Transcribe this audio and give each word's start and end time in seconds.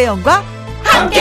김혜영과 0.00 0.42
함께. 0.82 1.20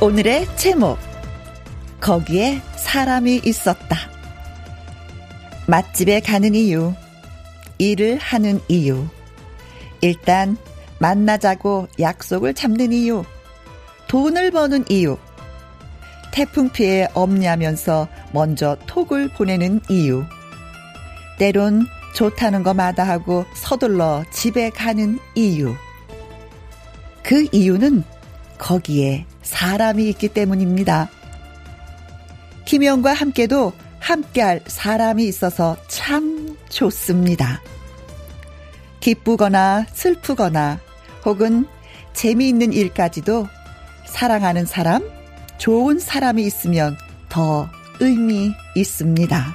오늘의 0.00 0.46
제목 0.56 0.96
거기에 2.00 2.60
사람이 2.76 3.40
있었다. 3.44 3.96
맛집에 5.66 6.20
가는 6.20 6.54
이유, 6.54 6.94
일을 7.78 8.18
하는 8.18 8.60
이유, 8.68 9.04
일단 10.02 10.56
만나자고 11.00 11.88
약속을 11.98 12.54
잡는 12.54 12.92
이유, 12.92 13.24
돈을 14.06 14.52
버는 14.52 14.84
이유, 14.88 15.18
태풍 16.30 16.70
피해 16.70 17.08
없냐면서 17.14 18.08
먼저 18.32 18.76
톡을 18.86 19.28
보내는 19.28 19.80
이유, 19.88 20.24
때론 21.38 21.86
좋다는 22.14 22.62
거 22.62 22.74
마다하고 22.74 23.46
서둘러 23.54 24.24
집에 24.30 24.70
가는 24.70 25.18
이유. 25.34 25.74
그 27.22 27.46
이유는 27.52 28.04
거기에 28.58 29.26
사람이 29.42 30.08
있기 30.10 30.28
때문입니다. 30.28 31.08
김영과 32.64 33.12
함께도 33.12 33.72
함께할 33.98 34.62
사람이 34.66 35.24
있어서 35.26 35.76
참 35.88 36.56
좋습니다. 36.68 37.60
기쁘거나 39.00 39.86
슬프거나 39.92 40.80
혹은 41.24 41.66
재미있는 42.12 42.72
일까지도 42.72 43.48
사랑하는 44.06 44.66
사람, 44.66 45.08
좋은 45.58 45.98
사람이 45.98 46.44
있으면 46.44 46.96
더 47.28 47.68
의미 48.02 48.52
있습니다. 48.74 49.54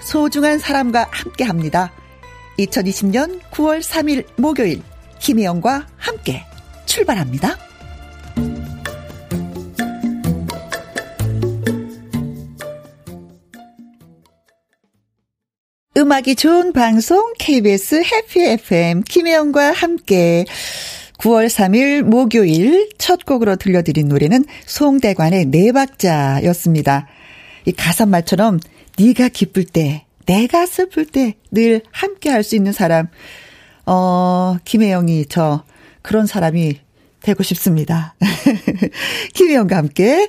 소중한 0.00 0.58
사람과 0.58 1.08
함께 1.10 1.44
합니다. 1.44 1.92
2020년 2.58 3.40
9월 3.50 3.80
3일 3.80 4.26
목요일 4.36 4.82
김혜영과 5.18 5.86
함께 5.96 6.44
출발합니다. 6.84 7.56
음악이 15.96 16.36
좋은 16.36 16.74
방송 16.74 17.32
KBS 17.38 18.02
해피 18.04 18.44
FM 18.44 19.00
김혜영과 19.00 19.72
함께 19.72 20.44
9월 21.18 21.46
3일 21.46 22.02
목요일 22.02 22.90
첫 22.98 23.24
곡으로 23.24 23.56
들려드린 23.56 24.08
노래는 24.08 24.44
송대관의 24.66 25.46
네 25.46 25.72
박자였습니다. 25.72 27.06
이 27.64 27.72
가사 27.72 28.06
말처럼 28.06 28.60
네가 28.98 29.28
기쁠 29.28 29.64
때, 29.64 30.04
내가 30.26 30.66
슬플 30.66 31.06
때 31.06 31.34
늘 31.50 31.80
함께 31.90 32.28
할 32.30 32.42
수 32.42 32.54
있는 32.54 32.72
사람. 32.72 33.08
어, 33.86 34.56
김혜영이 34.64 35.26
저 35.28 35.64
그런 36.02 36.26
사람이 36.26 36.80
되고 37.22 37.42
싶습니다. 37.42 38.14
김혜영과 39.34 39.76
함께 39.76 40.28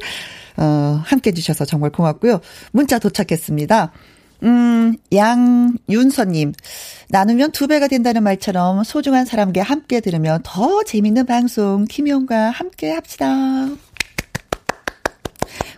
어, 0.55 1.01
함께 1.03 1.29
해주셔서 1.31 1.66
정말 1.66 1.91
고맙고요. 1.91 2.39
문자 2.72 2.97
도착했습니다. 2.97 3.91
음, 4.44 4.95
양윤서님. 5.13 6.53
나누면 7.09 7.52
두 7.52 7.67
배가 7.67 7.88
된다는 7.88 8.23
말처럼 8.23 8.83
소중한 8.83 9.25
사람과 9.25 9.63
함께 9.63 10.02
들으면 10.02 10.41
더 10.44 10.83
재밌는 10.83 11.25
방송 11.25 11.85
김용과 11.85 12.50
함께 12.50 12.91
합시다. 12.91 13.28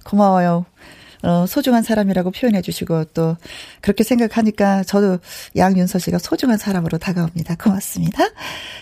고마워요. 0.03 0.65
어, 1.21 1.45
소중한 1.47 1.83
사람이라고 1.83 2.31
표현해 2.31 2.61
주시고 2.61 3.05
또 3.13 3.35
그렇게 3.81 4.03
생각하니까 4.03 4.83
저도 4.83 5.19
양윤서 5.55 5.99
씨가 5.99 6.17
소중한 6.17 6.57
사람으로 6.57 6.97
다가옵니다. 6.97 7.55
고맙습니다. 7.55 8.23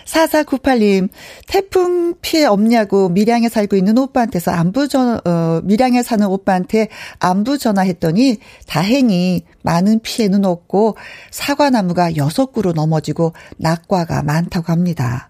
4498님, 0.06 1.08
태풍 1.48 2.14
피해 2.22 2.44
없냐고 2.44 3.08
밀양에 3.08 3.48
살고 3.48 3.76
있는 3.76 3.98
오빠한테서 3.98 4.52
안부 4.52 4.88
전, 4.88 5.20
어, 5.24 5.60
밀양에 5.64 6.02
사는 6.02 6.24
오빠한테 6.26 6.88
안부 7.18 7.58
전화했더니 7.58 8.38
다행히 8.66 9.42
많은 9.62 10.00
피해는 10.00 10.44
없고 10.44 10.96
사과나무가 11.30 12.10
6그루 12.12 12.74
넘어지고 12.74 13.32
낙과가 13.58 14.22
많다고 14.22 14.72
합니다. 14.72 15.28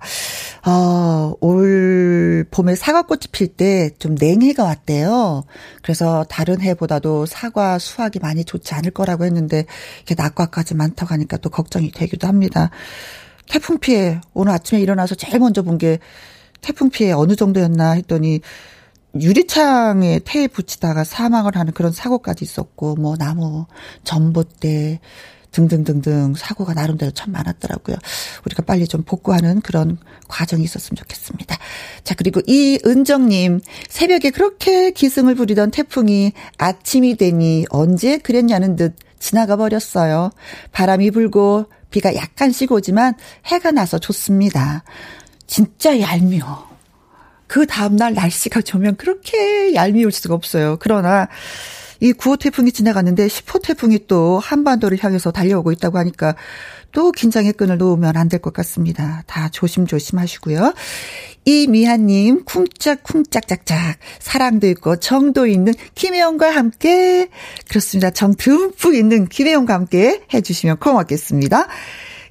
어, 0.66 1.33
올 1.41 2.44
봄에 2.50 2.75
사과꽃이 2.75 3.21
필 3.33 3.49
때 3.56 3.91
좀 3.99 4.15
냉해가 4.19 4.65
왔대요. 4.65 5.44
그래서 5.83 6.25
다른 6.28 6.61
해보다도 6.61 7.27
사과 7.27 7.78
수확이 7.78 8.19
많이 8.19 8.44
좋지 8.44 8.75
않을 8.75 8.91
거라고 8.91 9.25
했는데 9.25 9.65
이게 10.03 10.15
낙과까지 10.17 10.75
많다고 10.75 11.12
하니까 11.15 11.37
또 11.38 11.49
걱정이 11.50 11.91
되기도 11.93 12.27
합니다. 12.28 12.71
태풍 13.49 13.78
피해 13.78 14.21
오늘 14.34 14.53
아침에 14.53 14.81
일어나서 14.81 15.15
제일 15.15 15.38
먼저 15.38 15.62
본 15.62 15.78
게 15.78 15.99
태풍 16.61 16.91
피해 16.91 17.12
어느 17.12 17.37
정도였나 17.37 17.93
했더니 17.93 18.41
유리창에 19.15 20.21
테이프 20.25 20.55
붙이다가 20.55 21.05
사망을 21.05 21.57
하는 21.57 21.73
그런 21.73 21.93
사고까지 21.93 22.45
있었고 22.45 22.97
뭐 22.97 23.17
나무 23.17 23.67
전봇대 24.05 25.01
등등등등 25.51 26.35
사고가 26.35 26.75
나름대로 26.75 27.11
참 27.13 27.33
많았더라고요. 27.33 27.97
우리가 28.45 28.63
빨리 28.63 28.87
좀 28.87 29.03
복구하는 29.03 29.61
그런 29.61 29.99
과정이 30.29 30.63
있었으면 30.63 30.97
좋겠습니다. 30.97 31.57
자, 32.05 32.15
그리고 32.15 32.41
이은정님, 32.47 33.61
새벽에 33.89 34.31
그렇게 34.31 34.91
기승을 34.91 35.35
부리던 35.35 35.71
태풍이 35.71 36.33
아침이 36.59 37.17
되니 37.17 37.65
언제 37.71 38.19
그랬냐는 38.19 38.77
듯 38.77 38.95
지나가 39.19 39.57
버렸어요. 39.57 40.31
바람이 40.73 41.11
불고 41.11 41.67
비가 41.91 42.15
약간씩 42.15 42.71
오지만 42.71 43.15
해가 43.47 43.71
나서 43.71 43.99
좋습니다. 43.99 44.85
진짜 45.47 45.99
얄미워. 45.99 46.69
그 47.49 47.67
다음날 47.67 48.15
날씨가 48.15 48.61
좋으면 48.63 48.97
그렇게 48.97 49.75
얄미울 49.75 50.13
수가 50.13 50.35
없어요. 50.35 50.77
그러나 50.79 51.27
이 52.01 52.13
9호 52.13 52.39
태풍이 52.39 52.71
지나갔는데 52.71 53.27
10호 53.27 53.61
태풍이 53.63 54.07
또 54.07 54.39
한반도를 54.39 55.03
향해서 55.03 55.33
달려오고 55.33 55.73
있다고 55.73 55.99
하니까 55.99 56.37
또 56.93 57.11
긴장의 57.11 57.55
끈을 57.55 57.77
놓으면 57.79 58.17
안 58.17 58.29
될 58.29 58.39
것 58.41 58.53
같습니다. 58.53 59.25
다 59.27 59.49
조심조심 59.49 60.19
하시고요. 60.19 60.75
이미아님, 61.45 62.45
쿵짝쿵짝짝짝. 62.45 63.97
사랑도 64.21 64.69
있고 64.69 64.97
정도 64.97 65.47
있는 65.47 65.73
김혜영과 65.95 66.51
함께. 66.51 67.29
그렇습니다. 67.69 68.11
정 68.11 68.35
듬뿍 68.35 68.95
있는 68.95 69.27
김혜영과 69.27 69.75
함께 69.75 70.23
해주시면 70.33 70.77
고맙겠습니다. 70.79 71.67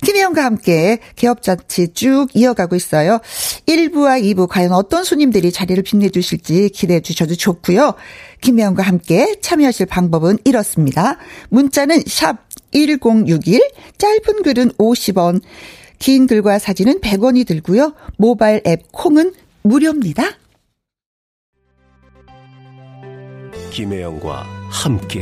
김혜영과 0.04 0.44
함께 0.44 1.00
개업잔치 1.16 1.94
쭉 1.94 2.28
이어가고 2.34 2.76
있어요. 2.76 3.20
1부와 3.66 4.22
2부 4.22 4.48
과연 4.48 4.72
어떤 4.72 5.04
손님들이 5.04 5.52
자리를 5.52 5.82
빛내주실지 5.84 6.70
기대해 6.70 7.02
주셔도 7.02 7.36
좋고요. 7.36 7.96
김혜영과 8.42 8.84
함께 8.84 9.36
참여하실 9.42 9.88
방법은 9.88 10.38
이렇습니다. 10.46 11.18
문자는 11.50 12.04
샵 12.08 12.48
1061, 12.72 13.62
짧은 13.98 14.44
글은 14.44 14.72
50원, 14.74 15.42
긴 16.00 16.28
글과 16.28 16.60
사진은 16.60 17.02
100원이 17.02 17.48
들고요. 17.48 17.94
모바일 18.18 18.62
앱 18.68 18.92
콩은 18.92 19.34
무료입니다. 19.64 20.24
김혜영과 23.72 24.44
함께 24.70 25.22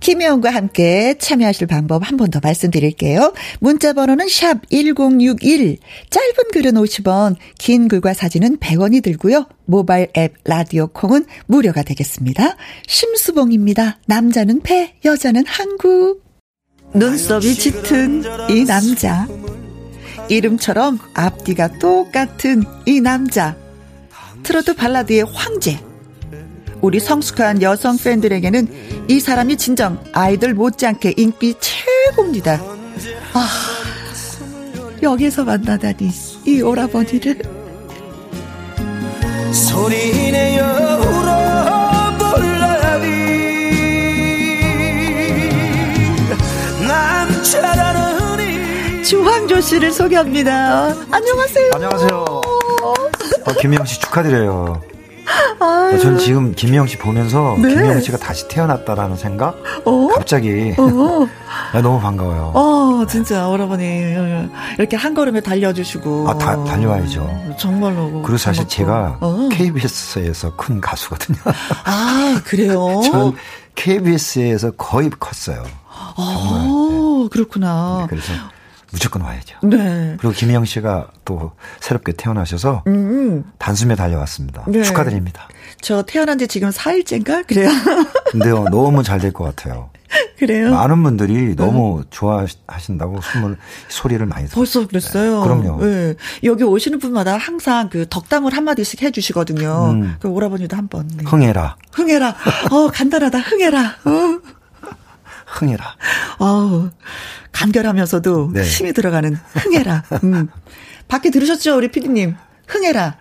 김혜영과 0.00 0.50
함께 0.50 1.14
참여하실 1.18 1.66
방법 1.66 2.02
한 2.08 2.16
번 2.16 2.30
더 2.30 2.40
말씀드릴게요. 2.42 3.32
문자 3.60 3.92
번호는 3.92 4.28
샵 4.28 4.58
1061, 4.70 5.78
짧은 6.10 6.34
글은 6.52 6.72
50원, 6.74 7.36
긴 7.58 7.88
글과 7.88 8.14
사진은 8.14 8.58
100원이 8.58 9.02
들고요. 9.02 9.46
모바일 9.66 10.08
앱 10.16 10.34
라디오 10.44 10.86
콩은 10.88 11.26
무료가 11.46 11.82
되겠습니다. 11.82 12.56
심수봉입니다. 12.86 13.98
남자는 14.06 14.60
배, 14.62 14.94
여자는 15.04 15.44
한국. 15.46 16.22
눈썹이 16.94 17.54
짙은 17.54 18.22
이 18.50 18.64
남자. 18.64 19.26
이름처럼 20.28 20.98
앞뒤가 21.14 21.78
똑같은 21.78 22.62
이 22.86 23.00
남자. 23.00 23.56
트로트 24.42 24.74
발라드의 24.74 25.24
황제. 25.32 25.78
우리 26.80 26.98
성숙한 27.00 27.60
여성 27.62 27.96
팬들에게는 27.98 29.06
이 29.08 29.20
사람이 29.20 29.56
진정 29.56 30.02
아이들 30.12 30.54
못지않게 30.54 31.14
인기 31.16 31.54
최고입니다. 31.60 32.60
아, 33.34 33.48
여기서 35.02 35.44
만나다니, 35.44 36.10
이 36.46 36.62
오라버니를. 36.62 37.38
소리내요 39.52 40.62
울어볼라니 42.20 43.06
남자라는 46.86 49.02
주황조 49.02 49.60
씨를 49.60 49.90
소개합니다. 49.90 50.94
안녕하세요. 51.10 51.70
안녕하세요. 51.74 52.24
어, 52.24 53.52
김영 53.60 53.84
씨 53.84 53.98
축하드려요. 54.00 54.80
아, 55.60 55.96
전 56.00 56.18
지금 56.18 56.54
김미영 56.54 56.86
씨 56.86 56.96
보면서 56.96 57.56
네. 57.60 57.68
김미영 57.68 58.00
씨가 58.00 58.16
다시 58.16 58.48
태어났다라는 58.48 59.16
생각? 59.16 59.56
어? 59.84 60.08
갑자기. 60.08 60.74
어? 60.78 61.26
아, 61.72 61.82
너무 61.82 62.00
반가워요. 62.00 62.52
어, 62.54 63.06
진짜, 63.06 63.46
오라버니. 63.48 63.84
이렇게 64.78 64.96
한 64.96 65.14
걸음에 65.14 65.40
달려주시고. 65.40 66.28
아, 66.30 66.38
다, 66.38 66.64
달려와야죠. 66.64 67.56
정말로. 67.58 68.22
그리고 68.22 68.38
사실. 68.38 68.66
제가 68.68 69.18
어. 69.20 69.48
KBS에서 69.52 70.56
큰 70.56 70.80
가수거든요. 70.80 71.38
아, 71.84 72.40
그래요? 72.44 73.00
전 73.04 73.34
KBS에서 73.74 74.70
거의 74.72 75.10
컸어요. 75.10 75.62
정말. 76.16 76.60
아, 76.60 77.20
네. 77.22 77.28
그렇구나. 77.30 77.98
네, 78.02 78.06
그래서 78.08 78.32
무조건 78.92 79.22
와야죠. 79.22 79.56
네. 79.62 80.16
그리고 80.18 80.34
김희영 80.34 80.64
씨가 80.64 81.08
또 81.24 81.52
새롭게 81.80 82.12
태어나셔서 82.12 82.84
음. 82.86 83.44
단숨에 83.58 83.94
달려왔습니다. 83.94 84.64
네. 84.68 84.82
축하드립니다. 84.82 85.48
저 85.80 86.02
태어난 86.02 86.38
지 86.38 86.48
지금 86.48 86.70
4일째인가? 86.70 87.46
그래요. 87.46 87.68
근데요, 88.32 88.64
너무 88.70 89.02
잘 89.02 89.20
될 89.20 89.32
것 89.32 89.44
같아요. 89.44 89.90
그래요? 90.38 90.70
많은 90.72 91.02
분들이 91.04 91.54
너무 91.54 91.98
음. 91.98 92.04
좋아하신다고 92.10 93.20
숨을, 93.20 93.56
소리를 93.88 94.24
많이 94.26 94.46
들었어요. 94.48 94.56
벌써 94.56 94.86
그랬어요? 94.88 95.40
네, 95.42 95.48
그럼요. 95.48 95.84
네. 95.84 96.14
여기 96.42 96.64
오시는 96.64 96.98
분마다 96.98 97.36
항상 97.36 97.88
그 97.90 98.06
덕담을 98.08 98.52
한 98.56 98.64
마디씩 98.64 99.02
해주시거든요. 99.02 99.90
음. 99.92 100.16
그 100.18 100.28
오라버니도 100.28 100.76
한 100.76 100.88
번. 100.88 101.06
네. 101.14 101.22
흥해라. 101.24 101.76
흥해라. 101.92 102.34
어, 102.72 102.88
간단하다. 102.92 103.38
흥해라. 103.38 103.96
어. 104.04 104.59
흥해라. 105.50 105.96
어 106.38 106.90
간결하면서도 107.52 108.50
네. 108.54 108.62
힘이 108.62 108.92
들어가는 108.92 109.36
흥해라. 109.54 110.04
음. 110.24 110.48
밖에 111.08 111.30
들으셨죠, 111.30 111.76
우리 111.76 111.90
피디님? 111.90 112.36
흥해라. 112.68 113.16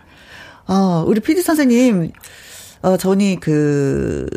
어, 0.67 1.03
우리 1.07 1.19
피디 1.19 1.41
선생님, 1.41 2.11
어, 2.83 2.95
저는 2.95 3.39
그, 3.39 4.27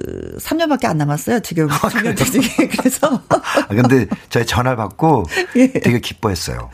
3년밖에 0.40 0.86
안 0.86 0.96
남았어요, 0.96 1.40
지금. 1.40 1.68
아. 1.70 1.78
그래서. 1.90 3.20
아, 3.28 3.66
근데 3.68 4.06
저희 4.30 4.46
전화 4.46 4.74
받고 4.74 5.24
예. 5.56 5.70
되게 5.72 6.00
기뻐했어요. 6.00 6.70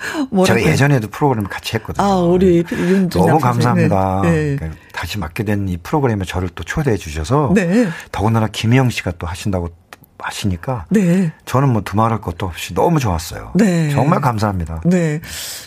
제가 0.47 0.62
예전에도 0.62 1.09
프로그램을 1.09 1.50
같이 1.50 1.75
했거든요. 1.76 2.06
아, 2.06 2.17
우리 2.21 2.64
윤 2.73 3.09
너무 3.09 3.38
감사합니다. 3.41 4.21
네. 4.23 4.56
네. 4.56 4.71
다시 4.93 5.19
맡게 5.19 5.43
된 5.43 5.69
이 5.69 5.76
프로그램에 5.76 6.25
저를 6.25 6.49
또 6.55 6.62
초대해 6.62 6.97
주셔서. 6.97 7.50
네. 7.55 7.88
더군다나 8.12 8.47
김영 8.47 8.88
씨가 8.91 9.12
또 9.19 9.26
하신다고 9.26 9.69
하시니까 10.19 10.87
네. 10.91 11.32
저는 11.44 11.70
뭐 11.70 11.82
두말할 11.82 12.20
것도 12.20 12.47
없이 12.47 12.75
너무 12.75 12.99
좋았어요. 12.99 13.53
네. 13.55 13.91
정말 13.91 14.20
감사합니다. 14.20 14.82
네. 14.85 15.20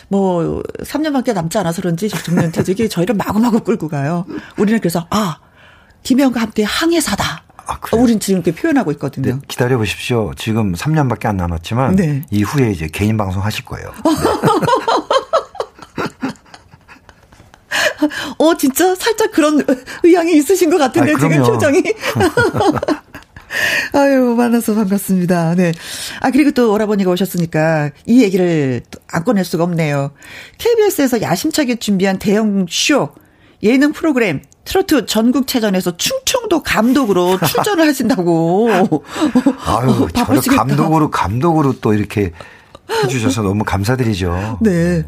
뭐 0.08 0.62
3년밖에 0.82 1.32
남지 1.32 1.58
않아서 1.58 1.80
그런지 1.82 2.08
정년퇴직이 2.08 2.88
저희를 2.88 3.14
마구마구 3.14 3.60
끌고 3.60 3.88
가요. 3.88 4.26
우리는 4.58 4.78
그래서 4.80 5.06
아 5.10 5.38
김혜영과 6.02 6.40
함께 6.40 6.64
항해사다. 6.64 7.44
아, 7.64 7.78
우린 7.92 8.18
지금 8.20 8.42
이렇게 8.42 8.52
표현하고 8.52 8.90
있거든요. 8.92 9.34
네, 9.34 9.40
기다려 9.46 9.78
보십시오. 9.78 10.32
지금 10.36 10.72
3년밖에 10.74 11.26
안 11.26 11.36
남았지만 11.36 11.96
네. 11.96 12.22
이후에 12.30 12.72
이제 12.72 12.88
개인 12.88 13.16
방송 13.16 13.42
하실 13.44 13.64
거예요. 13.64 13.92
어, 18.38 18.56
진짜 18.56 18.94
살짝 18.96 19.30
그런 19.30 19.64
의향이 20.02 20.36
있으신 20.36 20.70
것 20.70 20.78
같은데, 20.78 21.12
아, 21.12 21.18
지금 21.18 21.42
표정이. 21.42 21.82
아유, 23.94 24.34
만나서 24.36 24.74
반갑습니다. 24.74 25.54
네. 25.54 25.72
아, 26.20 26.30
그리고 26.30 26.50
또 26.52 26.72
오라버니가 26.72 27.10
오셨으니까 27.10 27.90
이 28.06 28.22
얘기를 28.22 28.82
안 29.10 29.24
꺼낼 29.24 29.44
수가 29.44 29.64
없네요. 29.64 30.12
KBS에서 30.58 31.20
야심차게 31.20 31.76
준비한 31.76 32.18
대형 32.18 32.66
쇼, 32.68 33.10
예능 33.62 33.92
프로그램, 33.92 34.42
트로트 34.64 35.06
전국체전에서 35.06 35.96
충청도 35.96 36.62
감독으로 36.62 37.38
출전을 37.46 37.86
하신다고. 37.86 39.04
아유, 39.66 40.08
저를 40.14 40.40
감독으로, 40.56 41.10
감독으로 41.10 41.80
또 41.80 41.92
이렇게 41.92 42.32
해주셔서 43.04 43.42
너무 43.42 43.64
감사드리죠. 43.64 44.58
네. 44.62 45.04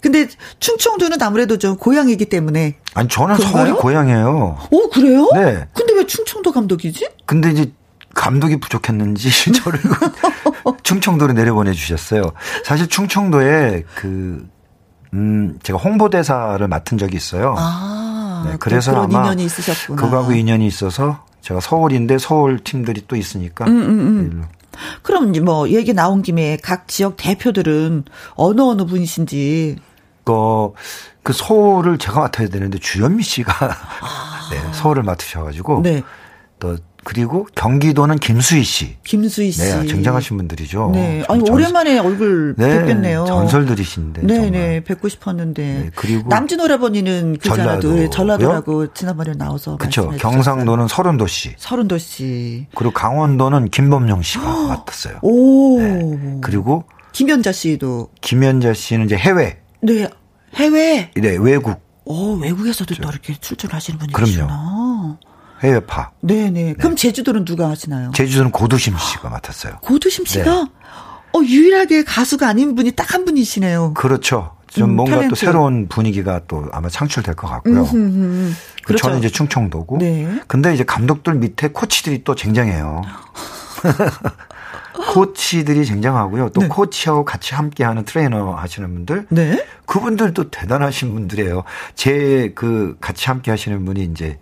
근데 0.00 0.28
충청도는 0.60 1.20
아무래도 1.22 1.58
좀 1.58 1.76
고향이기 1.76 2.26
때문에. 2.26 2.76
아니, 2.94 3.08
저는 3.08 3.36
그런가요? 3.36 3.64
서울이 3.66 3.80
고향이에요. 3.80 4.58
오, 4.70 4.88
그래요? 4.90 5.28
네. 5.34 5.66
근데 5.74 5.92
왜 5.94 6.06
충청도 6.06 6.52
감독이지? 6.52 7.08
근데 7.26 7.50
이제 7.50 7.72
감독이 8.18 8.58
부족했는지 8.58 9.30
저를 9.54 9.80
충청도로 10.82 11.32
내려보내 11.32 11.72
주셨어요. 11.72 12.32
사실 12.64 12.88
충청도에 12.88 13.84
그, 13.94 14.46
음, 15.14 15.58
제가 15.62 15.78
홍보대사를 15.78 16.66
맡은 16.66 16.98
적이 16.98 17.16
있어요. 17.16 17.54
아, 17.56 18.44
네, 18.46 18.56
그래서 18.58 19.02
아마 19.02 19.22
인연이 19.22 19.44
있으셨구나. 19.44 20.02
그거하고 20.02 20.32
인연이 20.32 20.66
있어서 20.66 21.24
제가 21.42 21.60
서울인데 21.60 22.18
서울 22.18 22.58
팀들이 22.58 23.04
또 23.06 23.14
있으니까. 23.16 23.66
음, 23.66 23.70
음, 23.70 23.98
음. 24.00 24.44
그럼 25.02 25.32
뭐 25.44 25.68
얘기 25.70 25.92
나온 25.92 26.22
김에 26.22 26.56
각 26.62 26.88
지역 26.88 27.16
대표들은 27.16 28.04
어느 28.34 28.60
어느 28.60 28.84
분이신지. 28.84 29.76
그, 30.24 30.32
그 31.22 31.32
서울을 31.32 31.98
제가 31.98 32.20
맡아야 32.20 32.48
되는데 32.48 32.78
주현미 32.78 33.22
씨가 33.22 33.52
아. 34.00 34.50
네, 34.50 34.60
서울을 34.72 35.04
맡으셔가지고. 35.04 35.82
네. 35.82 36.02
또 36.58 36.76
그리고 37.08 37.46
경기도는 37.54 38.16
김수희 38.16 38.62
씨. 38.62 38.96
김수희 39.02 39.50
씨. 39.50 39.62
네, 39.62 39.86
굉장하신 39.86 40.36
분들이죠. 40.36 40.90
네. 40.92 41.24
아니, 41.26 41.42
전, 41.42 41.54
오랜만에 41.54 41.98
얼굴 41.98 42.54
네, 42.58 42.80
뵙겠네요. 42.80 43.24
전설들이신데. 43.24 44.26
네네, 44.26 44.50
네, 44.50 44.84
뵙고 44.84 45.08
싶었는데. 45.08 45.62
네, 45.62 45.90
그리고. 45.94 46.28
남진 46.28 46.60
오라버니는 46.60 47.38
그잖아도 47.38 47.80
전라도, 47.80 48.10
전라도라고 48.10 48.92
지난번에 48.92 49.32
나와서. 49.32 49.78
그렇죠. 49.78 50.10
경상도는 50.18 50.86
서른도 50.86 51.26
씨. 51.26 51.54
서른도 51.56 51.96
씨. 51.96 52.66
그리고 52.74 52.92
강원도는 52.92 53.70
김범용 53.70 54.20
씨가 54.20 54.44
맡았어요. 54.68 55.20
오. 55.22 55.80
네. 55.80 56.40
그리고. 56.42 56.84
김연자 57.12 57.52
씨도. 57.52 58.10
김연자 58.20 58.74
씨는 58.74 59.06
이제 59.06 59.16
해외. 59.16 59.56
네. 59.80 60.10
해외. 60.56 61.10
네, 61.16 61.38
외국. 61.40 61.80
오, 62.04 62.34
외국에서도 62.34 62.94
또 62.96 63.08
이렇게 63.08 63.34
출전하시는 63.40 63.98
분이 63.98 64.12
그럼요. 64.12 64.30
계시구나. 64.30 65.18
해외파. 65.62 66.10
네네. 66.20 66.50
네. 66.50 66.74
그럼 66.74 66.96
제주도는 66.96 67.44
누가 67.44 67.68
하시나요? 67.70 68.10
제주도는 68.14 68.50
고두심 68.52 68.96
씨가 68.96 69.28
맡았어요. 69.28 69.78
고두심 69.82 70.24
씨가? 70.24 70.44
네. 70.64 70.66
어, 71.32 71.40
유일하게 71.42 72.04
가수가 72.04 72.48
아닌 72.48 72.74
분이 72.74 72.92
딱 72.92 73.14
한 73.14 73.24
분이시네요. 73.24 73.94
그렇죠. 73.94 74.54
좀 74.68 74.90
음, 74.90 74.96
뭔가 74.96 75.16
탤런트. 75.16 75.28
또 75.30 75.34
새로운 75.34 75.88
분위기가 75.88 76.40
또 76.46 76.66
아마 76.72 76.88
창출될 76.90 77.34
것 77.36 77.48
같고요. 77.48 77.82
음흠, 77.84 78.52
그렇죠. 78.84 79.02
저는 79.02 79.18
이제 79.18 79.28
충청도고. 79.30 79.98
네. 79.98 80.40
근데 80.46 80.74
이제 80.74 80.84
감독들 80.84 81.34
밑에 81.34 81.68
코치들이 81.68 82.22
또 82.24 82.34
쟁쟁해요. 82.34 83.02
코치들이 85.14 85.86
쟁쟁하고요. 85.86 86.50
또 86.50 86.62
네. 86.62 86.68
코치하고 86.68 87.24
같이 87.24 87.54
함께하는 87.54 88.04
트레이너 88.04 88.52
하시는 88.54 88.92
분들, 88.92 89.26
네. 89.30 89.64
그분들도 89.86 90.50
대단하신 90.50 91.14
분들이에요. 91.14 91.64
제 91.94 92.52
그 92.54 92.96
같이 93.00 93.26
함께 93.26 93.50
하시는 93.50 93.84
분이 93.84 94.02
이제 94.04 94.38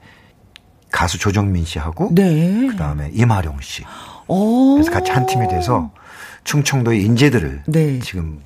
가수 0.96 1.18
조정민 1.18 1.66
씨하고 1.66 2.08
네. 2.12 2.68
그다음에 2.70 3.10
이마룡 3.12 3.58
씨. 3.60 3.84
오. 4.28 4.76
그래서 4.76 4.90
같이 4.90 5.10
한 5.10 5.26
팀이 5.26 5.46
돼서 5.46 5.90
충청도의 6.44 7.02
인재들을 7.04 7.64
네. 7.66 7.98
지금 7.98 8.40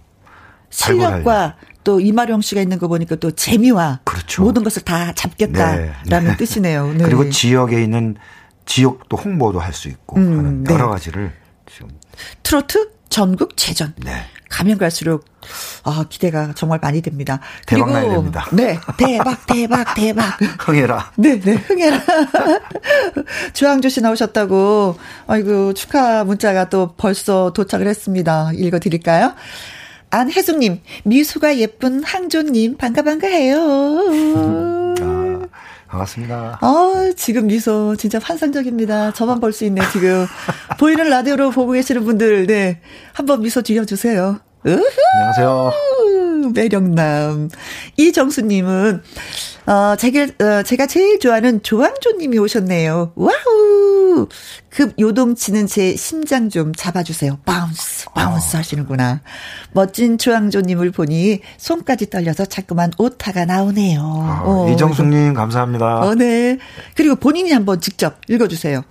실력과 0.69 1.55
또 1.85 2.01
이마령 2.01 2.41
씨가 2.41 2.61
있는 2.61 2.81
거 2.81 2.89
보니까 2.89 3.15
또 3.15 3.31
재미와 3.31 4.01
그렇죠. 4.03 4.43
모든 4.43 4.65
것을 4.65 4.83
다 4.83 5.13
잡겠다라는 5.13 6.31
네. 6.33 6.37
뜻이네요. 6.37 6.89
네. 6.99 7.05
그리고 7.05 7.31
지역에 7.31 7.85
있는 7.85 8.17
지역도 8.67 9.17
홍보도 9.17 9.61
할 9.61 9.73
수 9.73 9.87
있고 9.89 10.17
음, 10.17 10.39
하는 10.39 10.65
여러 10.71 10.87
네. 10.87 10.91
가지를 10.91 11.33
지금 11.73 11.89
트로트 12.43 12.91
전국 13.11 13.57
체전. 13.57 13.93
네. 13.99 14.25
가면 14.49 14.79
갈수록 14.79 15.25
아 15.85 16.05
기대가 16.09 16.53
정말 16.55 16.81
많이 16.83 17.01
됩니다. 17.03 17.41
대박 17.67 17.93
나야 17.93 18.11
됩니다. 18.11 18.47
네, 18.53 18.79
대박, 18.97 19.47
대박, 19.47 19.95
대박. 19.95 20.41
흥해라. 20.61 21.13
네, 21.17 21.41
네, 21.41 21.53
흥해라. 21.55 22.01
주항조 23.55 23.89
씨 23.89 24.01
나오셨다고. 24.01 24.97
아이고 25.29 25.73
축하 25.75 26.25
문자가 26.25 26.69
또 26.69 26.95
벌써 26.97 27.53
도착을 27.53 27.87
했습니다. 27.87 28.51
읽어드릴까요? 28.55 29.35
안혜숙님, 30.11 30.81
미소가 31.05 31.59
예쁜 31.59 32.03
항조님, 32.03 32.77
반가 32.77 33.03
반가해요. 33.03 33.57
아, 35.01 35.10
반갑습니다. 35.91 36.59
아, 36.61 37.13
지금 37.17 37.49
미소 37.49 37.97
진짜 37.97 38.21
환상적입니다. 38.23 39.13
저만 39.13 39.41
볼 39.41 39.53
수 39.53 39.65
있네, 39.65 39.81
지금. 39.93 40.25
보이는 40.79 41.09
라디오로 41.11 41.51
보고 41.51 41.73
계시는 41.73 42.05
분들, 42.05 42.47
네. 42.47 42.81
한번 43.13 43.43
미소 43.43 43.61
지어주세요. 43.63 44.39
안녕하세요. 44.65 45.73
매력남. 46.55 47.49
이정수님은, 47.97 49.03
어, 49.67 49.97
제가, 49.97 50.45
어, 50.45 50.63
제가 50.63 50.87
제일 50.87 51.19
좋아하는 51.19 51.63
조항조 51.63 52.13
님이 52.19 52.39
오셨네요. 52.39 53.13
Wow! 53.15 54.29
급 54.71 54.95
요동치는 54.99 55.67
제 55.67 55.95
심장 55.97 56.49
좀 56.49 56.75
잡아주세요. 56.75 57.39
bounce, 57.45 58.07
bounce 58.15 58.57
어. 58.57 58.59
하시는구나. 58.59 59.21
멋진 59.73 60.19
조항조 60.19 60.63
님을 60.63 60.91
보니 60.93 61.41
손까지 61.59 62.11
떨려서 62.11 62.45
자꾸만 62.47 62.91
오타가 62.99 63.45
나오네요. 63.45 64.01
어, 64.01 64.67
어, 64.67 64.71
이정수님, 64.71 65.35
감사합니다. 65.35 66.01
어, 66.01 66.15
네. 66.15 66.59
그리고 66.97 67.17
본인이 67.17 67.53
한번 67.53 67.81
직접 67.81 68.19
읽어주세요. 68.29 68.83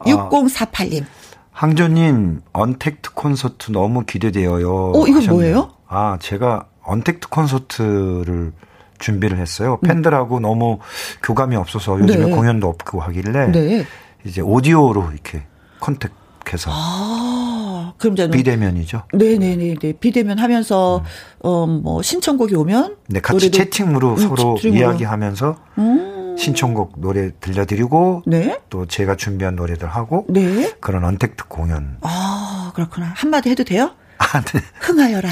6048님. 0.00 1.02
아, 1.02 1.06
항조님, 1.52 2.42
언택트 2.52 3.12
콘서트 3.14 3.72
너무 3.72 4.04
기대되어요. 4.04 4.92
어, 4.94 5.06
이거 5.06 5.20
뭐예요? 5.32 5.72
아, 5.88 6.18
제가 6.20 6.66
언택트 6.82 7.28
콘서트를 7.28 8.52
준비를 8.98 9.38
했어요. 9.38 9.78
음. 9.82 9.88
팬들하고 9.88 10.40
너무 10.40 10.78
교감이 11.22 11.56
없어서 11.56 11.98
요즘에 12.00 12.26
네. 12.26 12.30
공연도 12.30 12.68
없고 12.68 13.00
하길래 13.00 13.50
네. 13.52 13.86
이제 14.24 14.40
오디오로 14.40 15.10
이렇게 15.12 15.42
컨택해서 15.80 16.70
아, 16.72 17.92
그럼 17.98 18.16
저는 18.16 18.30
비대면이죠. 18.36 19.02
네네네 19.12 19.74
네. 19.80 19.92
비대면 19.92 20.38
하면서 20.38 21.04
음. 21.44 21.82
어뭐 21.84 22.02
신청곡이 22.02 22.54
오면 22.54 22.96
네 23.08 23.20
같이 23.20 23.50
채팅으로 23.50 24.14
음, 24.14 24.16
서로 24.16 24.56
채팅으로. 24.56 24.80
이야기하면서 24.80 25.56
음. 25.78 26.36
신청곡 26.38 27.00
노래 27.00 27.30
들려드리고 27.40 28.24
네? 28.26 28.58
또 28.68 28.86
제가 28.86 29.16
준비한 29.16 29.56
노래들 29.56 29.88
하고 29.88 30.26
네? 30.28 30.72
그런 30.80 31.04
언택트 31.04 31.44
공연. 31.48 31.96
아 32.02 32.72
그렇구나 32.74 33.12
한마디 33.16 33.48
해도 33.50 33.64
돼요? 33.64 33.92
아, 34.18 34.40
네. 34.40 34.60
흥하여라. 34.80 35.28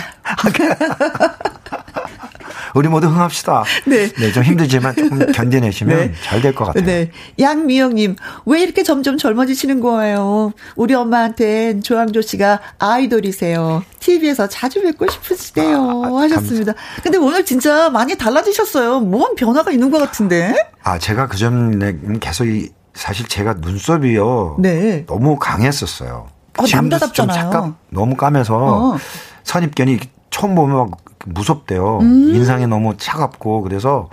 우리 2.74 2.88
모두 2.88 3.06
흥합시다. 3.06 3.64
네. 3.86 4.08
네, 4.12 4.32
좀 4.32 4.42
힘들지만 4.42 4.94
조금 4.96 5.32
견뎌내시면 5.32 5.96
네. 5.96 6.12
잘될 6.24 6.54
것 6.54 6.66
같아요. 6.66 6.84
네. 6.84 7.10
양미영님, 7.38 8.16
왜 8.46 8.62
이렇게 8.62 8.82
점점 8.82 9.16
젊어지시는 9.16 9.80
거예요? 9.80 10.52
우리 10.76 10.94
엄마한텐 10.94 11.82
조항조 11.82 12.22
씨가 12.22 12.60
아이돌이세요. 12.78 13.84
TV에서 14.00 14.48
자주 14.48 14.82
뵙고 14.82 15.08
싶으시대요. 15.08 16.02
아, 16.04 16.22
하셨습니다. 16.22 16.72
감... 16.72 16.82
근데 17.02 17.18
오늘 17.18 17.44
진짜 17.44 17.90
많이 17.90 18.16
달라지셨어요. 18.16 19.00
뭔 19.00 19.34
변화가 19.36 19.70
있는 19.70 19.90
것 19.90 19.98
같은데? 19.98 20.54
아, 20.82 20.98
제가 20.98 21.28
그 21.28 21.36
전에 21.36 21.96
계속 22.20 22.46
이, 22.46 22.68
사실 22.92 23.26
제가 23.26 23.54
눈썹이요. 23.54 24.56
네. 24.58 25.06
너무 25.06 25.38
강했었어요. 25.38 26.28
어, 26.56 26.64
남자답잖아요. 26.70 27.50
좀 27.50 27.74
너무 27.90 28.16
까매서 28.16 28.56
어. 28.56 28.98
선입견이 29.44 29.98
처음 30.30 30.54
보면 30.54 30.76
막 30.90 30.90
무섭대요. 31.26 31.98
음. 32.00 32.34
인상이 32.34 32.66
너무 32.66 32.96
차갑고 32.96 33.62
그래서 33.62 34.08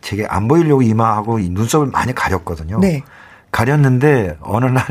되게 0.00 0.26
안 0.26 0.48
보이려고 0.48 0.82
이마하고 0.82 1.38
눈썹을 1.38 1.86
많이 1.88 2.14
가렸거든요. 2.14 2.78
네. 2.80 3.02
가렸는데 3.50 4.38
어느 4.42 4.66
날 4.66 4.84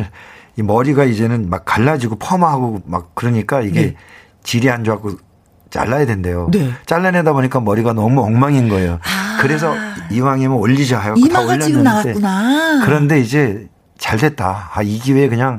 이 0.57 0.63
머리가 0.63 1.05
이제는 1.05 1.49
막 1.49 1.63
갈라지고 1.65 2.15
펌하고 2.15 2.81
막 2.85 3.15
그러니까 3.15 3.61
이게 3.61 3.81
네. 3.81 3.95
질이 4.43 4.69
안 4.69 4.83
좋아갖고 4.83 5.17
잘라야 5.69 6.05
된대요. 6.05 6.49
네. 6.51 6.71
잘라내다 6.85 7.31
보니까 7.33 7.61
머리가 7.61 7.93
너무 7.93 8.21
엉망인 8.21 8.67
거예요. 8.67 8.99
아. 9.03 9.37
그래서 9.41 9.73
이왕이면 10.11 10.57
올리자 10.57 10.99
하고 10.99 11.27
다 11.29 11.41
올렸는데 11.41 12.13
그런데 12.85 13.19
이제 13.21 13.69
잘 13.97 14.17
됐다. 14.17 14.71
아, 14.73 14.81
이 14.81 14.99
기회에 14.99 15.29
그냥 15.29 15.57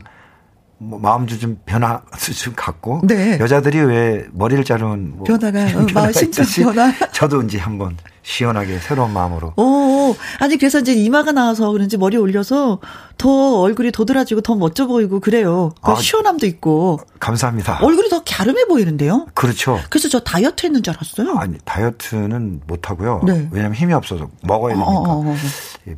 뭐 0.83 0.99
마음도 0.99 1.39
좀 1.39 1.59
변화 1.65 2.03
좀 2.19 2.55
갖고. 2.57 3.01
네. 3.05 3.39
여자들이 3.39 3.79
왜 3.81 4.27
머리를 4.33 4.65
자르면 4.65 5.13
뭐 5.17 5.25
변화가 5.25 5.61
어, 5.79 5.87
마음 5.95 6.13
심적 6.13 6.47
변화? 6.57 6.93
저도 7.13 7.43
이제 7.43 7.59
한번 7.59 7.97
시원하게 8.23 8.79
새로운 8.79 9.13
마음으로. 9.13 9.55
오 9.57 10.15
아니 10.41 10.57
그래서 10.57 10.81
이제 10.81 10.93
이마가 10.93 11.33
나와서 11.33 11.71
그런지 11.73 11.97
머리 11.97 12.17
올려서 12.17 12.81
더 13.19 13.61
얼굴이 13.61 13.93
도드라지고 13.93 14.41
더 14.43 14.55
멋져 14.55 14.87
보이고 14.87 15.21
그래요. 15.21 15.73
그 15.83 15.93
아, 15.93 15.95
시원함도 15.97 16.47
있고. 16.47 17.01
감사합니다. 17.21 17.79
얼굴이 17.83 18.09
더 18.09 18.23
갸름해 18.25 18.67
보이는데요? 18.67 19.27
그렇죠. 19.35 19.79
그래서 19.91 20.09
저 20.09 20.21
다이어트 20.21 20.67
했는 20.67 20.83
줄 20.83 20.95
알았어요. 20.95 21.37
아니 21.39 21.57
다이어트는 21.65 22.63
못 22.67 22.91
하고요. 22.91 23.23
네. 23.25 23.49
왜냐면 23.53 23.75
힘이 23.75 23.93
없어서 23.95 24.29
먹어야 24.43 24.75
되니까. 24.75 24.91
어, 24.91 24.95
어, 24.95 25.19
어. 25.21 25.31
어. 25.31 25.37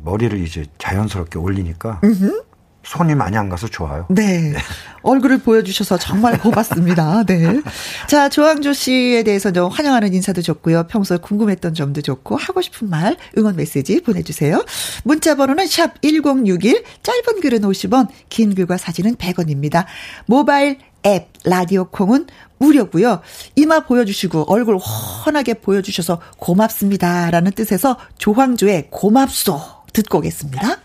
머리를 0.03 0.39
이제 0.39 0.65
자연스럽게 0.77 1.37
올리니까 1.39 2.01
음흠. 2.03 2.41
손이 2.85 3.15
많이 3.15 3.35
안 3.37 3.49
가서 3.49 3.67
좋아요. 3.67 4.05
네. 4.09 4.51
네. 4.51 4.59
얼굴을 5.01 5.39
보여주셔서 5.39 5.97
정말 5.97 6.39
고맙습니다. 6.39 7.23
네. 7.27 7.61
자, 8.07 8.29
조항조 8.29 8.73
씨에 8.73 9.23
대해서 9.23 9.51
좀 9.51 9.69
환영하는 9.69 10.13
인사도 10.13 10.41
좋고요. 10.41 10.87
평소에 10.87 11.17
궁금했던 11.17 11.73
점도 11.73 12.01
좋고, 12.01 12.37
하고 12.37 12.61
싶은 12.61 12.89
말, 12.89 13.17
응원 13.37 13.55
메시지 13.55 14.01
보내주세요. 14.01 14.63
문자 15.03 15.35
번호는 15.35 15.67
샵 15.67 16.01
1061, 16.01 16.83
짧은 17.03 17.41
글은 17.41 17.61
50원, 17.61 18.07
긴 18.29 18.55
글과 18.55 18.77
사진은 18.77 19.15
100원입니다. 19.15 19.85
모바일 20.25 20.79
앱, 21.05 21.29
라디오 21.43 21.85
콩은 21.85 22.27
무료고요. 22.57 23.21
이마 23.55 23.81
보여주시고 23.81 24.45
얼굴 24.47 24.77
훤하게 24.77 25.55
보여주셔서 25.55 26.19
고맙습니다. 26.37 27.29
라는 27.29 27.51
뜻에서 27.51 27.97
조황조의 28.17 28.87
고맙소 28.89 29.59
듣고 29.93 30.19
오겠습니다. 30.19 30.84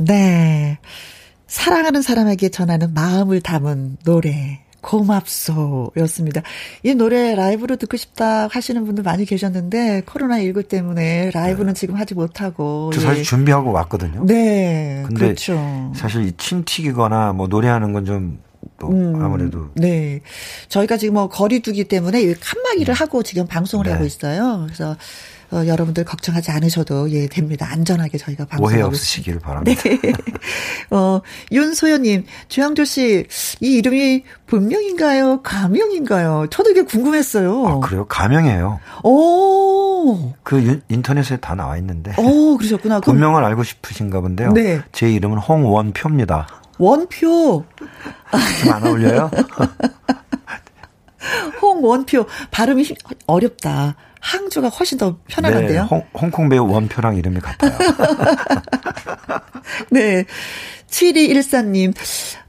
네. 0.00 0.78
사랑하는 1.46 2.02
사람에게 2.02 2.48
전하는 2.48 2.94
마음을 2.94 3.40
담은 3.40 3.98
노래. 4.04 4.60
고맙소 4.82 5.92
였습니다. 5.98 6.40
이 6.82 6.94
노래 6.94 7.34
라이브로 7.34 7.76
듣고 7.76 7.98
싶다 7.98 8.46
하시는 8.50 8.82
분들 8.86 9.04
많이 9.04 9.26
계셨는데 9.26 10.04
코로나19 10.06 10.68
때문에 10.68 11.30
라이브는 11.34 11.74
네. 11.74 11.78
지금 11.78 11.96
하지 11.96 12.14
못하고 12.14 12.90
저 12.94 13.00
사실 13.02 13.18
예. 13.18 13.22
준비하고 13.22 13.72
왔거든요. 13.72 14.24
네. 14.24 15.02
근데 15.06 15.20
그렇죠. 15.26 15.92
사실 15.94 16.26
이 16.26 16.32
침 16.38 16.64
튀기거나 16.64 17.34
뭐 17.34 17.46
노래하는 17.46 17.92
건좀 17.92 18.38
또 18.78 18.88
음, 18.88 19.22
아무래도 19.22 19.68
네 19.74 20.20
저희가 20.68 20.96
지금 20.96 21.14
뭐 21.14 21.28
거리두기 21.28 21.84
때문에 21.84 22.32
칸막이를 22.40 22.94
네. 22.94 22.98
하고 22.98 23.22
지금 23.22 23.46
방송을 23.46 23.84
네. 23.84 23.92
하고 23.92 24.06
있어요. 24.06 24.62
그래서 24.64 24.96
어, 25.52 25.66
여러분들 25.66 26.04
걱정하지 26.04 26.52
않으셔도 26.52 27.10
예 27.10 27.26
됩니다. 27.26 27.66
안전하게 27.70 28.18
저희가 28.18 28.44
방송하고 28.46 28.76
오해 28.76 28.82
없으시기를 28.86 29.40
바랍니다. 29.40 29.82
네. 29.82 29.98
어, 30.90 31.20
윤소연님, 31.50 32.24
주양조 32.48 32.84
씨, 32.84 33.26
이 33.60 33.72
이름이 33.74 34.22
본명인가요? 34.46 35.42
가명인가요? 35.42 36.46
저도 36.50 36.70
이게 36.70 36.82
궁금했어요. 36.82 37.66
아, 37.66 37.80
그래요? 37.80 38.06
가명이에요. 38.06 38.78
오. 39.02 40.32
그 40.44 40.80
인터넷에 40.88 41.36
다 41.38 41.56
나와 41.56 41.76
있는데. 41.78 42.12
오, 42.16 42.56
그러셨구나. 42.56 43.00
본명을 43.00 43.44
알고 43.44 43.64
싶으신가 43.64 44.20
본데요. 44.20 44.52
네. 44.52 44.80
제 44.92 45.10
이름은 45.10 45.38
홍원표입니다. 45.38 46.46
원표. 46.78 47.64
좀 48.62 48.72
안 48.72 48.86
어울려요? 48.86 49.30
홍원표. 51.60 52.26
발음이 52.50 52.86
어렵다. 53.26 53.94
항주가 54.20 54.68
훨씬 54.68 54.98
더 54.98 55.16
편안한데요. 55.28 55.82
네, 55.82 55.88
홍, 55.88 56.02
홍콩 56.14 56.48
배우 56.48 56.70
원표랑 56.70 57.16
이름이 57.16 57.40
같아요. 57.40 57.72
네. 59.90 60.24
7214님, 60.90 61.94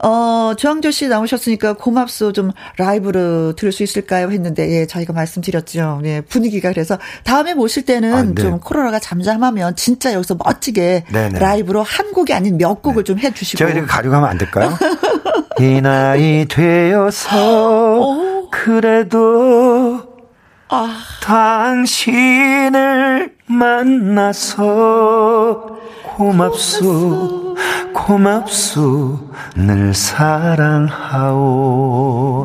어, 0.04 0.56
조항조 0.58 0.90
씨 0.90 1.08
나오셨으니까 1.08 1.74
고맙소 1.74 2.34
좀 2.34 2.50
라이브로 2.78 3.54
들을 3.54 3.72
수 3.72 3.84
있을까요? 3.84 4.32
했는데, 4.32 4.68
예, 4.72 4.88
저희가 4.88 5.13
말씀드렸죠. 5.13 6.01
예, 6.06 6.22
분위기가 6.22 6.70
그래서 6.70 6.98
다음에 7.24 7.54
모실 7.54 7.86
때는 7.86 8.13
아, 8.13 8.24
네. 8.24 8.42
좀 8.42 8.60
코로나가 8.60 8.98
잠잠하면 8.98 9.75
진짜 9.75 10.13
여기서 10.13 10.38
멋지게 10.44 11.06
네네. 11.12 11.38
라이브로 11.38 11.84
한 11.84 12.12
곡이 12.13 12.34
아닌 12.34 12.58
몇 12.58 12.82
곡을 12.82 13.04
네. 13.04 13.08
좀 13.08 13.20
해주시고. 13.20 13.60
저희 13.60 13.74
이렇게 13.74 13.86
가려가면 13.86 14.28
안 14.28 14.40
될까요? 14.40 14.75
이 15.62 15.80
나이 15.80 16.48
되어서 16.48 18.00
오. 18.00 18.50
그래도 18.50 20.11
아. 20.74 20.98
당신을 21.22 22.72
만나서 23.46 24.66
고맙소 26.16 27.58
고맙소 27.94 29.20
늘 29.58 29.94
사랑하오. 29.94 31.28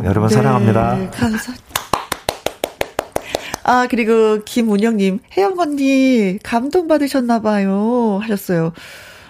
여러분 0.04 0.28
네, 0.28 0.34
사랑합니다. 0.34 0.98
감사 1.12 1.52
아 3.62 3.86
그리고 3.88 4.42
김운영님 4.44 5.20
혜영 5.36 5.56
언니 5.58 6.40
감동받으셨나봐요 6.42 8.18
하셨어요. 8.22 8.72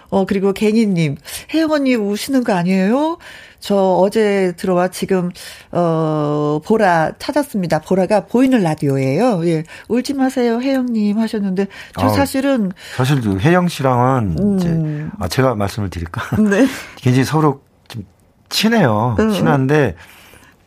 어 0.09 0.25
그리고 0.25 0.55
갱이님 0.55 1.17
혜영 1.53 1.71
언니 1.71 1.97
우시는 1.97 2.45
거 2.45 2.55
아니에요 2.55 3.19
저 3.67 3.75
어제 3.75 4.53
들어와 4.57 4.87
지금 4.87 5.33
어 5.73 6.61
보라 6.65 7.15
찾았습니다. 7.19 7.81
보라가 7.81 8.27
보이는 8.27 8.63
라디오예요. 8.63 9.45
예. 9.49 9.65
울지 9.89 10.15
마세요, 10.15 10.61
혜영 10.61 10.87
님 10.87 11.19
하셨는데 11.19 11.67
저 11.99 12.07
아, 12.07 12.09
사실은 12.11 12.71
사실 12.95 13.21
그 13.21 13.41
혜영 13.41 13.67
씨랑은 13.67 14.37
음. 14.39 14.57
이제 14.57 15.11
아 15.19 15.27
제가 15.27 15.57
말씀을 15.57 15.91
드릴까? 15.91 16.37
네. 16.49 16.65
굉장히 16.95 17.25
서로 17.25 17.61
좀 17.89 18.05
친해요. 18.51 19.17
음. 19.19 19.33
친한데 19.33 19.97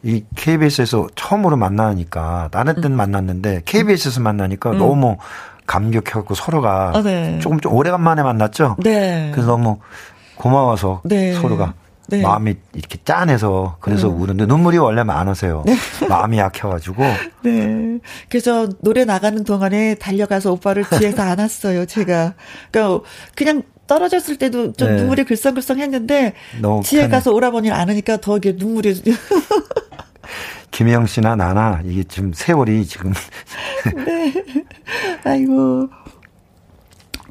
이 0.03 0.25
KBS에서 0.36 1.08
처음으로 1.15 1.56
만나니까 1.56 2.50
다른 2.51 2.75
때는 2.75 2.91
음. 2.91 2.98
만났는데 2.98 3.62
KBS에서 3.63 4.20
만나니까 4.20 4.72
음. 4.72 4.77
너무 4.77 5.15
감격해갖고 5.68 6.36
서로가 6.36 6.91
아, 6.96 7.01
네. 7.01 7.39
조금 7.39 7.62
좀 7.62 7.72
오래간만에 7.72 8.24
만났죠. 8.24 8.75
네. 8.79 9.29
그래서 9.32 9.51
너무 9.51 9.79
고마워서 10.36 11.00
네. 11.06 11.34
서로가 11.36 11.75
네. 12.10 12.22
마음이 12.22 12.56
이렇게 12.74 13.00
짠해서 13.04 13.78
그래서 13.80 14.10
음. 14.10 14.22
우는데 14.22 14.46
눈물이 14.46 14.78
원래 14.78 15.04
많으세요. 15.04 15.63
네. 15.66 15.75
마음이 16.08 16.38
약해가지고. 16.38 17.04
네. 17.44 18.00
그래서 18.30 18.68
노래 18.82 19.06
나가는 19.06 19.44
동안에 19.44 19.96
달려가서 19.96 20.51
오빠를 20.54 20.84
뒤에서 20.89 21.22
안았어요. 21.22 21.86
제가. 21.86 22.34
그러니까 22.72 23.06
그냥 23.36 23.63
떨어졌을 23.88 24.38
때도 24.38 24.74
좀 24.74 24.89
네. 24.89 24.96
눈물이 24.98 25.24
글썽글썽했는데 25.24 26.34
뒤에 26.86 27.08
가서 27.08 27.32
오라버니를 27.32 27.75
안으니까 27.75 28.18
더 28.18 28.38
이게 28.38 28.54
눈물이. 28.54 29.01
김혜영 30.72 31.08
씨나 31.08 31.36
나나 31.36 31.82
이게 31.84 32.04
지금 32.04 32.32
세월이 32.34 32.86
지금. 32.86 33.13
네. 34.06 34.34
아이고. 35.25 35.89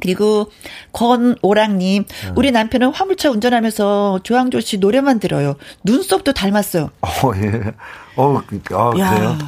그리고 0.01 0.51
권오랑님, 0.93 2.05
음. 2.27 2.33
우리 2.37 2.51
남편은 2.51 2.93
화물차 2.93 3.31
운전하면서 3.31 4.21
조항조 4.23 4.61
씨 4.61 4.79
노래만 4.79 5.21
들어요. 5.21 5.57
눈썹도 5.85 6.33
닮았어요. 6.33 6.91
어, 7.01 7.33
예. 7.37 7.75
어, 8.17 8.43
아, 8.73 8.91
그래요? 8.91 9.39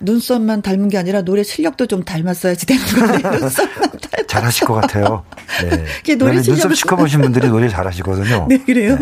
눈썹만 0.00 0.62
닮은 0.62 0.88
게 0.88 0.98
아니라 0.98 1.22
노래 1.22 1.42
실력도 1.42 1.86
좀 1.86 2.04
닮았어야지 2.04 2.66
되는 2.66 2.84
거예요. 2.84 3.38
눈썹만 3.40 3.90
잘하실 4.26 4.66
것 4.66 4.74
같아요. 4.74 5.24
네. 5.62 6.14
노래 6.18 6.42
실력 6.42 6.56
눈썹 6.56 6.74
시커보신 6.74 7.20
분들이 7.20 7.48
노래 7.48 7.68
잘하시거든요. 7.68 8.46
네, 8.48 8.58
그래요. 8.58 8.98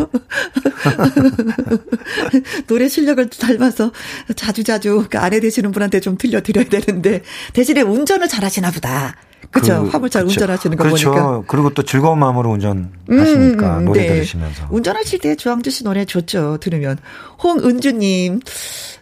네. 2.31 2.41
노래 2.67 2.87
실력을 2.87 3.29
닮아서 3.29 3.91
자주 4.35 4.63
자주 4.63 5.05
그 5.09 5.17
아내 5.17 5.39
되시는 5.39 5.71
분한테 5.71 5.99
좀 5.99 6.17
들려드려야 6.17 6.65
되는데 6.69 7.21
대신에 7.53 7.81
운전을 7.81 8.27
잘하시나 8.27 8.71
보다. 8.71 9.15
그렇죠. 9.53 9.83
그, 9.83 9.89
화물차 9.89 10.19
그렇죠. 10.19 10.33
운전하시는 10.33 10.77
거 10.77 10.83
그렇죠. 10.83 11.11
보니까. 11.11 11.43
그리고 11.47 11.69
또 11.73 11.83
즐거운 11.83 12.17
마음으로 12.17 12.49
운전하시니까 12.51 12.97
음, 13.09 13.79
음, 13.79 13.85
노래 13.85 14.01
네. 14.01 14.07
들으시면서. 14.15 14.67
운전하실 14.71 15.19
때 15.19 15.35
조항주 15.35 15.69
씨 15.69 15.83
노래 15.83 16.05
좋죠. 16.05 16.57
들으면. 16.59 16.97
홍은주님 17.43 18.39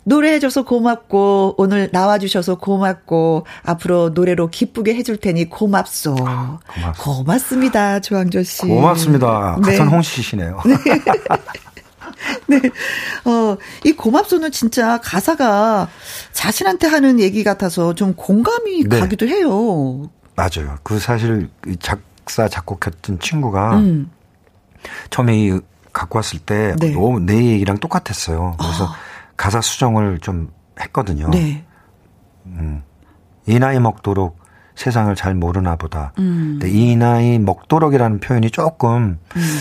노래해 0.04 0.40
줘서 0.40 0.64
고맙고 0.64 1.56
오늘 1.58 1.90
나와 1.92 2.18
주셔서 2.18 2.56
고맙고 2.56 3.46
앞으로 3.64 4.10
노래로 4.10 4.50
기쁘게 4.50 4.94
해줄 4.96 5.18
테니 5.18 5.50
고맙소. 5.50 6.18
아, 6.20 6.60
고맙습니다. 7.00 8.02
조항조 8.02 8.44
씨. 8.44 8.62
고맙습니다. 8.64 9.58
네. 9.64 9.78
같은 9.78 9.88
홍 9.88 10.02
씨시네요. 10.02 10.60
네. 12.48 12.60
네. 12.60 12.70
어, 13.24 13.58
이 13.86 13.94
고맙소는 13.94 14.52
진짜 14.52 15.00
가사가 15.00 15.88
자신한테 16.34 16.88
하는 16.88 17.22
얘기 17.22 17.44
같아서 17.46 17.96
좀 17.96 18.14
공감이 18.16 18.84
네. 18.84 19.00
가기도 19.00 19.28
해요. 19.28 20.10
맞아요. 20.42 20.78
그 20.82 20.98
사실 20.98 21.50
작사 21.80 22.48
작곡했던 22.48 23.20
친구가 23.20 23.78
음. 23.78 24.10
처음에 25.12 25.38
이 25.38 25.60
갖고 25.94 26.18
왔을 26.18 26.40
때 26.40 26.76
네. 26.80 26.92
너무 26.92 27.20
내 27.20 27.36
얘기랑 27.36 27.78
똑같았어요. 27.78 28.56
그래서 28.58 28.86
아. 28.86 28.96
가사 29.38 29.62
수정을 29.62 30.20
좀 30.20 30.52
했거든요. 30.80 31.30
네. 31.30 31.64
음. 32.48 32.82
이 33.46 33.60
나이 33.60 33.80
먹도록 33.80 34.40
세상을 34.76 35.14
잘 35.16 35.36
모르나 35.36 35.76
보다. 35.76 36.14
음. 36.18 36.58
근데 36.60 36.72
이 36.72 36.96
나이 36.96 37.38
먹도록이라는 37.38 38.20
표현이 38.20 38.50
조금 38.50 39.20
음. 39.36 39.60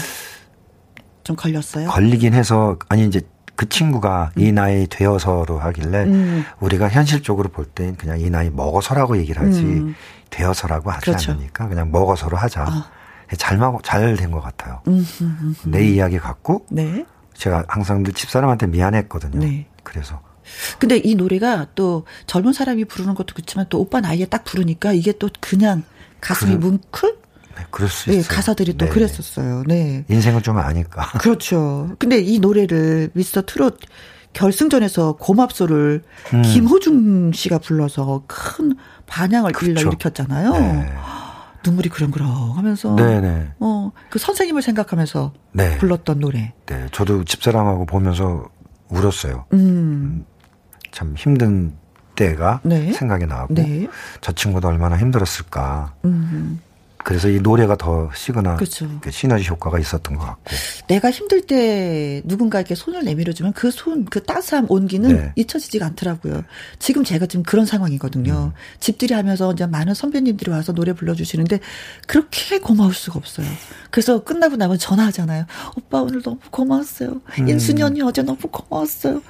좀 1.25 1.37
걸렸어요. 1.37 1.89
걸리긴 1.91 2.33
해서 2.33 2.77
아니 2.89 3.07
이제 3.07 3.21
그 3.61 3.69
친구가 3.69 4.33
음. 4.39 4.41
이 4.41 4.53
나이 4.53 4.87
되어서로 4.87 5.59
하길래 5.59 6.05
음. 6.05 6.45
우리가 6.61 6.89
현실적으로 6.89 7.51
볼 7.51 7.67
땐 7.67 7.95
그냥 7.95 8.19
이 8.19 8.31
나이 8.31 8.49
먹어서라고 8.49 9.19
얘기를 9.19 9.47
하지 9.47 9.61
음. 9.61 9.95
되어서라고 10.31 10.91
하지 10.91 11.05
그렇죠. 11.05 11.33
않으니까 11.33 11.69
그냥 11.69 11.93
먹어서로 11.93 12.39
하자. 12.39 12.63
아. 12.63 12.91
잘된 13.37 14.31
것 14.31 14.41
같아요. 14.41 14.81
음, 14.89 15.07
음, 15.21 15.55
음, 15.67 15.71
내 15.71 15.87
이야기 15.87 16.19
갖고 16.19 16.65
네. 16.71 17.05
제가 17.35 17.65
항상 17.69 18.03
늘 18.03 18.15
집사람한테 18.15 18.67
미안했거든요. 18.67 19.39
네. 19.39 19.67
그래서 19.85 20.23
근데 20.79 20.97
이 20.97 21.15
노래가 21.15 21.67
또 21.75 22.07
젊은 22.27 22.55
사람이 22.55 22.87
부르는 22.87 23.15
것도 23.15 23.35
그렇지만 23.35 23.67
또 23.69 23.79
오빠 23.79 24.01
나이에 24.01 24.25
딱 24.25 24.43
부르니까 24.45 24.95
이게 24.95 25.13
또 25.13 25.29
그냥 25.39 25.83
가슴이 26.23 26.57
그래, 26.57 26.61
뭉클? 26.61 27.19
네, 27.61 27.67
그럴 27.71 27.89
수 27.89 28.11
네, 28.11 28.17
있어요. 28.17 28.35
가사들이 28.35 28.77
또 28.77 28.87
네. 28.87 28.91
그랬었어요. 28.91 29.65
네. 29.67 30.05
인생을 30.09 30.43
좀 30.43 30.59
아니까. 30.59 31.11
그렇죠. 31.21 31.91
근데 31.99 32.19
이 32.19 32.39
노래를 32.39 33.11
미스터 33.13 33.43
트롯 33.43 33.79
결승전에서 34.33 35.15
고맙소를 35.15 36.03
음. 36.35 36.43
김호중 36.43 37.33
씨가 37.33 37.59
불러서 37.59 38.23
큰 38.27 38.77
반향을 39.07 39.53
그렇죠. 39.53 39.89
일으켰잖아요. 39.89 40.53
네. 40.53 40.93
눈물이 41.65 41.91
그렁그렁 41.91 42.57
하면서 42.57 42.97
네네. 42.97 43.53
어, 43.61 43.93
그 44.09 44.19
선생님을 44.19 44.63
생각하면서 44.63 45.35
네. 45.53 45.77
불렀던 45.77 46.21
노래. 46.21 46.55
네, 46.65 46.87
저도 46.91 47.25
집사람하고 47.25 47.85
보면서 47.85 48.49
울었어요. 48.89 49.45
음. 49.53 50.25
음참 50.87 51.15
힘든 51.17 51.77
때가 52.17 52.61
네. 52.65 52.93
생각이 52.93 53.27
나고 53.27 53.55
네. 53.55 53.89
저 54.21 54.33
친구도 54.33 54.69
얼마나 54.69 54.97
힘들었을까. 54.97 55.95
음. 56.05 56.61
그래서 57.05 57.29
이 57.29 57.41
노래가 57.41 57.77
더 57.77 58.11
시그널, 58.15 58.57
그렇죠. 58.57 58.87
시너지 59.11 59.49
효과가 59.49 59.79
있었던 59.79 60.17
것 60.17 60.25
같고. 60.25 60.43
내가 60.89 61.11
힘들 61.11 61.43
때 61.43 62.23
누군가에게 62.25 62.75
손을 62.75 63.05
내밀어 63.05 63.33
주면 63.33 63.53
그 63.53 63.71
손, 63.71 64.05
그 64.05 64.23
따스한 64.23 64.67
온기는 64.69 65.09
네. 65.17 65.33
잊혀지지가 65.37 65.87
않더라고요. 65.87 66.45
지금 66.79 67.05
제가 67.05 67.27
지금 67.27 67.43
그런 67.43 67.67
상황이거든요. 67.67 68.53
음. 68.55 68.79
집들이 68.81 69.15
하면서 69.15 69.53
이제 69.53 69.67
많은 69.67 69.95
선배님들이 69.95 70.51
와서 70.51 70.73
노래 70.73 70.93
불러 70.93 71.15
주시는데 71.15 71.61
그렇게 72.07 72.59
고마울 72.59 72.95
수가 72.95 73.19
없어요. 73.19 73.47
그래서 73.91 74.23
끝나고 74.23 74.57
나면 74.57 74.79
전화하잖아요. 74.79 75.47
오빠 75.77 76.03
오늘 76.03 76.23
너무 76.23 76.39
고마웠어요. 76.51 77.21
음. 77.39 77.49
인순이 77.49 77.83
언니 77.83 78.03
어제 78.03 78.23
너무 78.23 78.39
고마웠어요. 78.39 79.23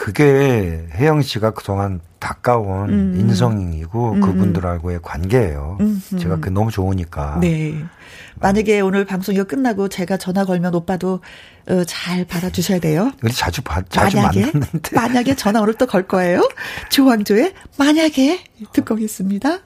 그게 0.00 0.86
혜영 0.94 1.20
씨가 1.20 1.50
그동안 1.50 2.00
가까운 2.18 2.88
음. 2.88 3.20
인성이고 3.20 4.12
음. 4.12 4.20
그분들하고의 4.22 5.00
관계예요. 5.02 5.76
음. 5.80 6.02
제가 6.18 6.38
그 6.40 6.48
너무 6.48 6.70
좋으니까. 6.70 7.36
네. 7.42 7.74
만약에 8.36 8.80
오늘 8.80 9.04
방송 9.04 9.34
이 9.34 9.42
끝나고 9.42 9.90
제가 9.90 10.16
전화 10.16 10.46
걸면 10.46 10.74
오빠도 10.74 11.20
어, 11.68 11.84
잘 11.84 12.24
받아주셔야 12.24 12.78
돼요. 12.80 13.12
우리 13.22 13.30
자주 13.30 13.60
봐, 13.60 13.82
자주 13.90 14.16
만약에, 14.16 14.40
만났는데. 14.40 14.96
만약에 14.96 15.34
전화 15.36 15.60
오늘 15.60 15.74
또 15.74 15.84
걸 15.84 16.08
거예요. 16.08 16.48
조항조의 16.88 17.52
만약에 17.78 18.42
듣고 18.72 18.94
오겠습니다. 18.94 19.58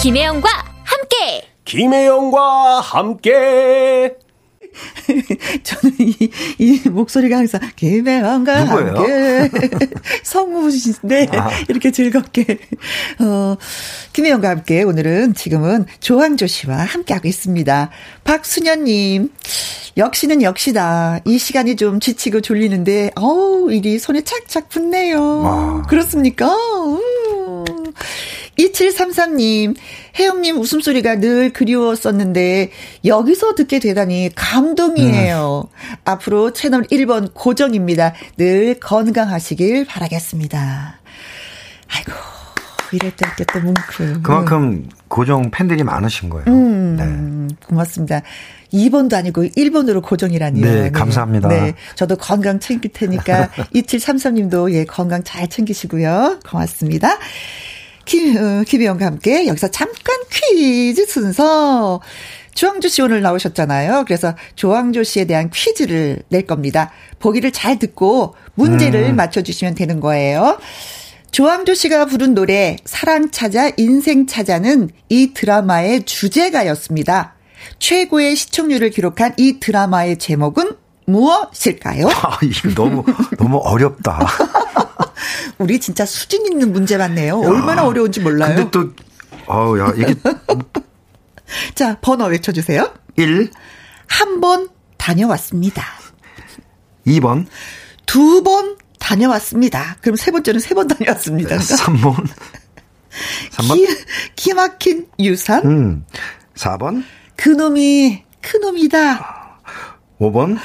김혜영과 0.00 0.48
함께. 0.84 1.42
김혜영과 1.64 2.80
함께. 2.80 4.14
저는 5.64 5.96
이, 5.98 6.30
이 6.58 6.88
목소리가 6.88 7.38
항상 7.38 7.60
김혜영과 7.74 8.64
함께 8.64 9.50
성우신데 10.22 11.28
아. 11.32 11.50
이렇게 11.68 11.90
즐겁게 11.90 12.58
어 13.18 13.56
김혜영과 14.12 14.50
함께 14.50 14.84
오늘은 14.84 15.34
지금은 15.34 15.86
조항조 15.98 16.46
씨와 16.46 16.76
함께하고 16.76 17.26
있습니다. 17.26 17.90
박수녀님 18.22 19.32
역시는 19.96 20.42
역시다. 20.42 21.18
이 21.24 21.38
시간이 21.38 21.74
좀 21.74 21.98
지치고 21.98 22.40
졸리는데 22.40 23.10
어우 23.16 23.72
일이 23.72 23.98
손에 23.98 24.22
착착 24.22 24.68
붙네요. 24.68 25.40
와. 25.40 25.82
그렇습니까? 25.88 26.46
음. 26.54 26.98
2733님, 28.58 29.76
혜영님 30.18 30.58
웃음소리가 30.58 31.20
늘 31.20 31.52
그리웠었는데, 31.52 32.70
여기서 33.04 33.54
듣게 33.54 33.78
되다니 33.78 34.30
감동이에요. 34.34 35.68
음. 35.72 35.96
앞으로 36.04 36.52
채널 36.52 36.82
1번 36.84 37.32
고정입니다. 37.34 38.14
늘 38.36 38.80
건강하시길 38.80 39.86
바라겠습니다. 39.86 41.00
아이고, 41.88 42.12
이럴 42.92 43.10
때 43.12 43.26
이렇게 43.26 43.44
또 43.52 43.60
뭉클. 43.60 44.22
그만큼 44.22 44.88
고정 45.08 45.50
팬들이 45.50 45.82
많으신 45.82 46.28
거예요. 46.28 46.46
음, 46.48 46.96
네. 47.48 47.56
고맙습니다. 47.66 48.22
2번도 48.72 49.14
아니고 49.14 49.44
1번으로 49.44 50.02
고정이라니요. 50.02 50.64
네, 50.64 50.82
네, 50.82 50.90
감사합니다. 50.90 51.48
네, 51.48 51.74
저도 51.94 52.16
건강 52.16 52.60
챙길 52.60 52.92
테니까 52.92 53.48
2733님도 53.74 54.72
예, 54.74 54.84
건강 54.84 55.22
잘 55.24 55.48
챙기시고요. 55.48 56.40
고맙습니다. 56.48 57.18
김, 58.08 58.36
어, 58.36 58.64
김혜영과 58.66 59.04
함께 59.04 59.46
여기서 59.46 59.68
잠깐 59.68 60.16
퀴즈 60.30 61.06
순서. 61.06 62.00
조항조 62.54 62.88
씨 62.88 63.02
오늘 63.02 63.20
나오셨잖아요. 63.22 64.04
그래서 64.06 64.34
조항조 64.56 65.04
씨에 65.04 65.26
대한 65.26 65.50
퀴즈를 65.50 66.22
낼 66.28 66.46
겁니다. 66.46 66.90
보기를 67.20 67.52
잘 67.52 67.78
듣고 67.78 68.34
문제를 68.54 69.10
음. 69.10 69.16
맞춰주시면 69.16 69.76
되는 69.76 70.00
거예요. 70.00 70.58
조항조 71.30 71.74
씨가 71.74 72.06
부른 72.06 72.34
노래 72.34 72.76
사랑 72.84 73.30
찾아 73.30 73.70
인생 73.76 74.26
찾아는 74.26 74.90
이 75.08 75.34
드라마의 75.34 76.04
주제가였습니다. 76.04 77.34
최고의 77.78 78.34
시청률을 78.34 78.90
기록한 78.90 79.34
이 79.36 79.60
드라마의 79.60 80.16
제목은 80.16 80.72
무엇일까요? 81.06 82.08
아, 82.24 82.38
이거 82.42 82.74
너무 82.74 83.04
너무 83.38 83.58
어렵다. 83.58 84.26
우리 85.58 85.80
진짜 85.80 86.04
수준 86.06 86.46
있는 86.46 86.72
문제 86.72 86.96
맞네요. 86.96 87.40
얼마나 87.40 87.84
어려운지 87.84 88.20
몰라요. 88.20 88.54
근데 88.56 88.70
또, 88.70 88.92
아우, 89.46 89.78
야, 89.78 89.92
이게. 89.96 90.14
자, 91.74 91.98
번호 92.00 92.26
외쳐주세요. 92.26 92.92
1. 93.16 93.50
한 94.06 94.40
번 94.40 94.68
다녀왔습니다. 94.96 95.84
2번. 97.06 97.46
두 98.06 98.42
번 98.42 98.76
다녀왔습니다. 98.98 99.96
그럼 100.00 100.16
세 100.16 100.30
번째는 100.30 100.60
세 100.60 100.74
번 100.74 100.86
다녀왔습니다. 100.88 101.56
3번. 101.58 102.26
3번. 103.52 103.74
기, 103.76 103.86
기막힌 104.36 105.06
유산. 105.18 105.64
음. 105.66 106.04
4번. 106.54 107.04
그놈이 107.36 108.24
큰놈이다. 108.42 109.60
5번. 110.20 110.58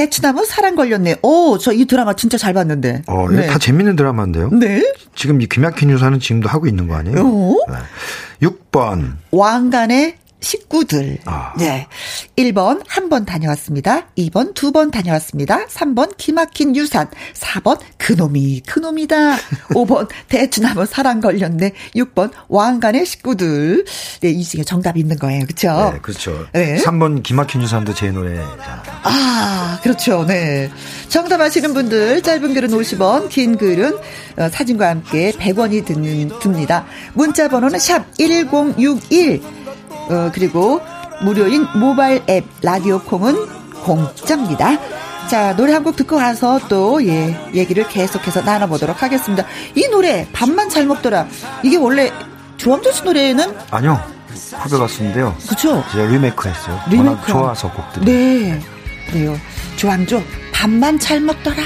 대추나무 0.00 0.44
사랑 0.44 0.74
걸렸네. 0.76 1.16
오, 1.22 1.56
저 1.58 1.72
이 1.72 1.86
드라마 1.86 2.14
진짜 2.14 2.36
잘 2.36 2.52
봤는데. 2.52 3.02
어, 3.06 3.28
네. 3.30 3.46
다 3.46 3.58
재밌는 3.58 3.96
드라마인데요. 3.96 4.50
네. 4.50 4.82
지금 5.14 5.40
이 5.40 5.46
김약힌 5.46 5.90
유사는 5.90 6.18
지금도 6.20 6.48
하고 6.48 6.66
있는 6.66 6.86
거 6.86 6.94
아니에요? 6.96 7.16
어? 7.18 7.56
네. 7.70 8.46
6번. 8.46 9.14
왕관의 9.30 10.16
식구들. 10.46 11.18
아. 11.24 11.52
네. 11.58 11.86
1번 12.36 12.82
한 12.86 13.08
번 13.08 13.24
다녀왔습니다. 13.24 14.06
2번 14.18 14.54
두 14.54 14.72
번 14.72 14.90
다녀왔습니다. 14.90 15.66
3번 15.66 16.16
기막힌 16.16 16.74
유산. 16.76 17.08
4번 17.34 17.78
그놈이 17.98 18.62
그놈이다. 18.66 19.36
5번 19.70 20.08
대추나무 20.28 20.86
사랑 20.86 21.20
걸렸네. 21.20 21.72
6번 21.96 22.30
왕관의 22.48 23.06
식구들. 23.06 23.84
네, 24.20 24.30
이 24.30 24.42
중에 24.44 24.62
정답이 24.64 25.00
있는 25.00 25.18
거예요. 25.18 25.44
그렇죠? 25.44 25.90
네, 25.92 25.98
그렇죠. 26.00 26.46
네. 26.52 26.76
3번 26.82 27.22
기막힌 27.22 27.62
유산도 27.62 27.94
제 27.94 28.10
노래잖아요. 28.10 28.82
아, 29.02 29.78
그렇죠. 29.82 30.24
네. 30.26 30.70
정답 31.08 31.40
아시는 31.40 31.74
분들 31.74 32.22
짧은 32.22 32.54
글은 32.54 32.70
50원, 32.70 33.28
긴 33.28 33.56
글은 33.56 33.96
어, 34.38 34.48
사진과 34.50 34.88
함께 34.90 35.32
100원이 35.32 35.84
듣는, 35.86 36.38
듭니다. 36.40 36.84
문자 37.14 37.48
번호는 37.48 37.78
샵 37.78 38.04
1061. 38.18 39.42
어, 40.08 40.30
그리고 40.32 40.80
무료인 41.22 41.66
모바일 41.74 42.22
앱 42.28 42.44
라디오 42.62 43.00
콩은 43.00 43.34
공짜입니다. 43.84 44.78
자, 45.28 45.56
노래 45.56 45.72
한 45.72 45.82
곡 45.82 45.96
듣고 45.96 46.16
와서 46.16 46.60
또, 46.68 47.04
예, 47.06 47.36
얘기를 47.54 47.86
계속해서 47.88 48.42
나눠보도록 48.42 49.02
하겠습니다. 49.02 49.44
이 49.74 49.88
노래, 49.88 50.28
밥만 50.32 50.68
잘 50.68 50.86
먹더라. 50.86 51.26
이게 51.64 51.76
원래 51.76 52.12
조항조 52.58 52.92
씨 52.92 53.02
노래는? 53.04 53.52
아니요. 53.70 54.00
후배 54.58 54.76
가수인데요. 54.76 55.34
그쵸? 55.48 55.82
제가 55.92 56.08
리메이크 56.10 56.48
했어요. 56.48 56.80
리메이크. 56.90 57.26
좋아서 57.26 57.70
곡들이. 57.72 58.04
네. 58.04 58.60
그래요. 59.10 59.36
조항조, 59.76 60.22
밥만 60.52 60.98
잘 61.00 61.20
먹더라. 61.20 61.56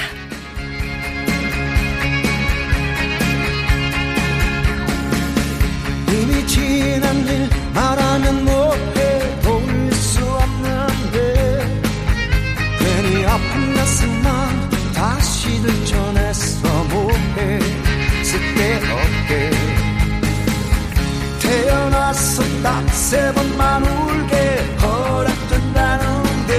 세 23.11 23.33
번만 23.35 23.83
울게 23.83 24.37
허락된다는데 24.81 26.53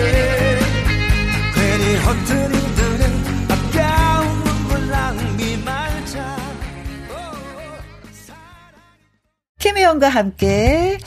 괜히 1.55 1.95
허튼 1.95 2.53
일들은 2.53 3.01
아까운 3.47 4.43
눈물 4.43 4.89
낭비 4.89 5.55
말자. 5.63 6.35
김혜영과 9.59 10.09
함께 10.09 10.97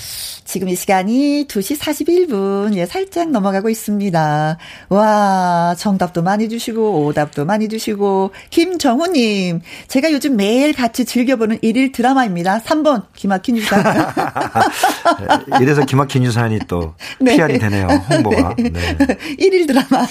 지금 0.54 0.68
이 0.68 0.76
시간이 0.76 1.46
2시 1.48 1.76
41분, 1.80 2.76
예, 2.76 2.86
살짝 2.86 3.28
넘어가고 3.32 3.70
있습니다. 3.70 4.56
와, 4.88 5.74
정답도 5.76 6.22
많이 6.22 6.48
주시고, 6.48 7.06
오답도 7.06 7.44
많이 7.44 7.68
주시고, 7.68 8.30
김정우님, 8.50 9.62
제가 9.88 10.12
요즘 10.12 10.36
매일 10.36 10.72
같이 10.72 11.04
즐겨보는 11.06 11.58
일일 11.62 11.90
드라마입니다. 11.90 12.60
3번, 12.60 13.02
기막힌 13.16 13.56
유산. 13.56 13.82
이래서 15.60 15.84
기막힌 15.84 16.22
유산이 16.22 16.60
또 16.68 16.94
네. 17.18 17.36
PR이 17.36 17.58
되네요, 17.58 17.88
홍보가. 17.88 18.54
네. 18.56 18.70
네. 18.70 19.18
일일 19.38 19.66
드라마. 19.66 20.06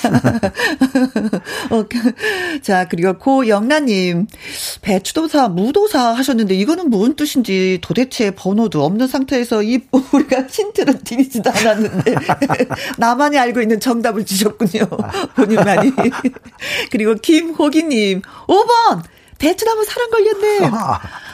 어, 1.69 1.85
그, 1.87 2.59
자, 2.61 2.89
그리고 2.89 3.17
고영란님, 3.17 4.27
배추도사, 4.81 5.47
무도사 5.47 6.11
하셨는데, 6.11 6.53
이거는 6.55 6.89
무슨 6.89 7.15
뜻인지 7.15 7.79
도대체 7.81 8.31
번호도 8.31 8.83
없는 8.83 9.07
상태에서 9.07 9.63
이, 9.63 9.79
우리가 10.11 10.32
제가 10.33 10.47
힌트를 10.49 10.99
드리지도 11.03 11.49
않았는데 11.51 12.15
나만이 12.97 13.37
알고 13.37 13.61
있는 13.61 13.79
정답을 13.79 14.25
주셨군요. 14.25 14.87
본인만이. 15.35 15.93
그리고 16.91 17.13
김호기님 17.15 18.21
5번 18.47 19.03
대추나무 19.37 19.85
사랑 19.85 20.09
걸렸네. 20.09 20.71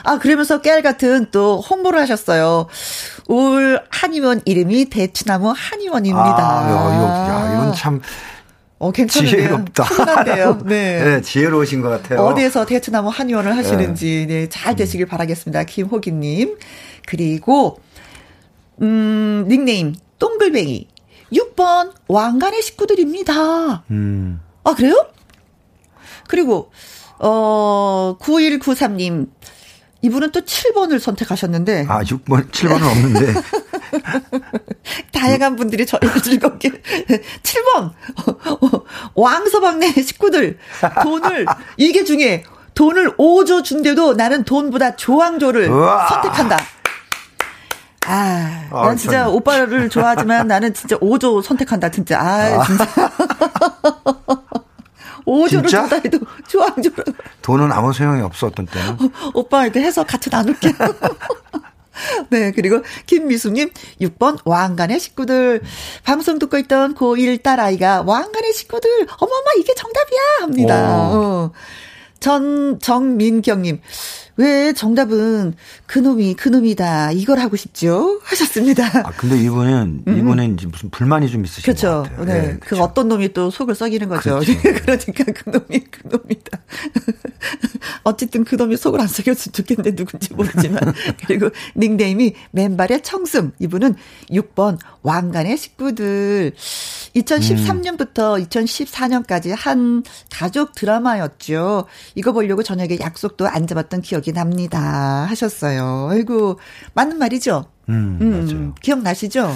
아 0.04 0.18
그러면서 0.18 0.60
깨알 0.60 0.82
같은 0.82 1.28
또 1.30 1.60
홍보를 1.60 1.98
하셨어요. 2.00 2.66
올 3.26 3.80
한의원 3.90 4.42
이름이 4.44 4.86
대추나무 4.86 5.54
한의원입니다. 5.56 6.36
아, 6.38 6.70
야, 6.70 7.52
이건 7.54 7.74
참. 7.74 8.00
어, 8.80 8.90
괜찮은데요. 8.92 9.42
지혜롭다. 9.42 10.64
네. 10.64 11.04
네, 11.04 11.20
지혜로우신 11.20 11.82
것 11.82 11.90
같아요. 11.90 12.20
어디에서 12.20 12.64
대추나무 12.64 13.10
한의원을 13.10 13.54
하시는지, 13.54 14.24
네, 14.26 14.48
잘 14.48 14.74
되시길 14.74 15.04
바라겠습니다. 15.04 15.64
김호기님. 15.64 16.56
그리고, 17.06 17.78
음, 18.82 19.44
닉네임, 19.48 19.94
똥글뱅이. 20.18 20.88
6번, 21.32 21.92
왕관의 22.08 22.62
식구들입니다. 22.62 23.84
음. 23.90 24.40
아, 24.64 24.74
그래요? 24.74 25.06
그리고, 26.28 26.70
어, 27.18 28.16
9193님. 28.20 29.28
이분은 30.02 30.32
또 30.32 30.40
7번을 30.40 30.98
선택하셨는데. 30.98 31.86
아, 31.88 32.02
6번, 32.02 32.50
7번은 32.50 32.82
없는데. 32.90 33.34
다양한 35.12 35.56
분들이 35.56 35.84
저희를 35.84 36.22
즐겁게. 36.22 36.70
7번! 37.42 37.92
왕서방네 39.14 39.92
식구들. 40.02 40.58
돈을, 41.02 41.46
이게 41.76 42.04
중에 42.04 42.44
돈을 42.74 43.16
5조 43.18 43.62
준대도 43.62 44.14
나는 44.14 44.44
돈보다 44.44 44.96
조항조를 44.96 45.68
우와. 45.68 46.08
선택한다. 46.08 46.56
아, 48.10 48.68
아 48.70 48.86
난 48.86 48.96
진짜 48.96 49.24
전... 49.24 49.34
오빠를 49.34 49.88
좋아하지만 49.88 50.46
나는 50.48 50.72
진짜 50.74 50.96
5조 50.98 51.42
선택한다, 51.42 51.90
진짜. 51.90 52.20
아, 52.20 52.60
아. 52.60 52.64
진짜. 52.64 52.86
5조를 55.26 55.68
주다 55.68 55.96
해도 55.96 56.18
조항조로. 56.48 57.04
돈은 57.42 57.70
아무 57.72 57.92
소용이 57.92 58.20
없어, 58.22 58.48
어떤 58.48 58.66
때는. 58.66 58.90
어, 58.94 58.96
오빠 59.34 59.64
이렇게 59.64 59.80
해서 59.80 60.02
같이 60.04 60.28
나눌게. 60.30 60.72
네, 62.30 62.50
그리고 62.52 62.82
김미숙님, 63.06 63.70
6번, 64.00 64.38
왕관의 64.44 64.98
식구들. 64.98 65.60
방송 66.04 66.38
듣고 66.38 66.56
있던 66.58 66.94
고1 66.94 67.42
딸아이가 67.42 68.02
왕관의 68.06 68.52
식구들, 68.54 69.06
어머머, 69.18 69.44
이게 69.58 69.74
정답이야! 69.74 70.20
합니다. 70.40 70.88
어. 71.12 71.52
전, 72.18 72.78
정민경님, 72.80 73.80
왜 74.40 74.72
정답은 74.72 75.52
그놈이 75.84 76.32
그놈이다 76.32 77.12
이걸 77.12 77.38
하고 77.40 77.56
싶죠 77.56 78.20
하셨습니다. 78.22 78.86
아 79.06 79.10
근데 79.14 79.38
이분은 79.38 80.04
음. 80.08 80.18
이분은 80.18 80.56
무슨 80.70 80.88
불만이 80.88 81.28
좀 81.28 81.44
있으신 81.44 81.62
그렇죠. 81.62 82.04
것 82.04 82.10
같아요. 82.10 82.24
네, 82.24 82.40
네 82.52 82.56
그. 82.58 82.80
어떤 82.80 83.08
놈이 83.08 83.34
또 83.34 83.50
속을 83.50 83.74
썩이는 83.74 84.08
거죠. 84.08 84.40
그렇죠. 84.40 84.52
그러니까 84.80 85.24
그놈이 85.24 85.80
그놈이다. 85.90 86.58
어쨌든 88.04 88.44
그놈이 88.44 88.78
속을 88.78 88.98
안 88.98 89.08
썩였으면 89.08 89.52
좋겠는데 89.52 89.94
누군지 89.94 90.32
모르지만 90.32 90.80
그리고 91.26 91.50
닉네임이 91.76 92.34
맨발의 92.52 93.02
청승 93.02 93.52
이분은 93.58 93.94
6번 94.30 94.78
왕관의 95.02 95.58
식구들 95.58 96.52
2013년부터 97.14 98.38
음. 98.38 98.44
2014년까지 98.46 99.54
한 99.54 100.02
가족 100.32 100.74
드라마였죠. 100.74 101.84
이거 102.14 102.32
보려고 102.32 102.62
저녁에 102.62 102.98
약속도 103.00 103.46
안 103.46 103.66
잡았던 103.66 104.00
기억이 104.00 104.29
납니다. 104.32 105.26
하셨어요. 105.28 106.08
아이고, 106.10 106.58
맞는 106.94 107.18
말이죠? 107.18 107.64
음, 107.88 108.18
음 108.20 108.30
맞아요. 108.30 108.74
기억나시죠? 108.80 109.52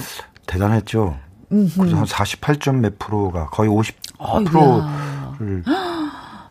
대단했죠. 0.46 1.18
그래서 1.48 1.96
한 1.96 2.04
48점 2.04 2.76
몇 2.76 2.98
프로가 2.98 3.46
거의 3.46 3.70
50%를 3.70 5.62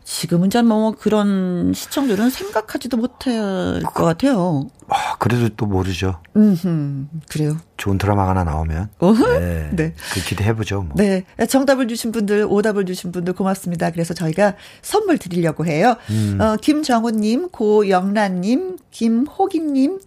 지금은 0.03 0.49
잘 0.49 0.63
뭐 0.63 0.91
그런 0.91 1.73
시청률은 1.73 2.29
생각하지도 2.29 2.97
못할 2.97 3.81
것 3.83 4.03
같아요. 4.05 4.67
아, 4.93 5.15
그래도 5.17 5.49
또 5.49 5.65
모르죠. 5.65 6.21
음, 6.35 7.09
그래요. 7.27 7.57
좋은 7.77 7.97
드라마가 7.97 8.29
하나 8.29 8.43
나오면. 8.43 8.89
어? 8.99 9.13
네. 9.39 9.69
네. 9.75 9.93
그 10.13 10.21
기대해보죠. 10.21 10.83
뭐. 10.83 10.95
네. 10.95 11.23
정답을 11.49 11.87
주신 11.87 12.11
분들, 12.11 12.45
오답을 12.47 12.85
주신 12.85 13.11
분들 13.11 13.33
고맙습니다. 13.33 13.89
그래서 13.89 14.13
저희가 14.13 14.53
선물 14.83 15.17
드리려고 15.17 15.65
해요. 15.65 15.95
음. 16.11 16.37
어, 16.39 16.57
김정우님, 16.57 17.49
고영란님, 17.49 18.77
김호기님, 18.91 19.99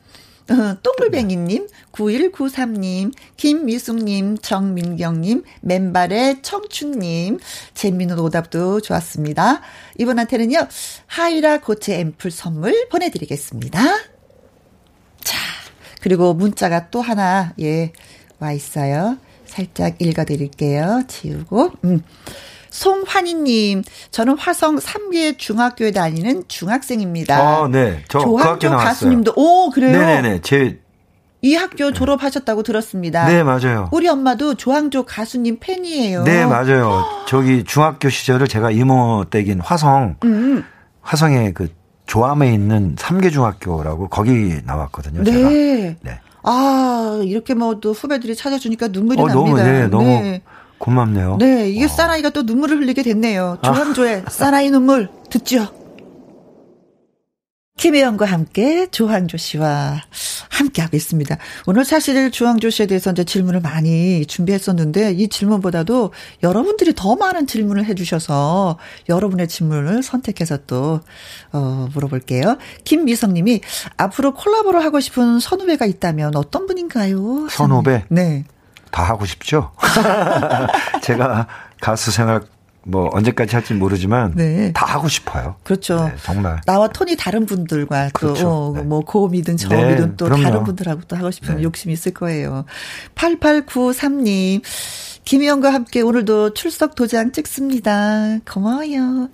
어, 0.51 0.77
똥글뱅이님, 0.85 1.67
9193님, 1.91 3.13
김미숙님, 3.37 4.39
정민경님, 4.39 5.43
맨발의 5.63 6.43
청춘님, 6.43 7.41
재미있는 7.75 8.21
오답도 8.21 8.83
좋았습니다. 8.83 9.63
이분한테는요, 9.99 10.69
하이라 11.07 11.59
고체 11.59 11.99
앰플 11.99 12.31
선물 12.31 12.87
보내드리겠습니다. 12.91 13.81
자, 15.27 15.37
그리고 16.01 16.35
문자가 16.35 16.89
또 16.91 17.03
하나, 17.03 17.53
예, 17.61 17.93
와 18.39 18.53
있어요. 18.53 19.19
살짝 19.45 20.01
읽어드릴게요. 20.01 21.03
지우고, 21.09 21.73
음. 21.85 22.03
송환희님, 22.71 23.83
저는 24.11 24.39
화성 24.39 24.77
3개 24.77 25.37
중학교에 25.37 25.91
다니는 25.91 26.45
중학생입니다. 26.47 27.37
아, 27.37 27.69
네. 27.69 28.05
저그 28.09 28.25
조학교 28.25 28.71
그 28.71 28.77
가수님도, 28.77 29.33
오, 29.35 29.71
그래요? 29.71 29.99
네네네. 29.99 30.43
제, 30.43 30.79
이 31.43 31.55
학교 31.55 31.93
졸업하셨다고 31.93 32.63
들었습니다. 32.63 33.27
네, 33.27 33.43
맞아요. 33.43 33.89
우리 33.93 34.09
엄마도 34.09 34.55
조항조 34.55 35.07
가수님 35.07 35.59
팬이에요. 35.59 36.23
네, 36.25 36.45
맞아요. 36.45 37.05
저기 37.27 37.65
중학교 37.65 38.09
시절을 38.09 38.47
제가 38.47 38.71
이모 38.71 39.25
댁인 39.31 39.61
화성, 39.61 40.17
음. 40.25 40.65
화성에 41.03 41.53
그 41.53 41.69
조암에 42.07 42.53
있는 42.53 42.95
3개 42.97 43.31
중학교라고 43.33 44.09
거기 44.09 44.61
나왔거든요. 44.65 45.23
네. 45.23 45.33
제가. 45.33 45.49
네. 46.03 46.21
아, 46.43 47.21
이렇게 47.25 47.55
뭐 47.55 47.75
또 47.81 47.93
후배들이 47.93 48.35
찾아주니까 48.37 48.89
눈물이 48.89 49.21
어, 49.21 49.27
납니다. 49.27 49.43
너무, 49.45 49.57
네, 49.57 49.87
너무 49.89 50.05
네. 50.05 50.43
고맙네요. 50.79 51.37
네, 51.39 51.69
이게 51.71 51.85
어. 51.87 51.89
사나이가 51.89 52.31
또 52.31 52.43
눈물을 52.43 52.79
흘리게 52.79 53.03
됐네요. 53.03 53.59
조항조의 53.63 54.23
아. 54.27 54.31
사나이 54.31 54.71
눈물 54.71 55.09
듣죠. 55.31 55.67
김혜영과 57.77 58.25
함께 58.25 58.87
조항조 58.91 59.37
씨와 59.37 60.03
함께하고 60.51 60.97
있습니다. 60.97 61.37
오늘 61.67 61.85
사실 61.85 62.31
조항조 62.31 62.71
씨에 62.71 62.87
대해서 62.87 63.11
이제 63.11 63.23
질문을 63.23 63.61
많이 63.61 64.25
준비했었는데 64.25 65.13
이 65.13 65.29
질문보다도 65.29 66.13
여러분들이 66.43 66.95
더 66.95 67.17
많은 67.17 67.47
질문을 67.47 67.85
해주셔서 67.85 68.79
여러분의 69.11 69.49
질문을 69.49 70.03
선택해서 70.03 70.57
또, 70.67 71.01
어, 71.53 71.89
물어볼게요. 71.93 72.57
김미성 72.85 73.35
님이 73.35 73.61
앞으로 73.99 74.33
콜라보를 74.33 74.83
하고 74.83 74.99
싶은 74.99 75.39
선후배가 75.39 75.85
있다면 75.85 76.35
어떤 76.35 76.67
분인가요? 76.67 77.49
선후배? 77.51 78.05
네. 78.09 78.45
다 78.91 79.03
하고 79.03 79.27
싶죠? 79.27 79.73
제가 81.03 81.47
가수 81.83 82.11
생활 82.11 82.41
뭐 82.89 83.11
언제까지 83.13 83.57
할지 83.57 83.75
모르지만 83.75 84.33
네. 84.37 84.73
다 84.73 84.87
하고 84.87 85.09
싶어요. 85.09 85.57
그렇죠. 85.65 86.05
네, 86.05 86.15
정말 86.23 86.61
나와 86.67 86.89
톤이 86.89 87.17
다른 87.17 87.45
분들과 87.45 88.11
그렇죠. 88.13 88.43
또뭐 88.43 88.77
네. 88.77 88.83
뭐 88.83 89.01
고음이든 89.01 89.57
저음이든 89.57 90.11
네, 90.11 90.17
또 90.17 90.27
그럼요. 90.27 90.43
다른 90.45 90.65
분들하고 90.65 91.01
또 91.09 91.17
하고 91.17 91.31
싶은 91.33 91.57
네. 91.57 91.63
욕심이 91.65 91.93
있을 91.93 92.15
거예요. 92.15 92.65
8893님 93.17 94.63
김희영과 95.25 95.75
함께 95.75 96.01
오늘도 96.01 96.55
출석 96.55 96.95
도장 96.95 97.33
찍습니다. 97.33 98.39
고마워요. 98.49 99.31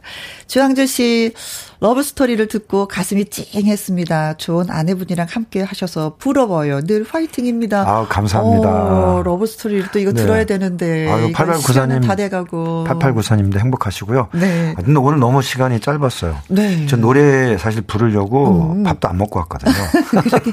주황조 0.47 0.87
씨, 0.87 1.35
러브스토리를 1.83 2.47
듣고 2.47 2.87
가슴이 2.87 3.25
찡했습니다. 3.25 4.37
좋은 4.37 4.71
아내분이랑 4.71 5.27
함께 5.29 5.63
하셔서 5.63 6.15
부러워요. 6.17 6.81
늘 6.83 7.05
화이팅입니다. 7.09 7.81
아 7.81 8.07
감사합니다. 8.09 8.69
어, 8.69 9.23
러브스토리를 9.25 9.89
또 9.93 9.99
이거 9.99 10.13
네. 10.13 10.23
들어야 10.23 10.45
되는데. 10.47 11.11
아유, 11.11 11.33
8894님. 11.33 12.07
다 12.07 12.15
돼가고. 12.15 12.85
8894님도 12.89 13.59
행복하시고요. 13.59 14.29
네. 14.33 14.75
근데 14.77 15.01
오늘 15.01 15.19
너무 15.19 15.43
시간이 15.43 15.81
짧았어요. 15.81 16.39
네. 16.51 16.87
저 16.87 16.97
노래 16.97 17.59
사실 17.59 17.83
부르려고 17.83 18.75
음. 18.75 18.85
밥도 18.85 19.09
안 19.09 19.19
먹고 19.19 19.41
왔거든요. 19.41 19.75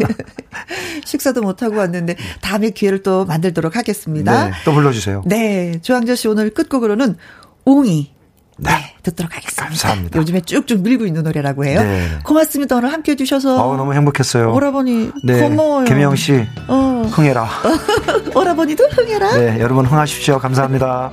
식사도 1.06 1.44
못하고 1.44 1.78
왔는데 1.78 2.16
다음에 2.42 2.72
기회를 2.72 3.04
또 3.04 3.26
만들도록 3.26 3.76
하겠습니다. 3.76 4.46
네. 4.46 4.52
또 4.66 4.74
불러주세요. 4.74 5.22
네. 5.28 5.80
조항조 5.84 6.16
씨 6.16 6.28
오늘 6.28 6.50
끝곡으로는 6.50 7.18
옹이 7.66 8.19
네. 8.60 8.72
네. 8.72 8.94
듣도록 9.04 9.36
하겠습니다. 9.36 9.66
감사합니다. 9.66 10.20
요즘에 10.20 10.42
쭉쭉 10.42 10.82
밀고 10.82 11.06
있는 11.06 11.24
노래라고 11.24 11.66
해요. 11.66 11.82
네. 11.82 12.08
고맙습니다. 12.24 12.76
오늘 12.76 12.92
함께 12.92 13.14
해주셔서. 13.14 13.64
어, 13.64 13.78
너무 13.78 13.94
행복했어요. 13.94 14.54
오라버니. 14.54 15.12
네. 15.24 15.42
고마워요. 15.42 15.86
김혜영 15.86 16.16
씨. 16.16 16.46
어. 16.68 17.04
흥해라. 17.10 17.48
오라버니도 18.36 18.88
흥해라. 18.90 19.38
네. 19.38 19.60
여러분 19.60 19.86
흥하십시오. 19.86 20.40
감사합니다. 20.40 21.12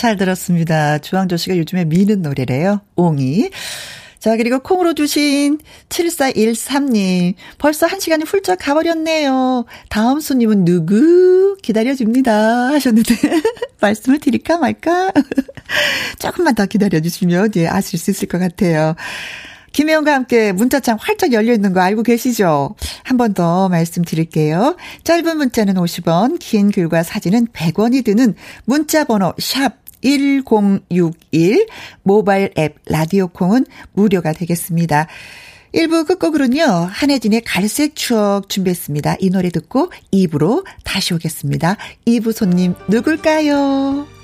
잘 0.00 0.16
들었습니다. 0.16 0.96
주황조 0.96 1.36
씨가 1.36 1.58
요즘에 1.58 1.84
미는 1.84 2.22
노래래요. 2.22 2.80
옹이. 2.96 3.50
자, 4.18 4.38
그리고 4.38 4.58
콩으로 4.60 4.94
주신 4.94 5.58
7413님. 5.90 7.34
벌써 7.58 7.86
한 7.86 8.00
시간이 8.00 8.24
훌쩍 8.24 8.56
가버렸네요. 8.60 9.66
다음 9.90 10.20
손님은 10.20 10.64
누구? 10.64 11.58
기다려줍니다. 11.62 12.68
하셨는데, 12.70 13.14
말씀을 13.82 14.20
드릴까 14.20 14.56
말까? 14.56 15.12
조금만 16.18 16.54
더 16.54 16.64
기다려주시면, 16.64 17.50
예, 17.56 17.66
아실 17.68 17.98
수 17.98 18.10
있을 18.10 18.26
것 18.26 18.38
같아요. 18.38 18.94
김혜영과 19.72 20.12
함께 20.14 20.50
문자창 20.52 20.96
활짝 21.00 21.32
열려 21.32 21.52
있는 21.52 21.72
거 21.72 21.80
알고 21.80 22.02
계시죠? 22.02 22.74
한 23.04 23.16
번 23.18 23.34
더 23.34 23.68
말씀드릴게요. 23.68 24.76
짧은 25.04 25.36
문자는 25.36 25.74
50원, 25.74 26.38
긴 26.40 26.70
글과 26.72 27.02
사진은 27.04 27.48
100원이 27.48 28.04
드는 28.04 28.34
문자 28.64 29.04
번호 29.04 29.32
샵 29.38 29.79
1061 30.02 31.66
모바일 32.02 32.50
앱 32.58 32.76
라디오 32.86 33.28
콩은 33.28 33.66
무료가 33.92 34.32
되겠습니다. 34.32 35.06
1부 35.74 36.06
끝곡으로는요, 36.06 36.64
한혜진의 36.90 37.42
갈색 37.42 37.94
추억 37.94 38.48
준비했습니다. 38.48 39.16
이 39.20 39.30
노래 39.30 39.50
듣고 39.50 39.92
2부로 40.12 40.64
다시 40.84 41.14
오겠습니다. 41.14 41.76
2부 42.06 42.32
손님 42.32 42.74
누굴까요? 42.88 44.19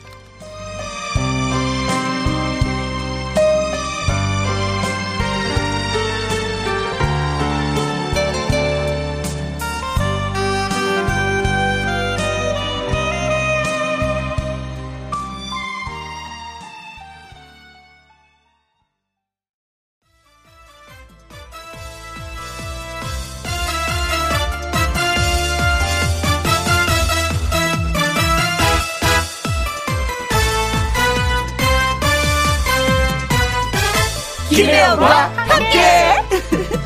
김혜영과 34.96 35.28
함께. 35.36 36.22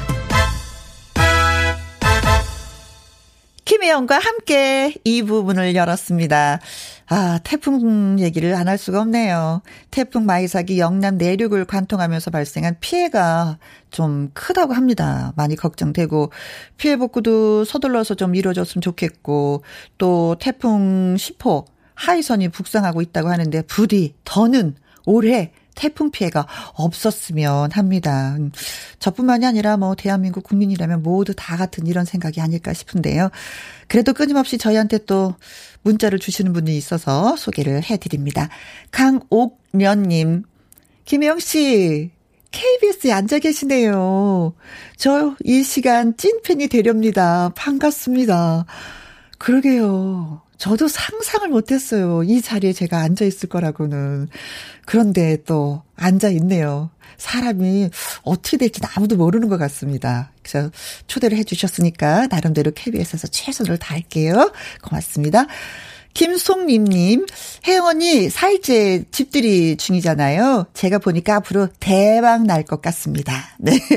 김혜영과 3.65 4.19
함께 4.19 4.95
이 5.05 5.23
부분을 5.23 5.77
열었습니다. 5.77 6.59
아, 7.09 7.39
태풍 7.45 8.19
얘기를 8.19 8.55
안 8.57 8.67
할 8.67 8.79
수가 8.79 9.01
없네요. 9.03 9.63
태풍 9.93 10.27
마이삭이 10.27 10.81
영남 10.81 11.19
내륙을 11.19 11.65
관통하면서 11.67 12.33
발생한 12.33 12.77
피해가 12.81 13.59
좀 13.93 14.31
크다고 14.35 14.73
합니다. 14.75 15.33
많이 15.37 15.55
걱정되고 15.55 16.33
피해 16.79 16.97
복구도 16.97 17.65
서둘러서 17.65 18.15
좀 18.17 18.35
이루어졌으면 18.35 18.83
좋겠고 18.83 19.63
또 19.99 20.35
태풍 20.41 21.15
10호 21.15 21.65
하이선이 21.95 22.49
북상하고 22.49 23.03
있다고 23.03 23.29
하는데 23.29 23.63
부디 23.63 24.15
더는 24.25 24.75
올해 25.07 25.53
태풍 25.81 26.11
피해가 26.11 26.47
없었으면 26.75 27.73
합니다. 27.73 28.37
저뿐만이 28.99 29.47
아니라 29.47 29.79
뭐 29.79 29.95
대한민국 29.95 30.45
국민이라면 30.45 31.03
모두 31.03 31.33
다 31.35 31.57
같은 31.57 31.87
이런 31.87 32.05
생각이 32.05 32.39
아닐까 32.43 32.75
싶은데요. 32.75 33.31
그래도 33.89 34.13
끊임없이 34.13 34.59
저희한테 34.59 34.99
또 35.07 35.35
문자를 35.81 36.19
주시는 36.19 36.53
분이 36.53 36.77
있어서 36.77 37.35
소개를 37.37 37.83
해드립니다. 37.83 38.51
강옥련님, 38.91 40.43
김영 41.07 41.39
씨, 41.39 42.11
KBS에 42.51 43.13
앉아 43.13 43.39
계시네요. 43.39 44.53
저 44.99 45.35
이 45.45 45.63
시간 45.63 46.15
찐팬이 46.17 46.69
되렵니다. 46.69 47.53
반갑습니다. 47.55 48.67
그러게요. 49.39 50.43
저도 50.61 50.89
상상을 50.89 51.49
못했어요. 51.49 52.23
이 52.23 52.43
자리에 52.43 52.75
제가 52.75 52.99
앉아 52.99 53.25
있을 53.25 53.49
거라고는. 53.49 54.29
그런데 54.85 55.39
또 55.47 55.83
앉아 55.97 56.29
있네요. 56.33 56.91
사람이 57.17 57.89
어떻게 58.23 58.59
될지 58.59 58.83
아무도 58.95 59.17
모르는 59.17 59.49
것 59.49 59.57
같습니다. 59.57 60.33
그래서 60.43 60.71
초대를 61.07 61.39
해주셨으니까 61.39 62.27
나름대로 62.27 62.73
KBS에서 62.73 63.27
최선을 63.29 63.79
다할게요. 63.79 64.53
고맙습니다. 64.83 65.47
김송림님, 66.15 67.27
언니, 67.83 68.29
4일째 68.29 69.11
집들이 69.11 69.77
중이잖아요. 69.77 70.67
제가 70.75 70.99
보니까 70.99 71.37
앞으로 71.37 71.69
대박 71.79 72.45
날 72.45 72.65
것 72.65 72.83
같습니다. 72.83 73.33
네. 73.59 73.79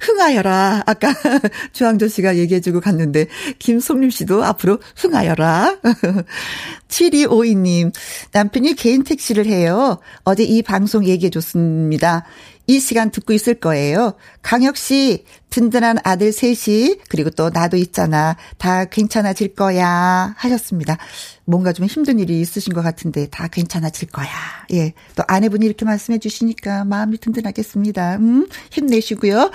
흥하여라. 0.00 0.84
아까 0.86 1.12
주황조 1.72 2.08
씨가 2.08 2.36
얘기해주고 2.36 2.80
갔는데, 2.80 3.26
김송림 3.58 4.10
씨도 4.10 4.44
앞으로 4.44 4.78
흥하여라. 4.96 5.78
7252님, 6.88 7.92
남편이 8.32 8.74
개인 8.74 9.02
택시를 9.04 9.46
해요. 9.46 9.98
어제 10.24 10.44
이 10.44 10.62
방송 10.62 11.04
얘기해줬습니다. 11.04 12.24
이 12.66 12.80
시간 12.80 13.10
듣고 13.10 13.32
있을 13.32 13.54
거예요. 13.54 14.14
강혁 14.42 14.76
씨, 14.76 15.24
든든한 15.50 15.98
아들 16.02 16.32
셋이, 16.32 16.98
그리고 17.08 17.30
또 17.30 17.50
나도 17.50 17.76
있잖아. 17.76 18.36
다 18.58 18.84
괜찮아질 18.84 19.54
거야. 19.54 20.34
하셨습니다. 20.36 20.98
뭔가 21.44 21.72
좀 21.72 21.86
힘든 21.86 22.18
일이 22.18 22.40
있으신 22.40 22.72
것 22.72 22.82
같은데 22.82 23.28
다 23.28 23.48
괜찮아질 23.48 24.08
거야. 24.08 24.28
예. 24.72 24.94
또 25.14 25.22
아내분이 25.28 25.64
이렇게 25.64 25.84
말씀해 25.84 26.18
주시니까 26.18 26.84
마음이 26.84 27.18
든든하겠습니다. 27.18 28.16
음, 28.16 28.48
힘내시고요. 28.70 29.50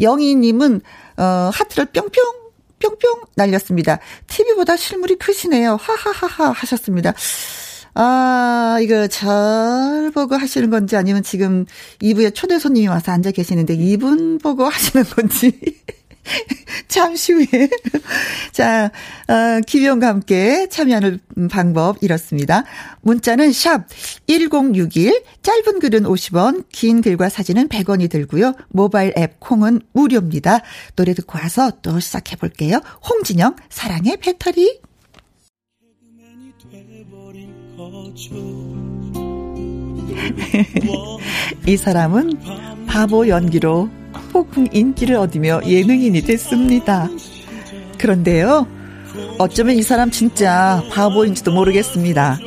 영희님은, 0.00 0.80
어, 1.16 1.50
하트를 1.52 1.86
뿅뿅 1.86 2.42
뿅뿅 2.82 3.22
날렸습니다. 3.36 3.98
TV보다 4.26 4.76
실물이 4.76 5.16
크시네요. 5.16 5.76
하하하하 5.80 6.50
하셨습니다. 6.50 7.14
아, 7.94 8.78
이거 8.82 9.06
잘 9.06 10.10
보고 10.14 10.34
하시는 10.36 10.70
건지 10.70 10.96
아니면 10.96 11.22
지금 11.22 11.66
2부에 12.00 12.34
초대 12.34 12.58
손님이 12.58 12.86
와서 12.88 13.12
앉아 13.12 13.32
계시는데 13.32 13.74
이분 13.74 14.38
보고 14.38 14.64
하시는 14.64 15.04
건지. 15.04 15.58
잠시 16.88 17.32
후에. 17.32 17.46
자, 18.52 18.90
어, 19.28 19.60
김희영과 19.66 20.08
함께 20.08 20.68
참여하는 20.68 21.20
방법 21.50 21.98
이렇습니다. 22.00 22.64
문자는 23.02 23.52
샵 23.52 23.86
1061, 24.26 25.22
짧은 25.42 25.80
글은 25.80 26.04
50원, 26.04 26.64
긴 26.70 27.02
글과 27.02 27.28
사진은 27.28 27.68
100원이 27.68 28.10
들고요. 28.10 28.54
모바일 28.68 29.12
앱 29.18 29.40
콩은 29.40 29.80
무료입니다. 29.92 30.60
노래 30.96 31.14
듣고 31.14 31.38
와서 31.38 31.72
또 31.82 31.98
시작해 32.00 32.36
볼게요. 32.36 32.80
홍진영, 33.08 33.56
사랑의 33.68 34.18
배터리. 34.18 34.80
이 41.66 41.76
사람은 41.76 42.86
바보 42.86 43.28
연기로 43.28 43.90
폭풍 44.32 44.68
인기를 44.72 45.16
얻으며 45.16 45.60
예능인이 45.66 46.22
됐습니다. 46.22 47.08
그런데요, 47.98 48.66
어쩌면 49.38 49.76
이 49.76 49.82
사람 49.82 50.10
진짜 50.10 50.82
바보인지도 50.90 51.52
모르겠습니다. 51.52 52.38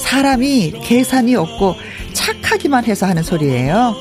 사람이 0.00 0.80
계산이 0.82 1.36
없고 1.36 1.74
착하기만 2.12 2.84
해서 2.84 3.06
하는 3.06 3.22
소리예요. 3.22 3.94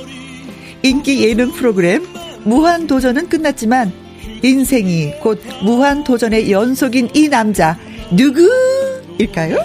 인기 0.82 1.24
예능 1.28 1.52
프로그램 1.52 2.08
무한도전은 2.44 3.30
끝났지만 3.30 3.94
인생이 4.42 5.20
곧 5.22 5.40
무한도전의 5.64 6.52
연속인 6.52 7.10
이 7.14 7.30
남자 7.30 7.78
누구일까요? 8.12 9.58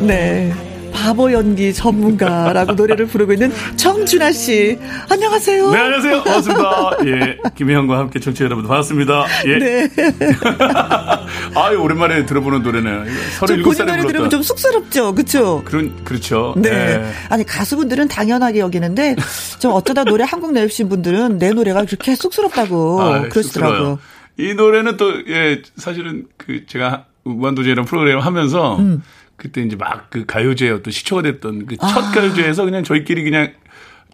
네. 0.00 0.67
바보 1.02 1.32
연기 1.32 1.72
전문가라고 1.72 2.72
노래를 2.72 3.06
부르고 3.06 3.32
있는 3.32 3.52
정준하 3.76 4.32
씨. 4.32 4.76
안녕하세요. 5.08 5.70
네, 5.70 5.78
안녕하세요. 5.78 6.22
반갑습니다. 6.24 6.90
예. 7.06 7.38
김혜영과 7.54 7.98
함께 7.98 8.18
청취자 8.18 8.46
여러분 8.46 8.66
반갑습니다. 8.66 9.26
예. 9.46 9.58
네. 9.58 9.88
아유, 11.54 11.78
오랜만에 11.80 12.26
들어보는 12.26 12.62
노래네요. 12.62 13.04
37살에 13.38 13.62
본인 13.62 13.86
노래 13.86 14.06
들으면 14.06 14.30
좀 14.30 14.42
쑥스럽죠. 14.42 15.14
그쵸? 15.14 15.62
그런, 15.64 16.04
그렇죠. 16.04 16.54
네. 16.56 16.70
네. 16.70 17.12
아니, 17.28 17.44
가수분들은 17.44 18.08
당연하게 18.08 18.58
여기는데 18.58 19.14
좀 19.60 19.72
어쩌다 19.72 20.02
노래 20.02 20.24
한국 20.24 20.52
내신 20.52 20.88
분들은 20.88 21.38
내 21.38 21.50
노래가 21.52 21.84
그렇게 21.84 22.16
쑥스럽다고 22.16 23.00
아, 23.00 23.28
그러시더라고요. 23.28 24.00
이 24.36 24.54
노래는 24.54 24.96
또, 24.96 25.12
예, 25.28 25.62
사실은 25.76 26.26
그 26.36 26.66
제가 26.66 27.04
무한도전이라는 27.24 27.84
프로그램을 27.84 28.24
하면서 28.24 28.76
음. 28.78 29.02
그때 29.38 29.62
이제 29.62 29.74
막 29.76 30.10
그 30.10 30.26
가요제 30.26 30.68
어떤 30.70 30.92
시초가 30.92 31.22
됐던 31.22 31.66
그첫 31.66 31.96
아. 31.96 32.10
가요제에서 32.12 32.64
그냥 32.64 32.84
저희끼리 32.84 33.22
그냥 33.24 33.52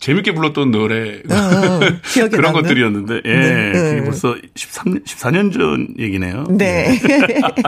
재밌게 0.00 0.34
불렀던 0.34 0.70
노래 0.70 1.20
어, 1.30 1.34
어, 1.34 1.80
그런 2.12 2.30
남는? 2.30 2.52
것들이었는데 2.52 3.20
예 3.24 3.32
네, 3.32 3.72
네. 3.72 3.72
그게 3.72 4.04
벌써 4.04 4.36
13 4.56 5.04
14년 5.04 5.52
전 5.52 5.88
얘기네요. 5.98 6.44
네. 6.50 7.00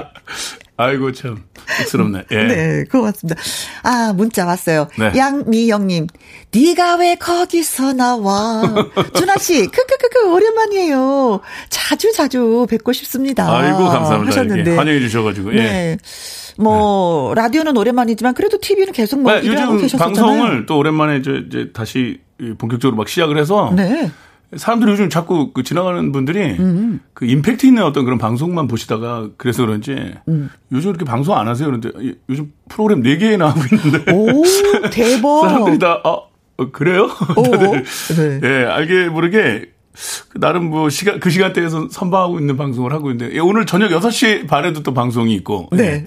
아이고 0.78 1.12
참 1.12 1.42
쑥스럽네. 1.78 2.24
예. 2.32 2.36
네, 2.44 2.84
고맙습니다. 2.90 3.40
아 3.82 4.12
문자 4.14 4.44
왔어요. 4.44 4.88
네. 4.98 5.12
양미영님, 5.16 6.06
네가 6.52 6.96
왜 6.96 7.14
거기서 7.14 7.94
나와? 7.94 8.62
준하 9.16 9.36
씨, 9.38 9.66
크크크크 9.68 10.30
오랜만이에요. 10.34 11.40
자주 11.70 12.12
자주 12.12 12.66
뵙고 12.68 12.92
싶습니다. 12.92 13.50
아이고 13.56 13.86
감사합니다. 13.88 14.32
하셨는데 14.32 14.76
환영해 14.76 15.00
주셔가지고. 15.00 15.54
예. 15.54 15.56
네. 15.56 15.98
뭐 16.58 17.32
네. 17.34 17.42
라디오는 17.42 17.76
오랜만이지만 17.76 18.34
그래도 18.34 18.58
TV는 18.58 18.92
계속 18.92 19.20
뭐 19.20 19.32
네, 19.32 19.46
요즘 19.46 19.98
방송을 19.98 20.66
또 20.66 20.78
오랜만에 20.78 21.18
이제, 21.18 21.42
이제 21.46 21.70
다시 21.72 22.20
본격적으로 22.58 22.96
막 22.96 23.08
시작을 23.08 23.38
해서 23.38 23.72
네. 23.74 24.10
사람들이 24.54 24.92
요즘 24.92 25.10
자꾸 25.10 25.52
그 25.52 25.62
지나가는 25.62 26.12
분들이 26.12 26.56
음. 26.58 27.00
그 27.14 27.26
임팩트 27.26 27.66
있는 27.66 27.82
어떤 27.82 28.04
그런 28.04 28.18
방송만 28.18 28.68
보시다가 28.68 29.28
그래서 29.36 29.64
그런지 29.66 30.14
음. 30.28 30.50
요즘 30.70 30.90
이렇게 30.90 31.04
방송 31.04 31.36
안 31.36 31.48
하세요. 31.48 31.66
그런데 31.66 31.90
요즘 32.28 32.52
프로그램 32.68 33.02
4개 33.02 33.36
나오고 33.36 33.60
있는데. 33.72 34.12
오, 34.12 34.42
대박. 34.90 35.40
사람들이 35.48 35.78
다, 35.78 36.00
아, 36.04 36.10
어, 36.58 36.70
그래요? 36.70 37.08
다들. 37.34 38.40
네. 38.40 38.40
예, 38.44 38.64
알게 38.66 39.08
모르게 39.08 39.70
그 40.28 40.38
나름 40.38 40.70
뭐 40.70 40.90
시간, 40.90 41.18
그 41.18 41.30
시간대에서 41.30 41.88
선방하고 41.90 42.38
있는 42.38 42.56
방송을 42.56 42.92
하고 42.92 43.10
있는데 43.10 43.34
예, 43.34 43.40
오늘 43.40 43.66
저녁 43.66 43.90
6시 43.90 44.46
반에도 44.46 44.82
또 44.82 44.94
방송이 44.94 45.34
있고. 45.34 45.68
네. 45.72 45.84
예. 45.84 46.04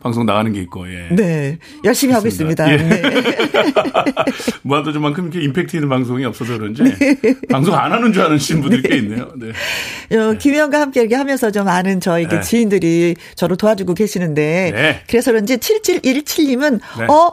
방송 0.00 0.24
나가는 0.26 0.52
게 0.52 0.60
있고, 0.62 0.88
예. 0.88 1.08
네. 1.10 1.58
열심히 1.84 2.14
하고 2.14 2.28
있습니다. 2.28 2.72
예. 2.72 2.76
네. 2.76 3.02
무한도전만큼 4.62 5.24
이렇게 5.24 5.44
임팩트 5.44 5.76
있는 5.76 5.88
방송이 5.88 6.24
없어서 6.24 6.56
그런지 6.56 6.84
네. 6.84 7.16
방송 7.50 7.74
안 7.74 7.92
하는 7.92 8.12
줄 8.12 8.22
아는 8.22 8.38
분들이 8.38 8.82
네. 8.82 8.88
꽤 8.88 8.96
있네요. 8.98 9.32
네. 9.36 10.16
어, 10.16 10.34
김희영과 10.34 10.80
함께 10.80 11.00
이렇게 11.00 11.16
하면서 11.16 11.50
좀 11.50 11.66
아는 11.68 12.00
저희 12.00 12.28
네. 12.28 12.40
지인들이 12.40 13.16
저를 13.34 13.56
도와주고 13.56 13.94
계시는데 13.94 14.72
네. 14.74 15.02
그래서 15.08 15.32
그런지 15.32 15.56
7717님은 15.56 16.80
어 17.10 17.32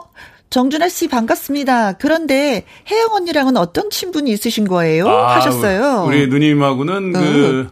정준하 0.50 0.88
씨 0.88 1.08
반갑습니다. 1.08 1.94
그런데 1.94 2.64
혜영 2.90 3.12
언니랑은 3.12 3.56
어떤 3.56 3.90
친분이 3.90 4.30
있으신 4.30 4.66
거예요? 4.66 5.08
아, 5.08 5.36
하셨어요. 5.36 6.04
우리 6.06 6.28
누님하고는 6.28 7.16
어. 7.16 7.70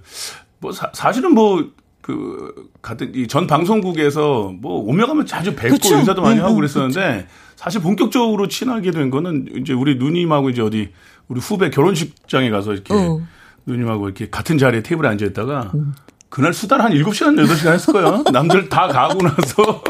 그뭐 0.60 0.72
사실은 0.92 1.32
뭐 1.32 1.70
그 2.04 2.68
같은 2.82 3.12
이 3.14 3.26
전 3.26 3.46
방송국에서 3.46 4.52
뭐 4.60 4.80
오며 4.84 5.06
가면 5.06 5.24
자주 5.24 5.54
뵙고 5.56 5.76
그쵸? 5.76 5.96
인사도 5.96 6.20
많이 6.20 6.38
음, 6.38 6.44
하고 6.44 6.54
음, 6.54 6.56
그랬었는데. 6.56 7.26
사실 7.56 7.80
본격적으로 7.80 8.46
친하게 8.48 8.90
된 8.90 9.08
거는 9.10 9.46
이제 9.56 9.72
우리 9.72 9.94
누님하고 9.94 10.50
이제 10.50 10.60
어디 10.60 10.90
우리 11.28 11.40
후배 11.40 11.70
결혼식장에 11.70 12.50
가서 12.50 12.74
이렇게 12.74 12.92
어. 12.92 13.20
누님하고 13.64 14.06
이렇게 14.06 14.28
같은 14.28 14.58
자리에 14.58 14.82
테이블에 14.82 15.08
앉아 15.08 15.24
있다가 15.26 15.70
음. 15.74 15.94
그날 16.28 16.52
수다를 16.52 16.84
한 16.84 16.92
7시간, 16.92 17.40
8시간 17.42 17.72
했을 17.72 17.92
거예요. 17.94 18.22
남들 18.32 18.68
다 18.68 18.86
가고 18.88 19.22
나서 19.22 19.82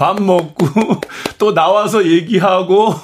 밥 0.00 0.18
먹고 0.18 0.66
또 1.36 1.52
나와서 1.52 2.06
얘기하고 2.06 2.94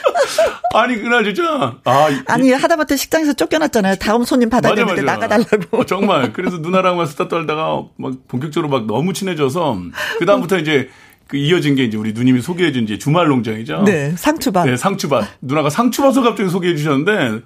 아니 0.72 0.96
그날 0.96 1.22
진짜 1.22 1.76
아 1.84 2.08
아니 2.28 2.50
하다못해 2.50 2.96
식당에서 2.96 3.34
쫓겨났잖아요. 3.34 3.96
다음 3.96 4.24
손님 4.24 4.48
받아야 4.48 4.74
되는데. 4.74 5.02
나가달라고. 5.02 5.76
어, 5.76 5.84
정말 5.84 6.32
그래서 6.32 6.56
누나랑만 6.56 7.04
수다 7.04 7.28
떨다가 7.28 7.82
막 7.98 8.14
본격적으로 8.26 8.70
막 8.70 8.86
너무 8.86 9.12
친해져서 9.12 9.82
그 10.18 10.24
다음부터 10.24 10.56
이제 10.56 10.88
그 11.26 11.36
이어진 11.36 11.74
게 11.74 11.84
이제 11.84 11.98
우리 11.98 12.14
누님이 12.14 12.40
소개해준 12.40 12.84
이제 12.84 12.96
주말 12.96 13.28
농장이죠. 13.28 13.82
네, 13.84 14.14
상추밭. 14.16 14.66
네, 14.66 14.76
상추밭. 14.78 15.26
누나가 15.42 15.68
상추밭을 15.68 16.22
갑자기 16.22 16.48
소개해 16.48 16.74
주셨는데 16.74 17.42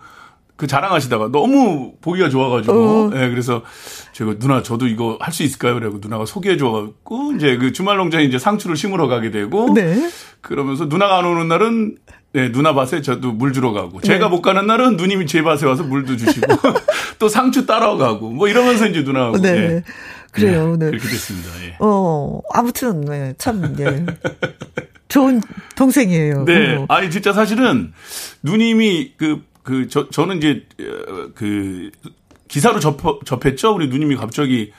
그 0.57 0.67
자랑하시다가 0.69 1.31
너무 1.33 1.95
보기가 2.01 2.29
좋아가지고, 2.29 2.73
어. 2.75 3.11
네, 3.13 3.29
그래서 3.31 3.63
제가 4.13 4.39
누나 4.39 4.63
저도 4.63 4.87
이거 4.87 5.17
할 5.21 5.33
수 5.33 5.43
있을까요? 5.43 5.75
그래고 5.75 5.99
누나가 6.01 6.25
소개해줘가지고 6.27 7.33
이제 7.37 7.57
그 7.57 7.73
주말 7.73 7.97
농장에 7.97 8.25
이제 8.25 8.39
상추를 8.39 8.77
심으러 8.77 9.09
가게 9.09 9.31
되고, 9.33 9.75
네. 9.75 10.09
그러면서 10.41 10.85
누나가 10.87 11.19
안 11.19 11.25
오는 11.25 11.49
날은 11.49 11.97
네, 12.35 12.51
누나 12.53 12.73
밭에 12.75 13.01
저도 13.03 13.33
물 13.33 13.53
주러 13.53 13.73
가고, 13.73 14.01
제가 14.01 14.27
네. 14.27 14.31
못 14.31 14.43
가는 14.43 14.67
날은 14.67 14.97
누님이 14.97 15.27
제 15.27 15.43
밭에 15.43 15.67
와서 15.67 15.83
물도 15.85 16.17
주시고, 16.17 16.47
또 17.19 17.29
상추 17.29 17.65
따라가고, 17.67 18.31
뭐 18.31 18.49
이러면서 18.49 18.87
이제 18.89 19.03
누나하고. 19.03 19.41
네. 19.41 19.53
네. 19.53 19.83
그래요. 20.33 20.77
네. 20.77 20.87
그렇게 20.87 21.09
됐습니다. 21.09 21.49
예. 21.65 21.77
어, 21.79 22.41
아무튼, 22.53 23.03
네, 23.03 23.35
참, 23.39 23.77
예. 23.79 24.05
좋은 25.07 25.41
동생이에요. 25.77 26.45
네. 26.45 26.75
어. 26.77 26.87
아니, 26.89 27.09
진짜 27.09 27.33
사실은 27.33 27.93
누님이 28.43 29.13
그, 29.17 29.43
그, 29.65 29.89
저, 29.89 30.09
저는 30.11 30.37
이제, 30.37 30.67
어, 30.81 31.31
그, 31.35 31.91
기사로 32.47 32.79
접, 32.79 33.01
접했죠. 33.25 33.75
우리 33.75 33.89
누님이 33.89 34.15
갑자기 34.15 34.73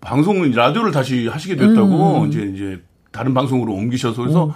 방송을, 0.00 0.50
라디오를 0.50 0.90
다시 0.90 1.28
하시게 1.28 1.56
됐다고, 1.56 2.22
음. 2.22 2.28
이제, 2.28 2.42
이제, 2.42 2.82
다른 3.12 3.32
방송으로 3.32 3.72
옮기셔서, 3.72 4.20
그래서, 4.20 4.46
음. 4.46 4.52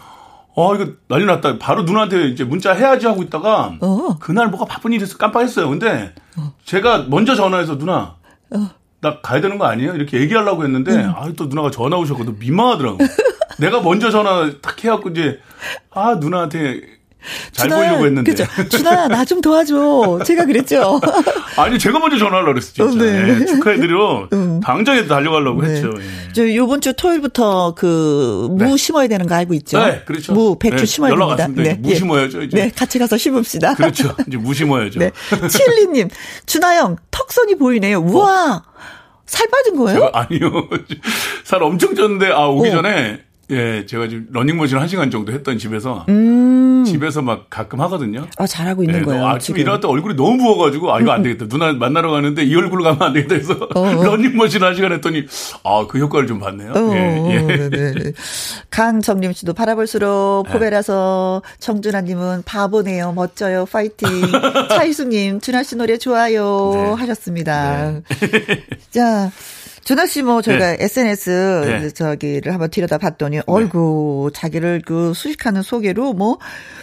어, 0.57 0.75
이거 0.75 0.89
난리 1.07 1.25
났다. 1.25 1.59
바로 1.59 1.85
누나한테 1.85 2.29
이제 2.29 2.43
문자 2.43 2.73
해야지 2.73 3.07
하고 3.07 3.23
있다가, 3.23 3.77
어. 3.81 4.17
그날 4.19 4.49
뭐가 4.49 4.65
바쁜 4.67 4.93
일이 4.93 5.05
있어서 5.05 5.19
깜빡했어요. 5.19 5.69
근데, 5.71 6.13
어. 6.37 6.53
제가 6.65 7.07
먼저 7.09 7.37
전화해서 7.37 7.79
누나, 7.79 8.17
어. 8.51 8.71
나 9.01 9.21
가야 9.21 9.41
되는 9.41 9.57
거 9.57 9.67
아니에요? 9.67 9.95
이렇게 9.95 10.21
얘기하려고 10.21 10.65
했는데, 10.65 10.93
음. 10.97 11.13
아, 11.15 11.31
또 11.37 11.47
누나가 11.47 11.71
전화 11.71 11.97
오셨거든. 11.97 12.41
민망하더라고. 12.41 12.99
내가 13.61 13.83
먼저 13.83 14.11
전화 14.11 14.51
탁 14.61 14.83
해갖고 14.83 15.11
이제, 15.11 15.39
아, 15.91 16.17
누나한테 16.17 16.96
잘 17.53 17.69
준아, 17.69 17.77
보이려고 17.81 18.07
했는데. 18.07 18.31
그죠. 18.31 18.45
준아, 18.69 19.09
나 19.09 19.25
좀 19.27 19.41
도와줘. 19.41 20.21
제가 20.25 20.45
그랬죠. 20.45 21.01
아니, 21.59 21.79
제가 21.79 21.99
먼저 21.99 22.17
전화하려고 22.17 22.53
그랬어, 22.55 22.73
진짜. 22.73 23.05
네. 23.05 23.39
네, 23.41 23.45
축하해드려. 23.47 24.29
음. 24.33 24.61
당장에 24.61 25.07
달려가려고 25.07 25.63
네. 25.63 25.71
했죠. 25.71 25.93
예. 25.99 26.33
저 26.33 26.55
요번 26.55 26.81
주 26.81 26.93
토요일부터 26.93 27.75
그, 27.77 28.47
무 28.51 28.65
네. 28.65 28.77
심어야 28.77 29.09
되는 29.09 29.27
거 29.27 29.35
알고 29.35 29.55
있죠? 29.55 29.85
네, 29.85 30.03
그렇죠. 30.07 30.33
무, 30.33 30.57
배추 30.59 30.77
네, 30.77 30.87
심어야 30.87 31.11
연락 31.13 31.37
됩니다. 31.37 31.63
네. 31.71 31.75
무 31.81 31.95
심어야죠, 31.95 32.43
이제. 32.43 32.57
네, 32.57 32.71
같이 32.71 32.99
가서 32.99 33.17
심읍시다. 33.17 33.75
그렇죠. 33.75 34.15
이제 34.29 34.37
무 34.37 34.55
심어야죠. 34.55 35.01
네. 35.01 35.11
칠리님, 35.51 36.09
준아 36.47 36.77
형, 36.77 36.97
턱선이 37.11 37.57
보이네요. 37.57 37.99
우와! 37.99 38.57
어? 38.57 38.63
살 39.27 39.49
빠진 39.49 39.77
거예요? 39.77 40.09
아니요. 40.15 40.69
살 41.43 41.61
엄청 41.65 41.95
쪘는데, 41.95 42.31
아, 42.31 42.47
오기 42.47 42.69
어. 42.69 42.73
전에 42.73 43.21
예, 43.51 43.87
제가 43.87 44.09
지금 44.09 44.27
러닝머신 44.31 44.77
한 44.79 44.89
시간 44.89 45.11
정도 45.11 45.33
했던 45.33 45.57
집에서 45.59 46.05
음. 46.09 46.66
집에서 46.87 47.23
막 47.23 47.47
가끔 47.51 47.81
하거든요. 47.83 48.27
아 48.39 48.47
잘하고 48.47 48.83
있는 48.83 49.01
예, 49.01 49.03
거예요. 49.03 49.27
아침에 49.27 49.61
일어날 49.61 49.81
때 49.81 49.89
얼굴이 49.89 50.15
너무 50.17 50.37
부어가지고 50.39 50.93
아 50.95 51.01
이거 51.01 51.13
안 51.13 51.23
되겠다. 51.23 51.47
누나 51.49 51.73
만나러 51.73 52.11
가는데 52.11 52.45
이 52.45 52.55
얼굴로 52.55 52.85
가면 52.85 53.03
안 53.03 53.13
되겠다 53.13 53.35
해서 53.35 53.55
어, 53.75 53.81
어. 53.81 53.93
러닝머신 54.05 54.63
한 54.63 54.75
시간 54.75 54.93
했더니 54.93 55.25
아 55.65 55.87
그 55.89 55.99
효과를 55.99 56.27
좀 56.27 56.39
봤네요. 56.41 56.73
어, 56.73 56.95
예, 56.95 57.31
예. 57.31 57.43
네, 57.43 57.69
네, 57.71 57.93
네. 57.93 58.13
강정림 58.71 59.33
씨도 59.33 59.55
바라볼수록 59.55 60.49
포베라서 60.49 61.43
정준하님은 61.59 62.43
바보네요. 62.45 63.13
멋져요. 63.13 63.67
파이팅. 63.71 64.09
차이수님 64.71 65.41
준하 65.41 65.63
씨 65.63 65.77
노래 65.77 65.97
좋아요 65.99 66.73
네. 66.75 66.93
하셨습니다. 67.03 67.93
네. 67.93 68.03
자. 68.91 69.31
준하 69.87 70.05
씨 70.07 70.23
뭐 70.23 70.43
저희가 70.43 70.73
네. 70.73 70.77
SNS 70.81 71.31
네. 71.65 71.91
저기를 71.91 72.53
한번 72.53 72.71
들여다 72.71 72.99
봤더니 72.99 73.37
네. 73.37 73.43
어이구 73.47 74.33
자기를 74.35 74.83
그 74.85 75.13
수식하는 75.15 75.63
소개로 75.63 76.13
뭐 76.13 76.39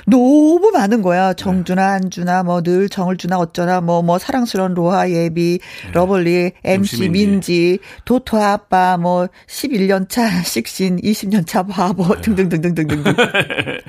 너무 0.08 0.72
많은 0.72 1.02
거야. 1.02 1.34
정준하, 1.34 1.96
안준하 1.96 2.44
뭐 2.44 2.62
늘 2.62 2.88
정을 2.88 3.18
주나 3.18 3.40
어쩌나 3.40 3.82
뭐뭐 3.82 4.04
뭐 4.04 4.20
사랑스러운 4.20 4.74
로하 4.74 5.10
예비, 5.12 5.60
네. 5.86 5.92
Lovely, 5.92 6.54
MC 6.64 7.10
민지, 7.10 7.80
도토 8.06 8.38
아빠 8.38 8.96
뭐 8.96 9.28
11년 9.48 10.08
차 10.08 10.30
식신, 10.44 11.02
20년 11.02 11.46
차 11.46 11.64
바보 11.64 12.16
등등등등등등. 12.22 13.04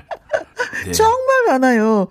네. 0.87 0.93
정말 0.93 1.45
많아요. 1.51 2.09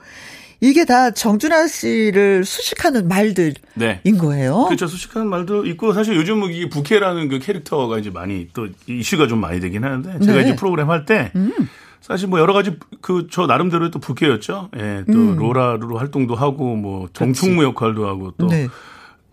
이게 0.63 0.85
다 0.85 1.11
정준하 1.11 1.67
씨를 1.67 2.45
수식하는 2.45 3.09
말들인 3.09 3.55
네. 3.73 4.01
거예요. 4.17 4.63
그렇죠. 4.67 4.87
수식하는 4.87 5.27
말도 5.27 5.65
있고 5.65 5.91
사실 5.91 6.15
요즘 6.15 6.41
이 6.43 6.69
부캐라는 6.69 7.27
그 7.27 7.39
캐릭터가 7.39 7.99
이제 7.99 8.09
많이 8.09 8.47
또 8.53 8.69
이슈가 8.87 9.27
좀 9.27 9.41
많이 9.41 9.59
되긴 9.59 9.83
하는데 9.83 10.19
제가 10.19 10.37
네. 10.37 10.43
이제 10.43 10.55
프로그램 10.55 10.89
할때 10.89 11.33
음. 11.35 11.51
사실 11.99 12.29
뭐 12.29 12.39
여러 12.39 12.53
가지 12.53 12.77
그 13.01 13.27
저 13.29 13.45
나름대로 13.45 13.91
또 13.91 13.99
부캐였죠. 13.99 14.69
예, 14.77 15.03
또 15.11 15.17
음. 15.17 15.35
로라로 15.35 15.97
활동도 15.97 16.33
하고 16.35 16.77
뭐 16.77 17.09
정총무 17.11 17.61
역할도 17.65 18.07
하고 18.07 18.31
또또 18.37 18.47
네. 18.53 18.69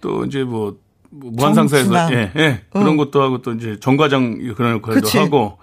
또 0.01 0.25
이제 0.25 0.43
뭐, 0.43 0.79
뭐 1.11 1.31
무한상사에서 1.31 2.13
예, 2.13 2.33
예, 2.35 2.63
그런 2.71 2.89
어. 2.89 2.97
것도 2.97 3.23
하고 3.23 3.41
또 3.41 3.53
이제 3.53 3.79
정과장 3.79 4.53
그런 4.57 4.79
역할도 4.79 5.01
그치. 5.01 5.17
하고 5.19 5.59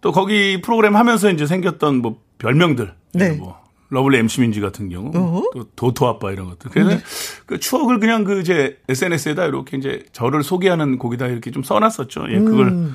또 0.00 0.12
거기 0.12 0.62
프로그램 0.62 0.96
하면서 0.96 1.30
이제 1.30 1.46
생겼던 1.46 1.96
뭐 1.96 2.22
별명들 2.38 2.94
네. 3.12 3.32
뭐 3.32 3.63
lovely 3.94 4.18
MC 4.18 4.40
민지 4.42 4.60
같은 4.60 4.88
경우 4.88 5.10
어허? 5.14 5.50
또 5.54 5.64
도토 5.76 6.06
아빠 6.06 6.32
이런 6.32 6.48
것들. 6.50 6.70
그래서 6.70 6.90
네. 6.90 7.02
그 7.46 7.58
추억을 7.58 8.00
그냥 8.00 8.24
그 8.24 8.40
이제 8.40 8.78
SNS에다 8.88 9.46
이렇게 9.46 9.76
이제 9.76 10.04
저를 10.12 10.42
소개하는 10.42 10.98
거기다 10.98 11.26
이렇게 11.28 11.50
좀 11.50 11.62
써놨었죠. 11.62 12.26
예, 12.30 12.38
그걸 12.38 12.68
음. 12.68 12.94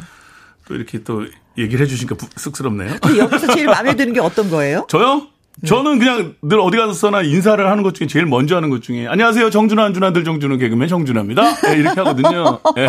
또 0.67 0.75
이렇게 0.75 1.03
또 1.03 1.25
얘기를 1.57 1.83
해주시니까 1.83 2.15
쑥스럽네요. 2.35 2.97
여기서 3.17 3.53
제일 3.55 3.65
마음에 3.67 3.95
드는 3.95 4.13
게 4.13 4.19
어떤 4.19 4.49
거예요? 4.49 4.85
저요? 4.89 5.27
네. 5.61 5.67
저는 5.67 5.99
그냥 5.99 6.35
늘 6.41 6.59
어디 6.59 6.77
가서나 6.77 7.21
인사를 7.21 7.65
하는 7.65 7.83
것 7.83 7.95
중에 7.95 8.07
제일 8.07 8.25
먼저 8.25 8.55
하는 8.55 8.69
것 8.69 8.81
중에 8.81 9.07
안녕하세요 9.07 9.49
정준하 9.49 9.85
안준하들 9.85 10.23
정준호 10.23 10.57
개그맨 10.57 10.87
정준하입니다. 10.87 11.55
네, 11.61 11.77
이렇게 11.77 11.99
하거든요. 12.01 12.59
네. 12.75 12.87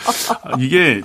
이게 0.58 1.02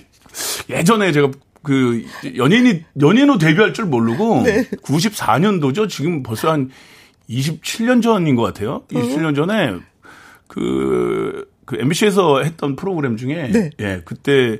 예전에 0.69 1.11
제가 1.11 1.31
그 1.63 2.03
연예인이 2.35 2.83
연예인으로 2.99 3.37
데뷔할 3.37 3.73
줄 3.73 3.85
모르고 3.85 4.41
네. 4.45 4.63
94년도죠. 4.83 5.89
지금 5.89 6.23
벌써 6.23 6.51
한 6.51 6.69
27년 7.29 8.01
전인 8.01 8.35
것 8.35 8.43
같아요. 8.43 8.83
27년 8.89 9.35
전에 9.35 9.75
그, 10.47 11.47
그 11.65 11.77
MBC에서 11.79 12.41
했던 12.41 12.75
프로그램 12.75 13.15
중에 13.15 13.49
네. 13.51 13.69
예, 13.79 14.01
그때 14.03 14.59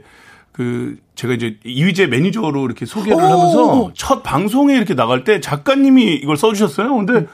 그 0.52 0.98
제가 1.16 1.34
이제 1.34 1.58
이휘재 1.64 2.08
매니저로 2.08 2.66
이렇게 2.66 2.86
소개를 2.86 3.18
하면서 3.18 3.92
첫 3.94 4.22
방송에 4.24 4.76
이렇게 4.76 4.96
나갈 4.96 5.24
때 5.24 5.40
작가님이 5.40 6.16
이걸 6.16 6.38
써주셨어요. 6.38 6.96
근데 6.96 7.28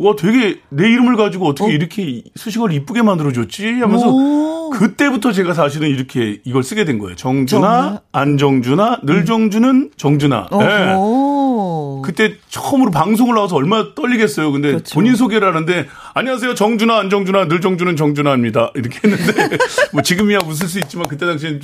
와, 0.00 0.16
되게 0.16 0.60
내 0.70 0.88
이름을 0.88 1.16
가지고 1.16 1.48
어떻게 1.48 1.70
어? 1.70 1.72
이렇게 1.72 2.22
수식어를 2.34 2.74
이쁘게 2.74 3.02
만들어줬지? 3.02 3.80
하면서 3.80 4.10
오. 4.10 4.70
그때부터 4.70 5.32
제가 5.32 5.52
사실은 5.52 5.88
이렇게 5.88 6.40
이걸 6.44 6.62
쓰게 6.62 6.84
된 6.84 6.98
거예요. 6.98 7.16
정준아, 7.16 7.60
정말? 7.60 8.00
안정준아, 8.12 9.00
늘정준은 9.02 9.90
정준아. 9.96 10.48
네. 10.52 10.94
그때 12.10 12.34
처음으로 12.48 12.90
방송을 12.90 13.36
나와서 13.36 13.54
얼마나 13.54 13.94
떨리겠어요. 13.94 14.50
근데 14.50 14.72
그렇죠. 14.72 14.94
본인 14.94 15.14
소개를 15.14 15.46
하는데 15.46 15.86
안녕하세요. 16.14 16.56
정준아, 16.56 16.98
안정준아, 16.98 17.44
늘정준은 17.44 17.94
정준아입니다. 17.94 18.72
이렇게 18.74 18.98
했는데 19.04 19.56
뭐 19.92 20.02
지금이야 20.02 20.40
웃을 20.44 20.66
수 20.66 20.80
있지만 20.80 21.06
그때 21.06 21.24
당시엔 21.24 21.60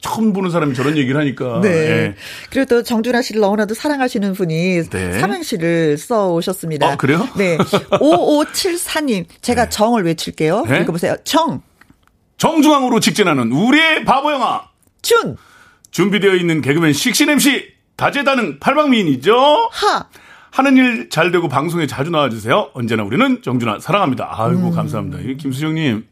처음 0.00 0.32
보는 0.32 0.50
사람이 0.50 0.74
저런 0.74 0.96
얘기를 0.96 1.20
하니까. 1.20 1.60
네. 1.62 1.70
네. 1.70 2.14
그리고 2.48 2.66
또 2.66 2.82
정준하 2.84 3.22
씨를 3.22 3.40
너무나도 3.40 3.74
사랑하시는 3.74 4.34
분이 4.34 4.88
네. 4.88 5.18
삼행시를 5.18 5.98
써 5.98 6.28
오셨습니다. 6.32 6.92
아, 6.92 6.96
그래요? 6.96 7.28
네. 7.36 7.58
5574님. 7.98 9.24
제가 9.42 9.64
네. 9.64 9.70
정을 9.70 10.04
외칠게요. 10.04 10.64
네? 10.68 10.82
읽어보세요. 10.82 11.16
정. 11.24 11.60
정중앙으로 12.36 13.00
직진하는 13.00 13.50
우리의 13.50 14.04
바보 14.04 14.30
영화. 14.30 14.62
준. 15.02 15.36
준비되어 15.90 16.36
있는 16.36 16.60
개그맨 16.62 16.92
식신 16.92 17.30
MC. 17.30 17.77
다재다능 17.98 18.58
팔방미인이죠. 18.60 19.36
하. 19.72 20.06
하는 20.50 20.76
일 20.78 21.08
잘 21.10 21.30
되고 21.30 21.46
방송에 21.48 21.86
자주 21.86 22.10
나와주세요. 22.10 22.70
언제나 22.72 23.02
우리는 23.02 23.42
정준하 23.42 23.80
사랑합니다. 23.80 24.28
아이고, 24.32 24.68
음. 24.68 24.74
감사합니다. 24.74 25.18
김수정님. 25.36 26.07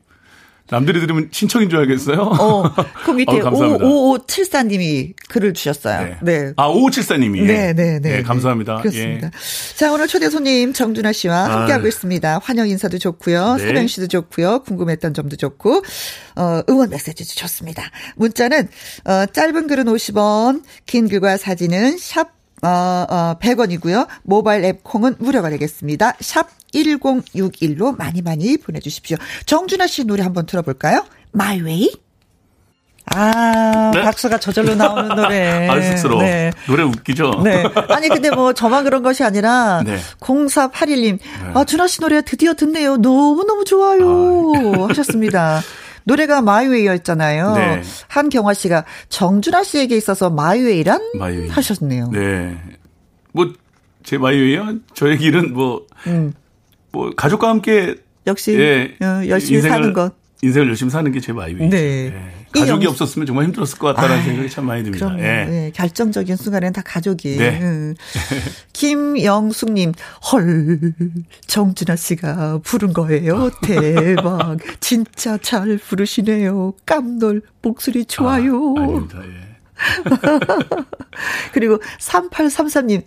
남들이 0.68 1.00
들으면 1.00 1.28
친척인 1.30 1.70
줄 1.70 1.78
알겠어요? 1.80 2.20
어, 2.20 2.74
그 3.04 3.12
밑에 3.12 3.40
어, 3.40 3.50
5574님이 3.50 5.14
글을 5.28 5.54
주셨어요. 5.54 6.16
네. 6.22 6.42
네. 6.44 6.52
아, 6.56 6.68
5574님이. 6.68 7.46
네, 7.46 7.72
네, 7.72 8.00
네. 8.00 8.16
네 8.16 8.22
감사합니다. 8.22 8.78
그렇습니다. 8.78 9.28
예. 9.28 9.76
자, 9.76 9.92
오늘 9.92 10.08
초대 10.08 10.28
손님 10.28 10.72
정준하 10.72 11.12
씨와 11.12 11.36
아. 11.36 11.60
함께하고 11.60 11.86
있습니다. 11.86 12.40
환영 12.42 12.68
인사도 12.68 12.98
좋고요. 12.98 13.56
네. 13.56 13.66
사명 13.66 13.86
씨도 13.86 14.08
좋고요. 14.08 14.60
궁금했던 14.60 15.14
점도 15.14 15.36
좋고, 15.36 15.82
어, 16.36 16.60
응원 16.68 16.90
메시지도 16.90 17.34
좋습니다. 17.34 17.82
문자는, 18.16 18.68
어, 19.04 19.26
짧은 19.26 19.68
글은 19.68 19.84
50원, 19.84 20.62
긴 20.86 21.08
글과 21.08 21.36
사진은 21.36 21.98
샵 21.98 22.36
어, 22.62 22.68
어, 22.68 23.38
100원이고요. 23.40 24.06
모바일 24.22 24.64
앱 24.64 24.82
콩은 24.82 25.16
무료가 25.18 25.50
되겠습니다. 25.50 26.14
샵 26.20 26.48
1061로 26.72 27.96
많이 27.96 28.22
많이 28.22 28.56
보내주십시오. 28.56 29.16
정준하 29.46 29.86
씨 29.86 30.04
노래 30.04 30.22
한번 30.22 30.46
들어볼까요? 30.46 31.04
My 31.34 31.60
Way. 31.62 31.90
아, 33.14 33.92
네? 33.94 34.02
박수가 34.02 34.38
저절로 34.38 34.74
나오는 34.74 35.14
노래. 35.14 35.68
아, 35.70 35.80
쑥스러워. 35.80 36.22
네. 36.22 36.50
노래 36.66 36.82
웃기죠? 36.82 37.40
네. 37.44 37.62
아니, 37.88 38.08
근데 38.08 38.30
뭐 38.30 38.52
저만 38.52 38.82
그런 38.82 39.02
것이 39.02 39.22
아니라, 39.22 39.82
네. 39.84 39.96
0481님, 40.20 41.18
네. 41.20 41.50
아, 41.54 41.64
준하 41.64 41.86
씨 41.86 42.00
노래 42.00 42.22
드디어 42.22 42.54
듣네요. 42.54 42.96
너무너무 42.96 43.64
좋아요. 43.64 44.52
아, 44.82 44.88
하셨습니다. 44.88 45.60
노래가 46.06 46.40
My 46.40 46.52
Way였잖아요. 46.52 47.52
네. 47.54 47.82
한경화 48.08 48.54
씨가 48.54 48.84
정준하 49.08 49.64
씨에게 49.64 49.96
있어서 49.96 50.30
my 50.30 50.48
way란 50.48 51.00
my 51.18 51.28
way. 51.28 51.48
하셨네요. 51.48 52.10
네. 52.12 52.56
뭐 53.32 53.52
제 54.04 54.18
my 54.18 54.33
way요? 54.33 54.78
저의 54.94 55.18
길은 55.18 55.52
뭐, 55.52 55.84
음. 56.06 56.32
뭐 56.92 57.10
가족과 57.16 57.48
함께 57.48 57.96
역시 58.28 58.54
예, 58.56 58.94
어, 59.04 59.26
열심히 59.26 59.60
사는 59.60 59.92
것. 59.92 60.14
인생을 60.42 60.68
열심히 60.68 60.90
사는 60.92 61.10
게 61.10 61.18
제 61.18 61.32
my 61.32 61.42
way죠. 61.42 61.76
네. 61.76 62.06
예. 62.14 62.45
가족이 62.52 62.84
영... 62.84 62.92
없었으면 62.92 63.26
정말 63.26 63.44
힘들었을 63.46 63.78
것 63.78 63.94
같다는 63.94 64.22
생각이 64.24 64.50
참 64.50 64.66
많이 64.66 64.82
듭니다. 64.84 65.06
그럼, 65.06 65.20
예. 65.20 65.44
네, 65.44 65.70
결정적인 65.74 66.36
순간에는 66.36 66.72
다 66.72 66.82
가족이. 66.84 67.36
네. 67.36 67.60
음. 67.60 67.94
김영숙님, 68.72 69.92
헐, 70.32 70.94
정준하 71.46 71.96
씨가 71.96 72.60
부른 72.62 72.92
거예요. 72.92 73.50
대박. 73.62 74.58
진짜 74.80 75.38
잘 75.38 75.78
부르시네요. 75.78 76.74
깜놀, 76.84 77.42
목소리 77.62 78.04
좋아요. 78.04 78.74
아, 78.78 78.82
아닙니다. 78.82 79.18
예. 79.24 79.46
그리고 81.52 81.78
3833님, 82.00 83.04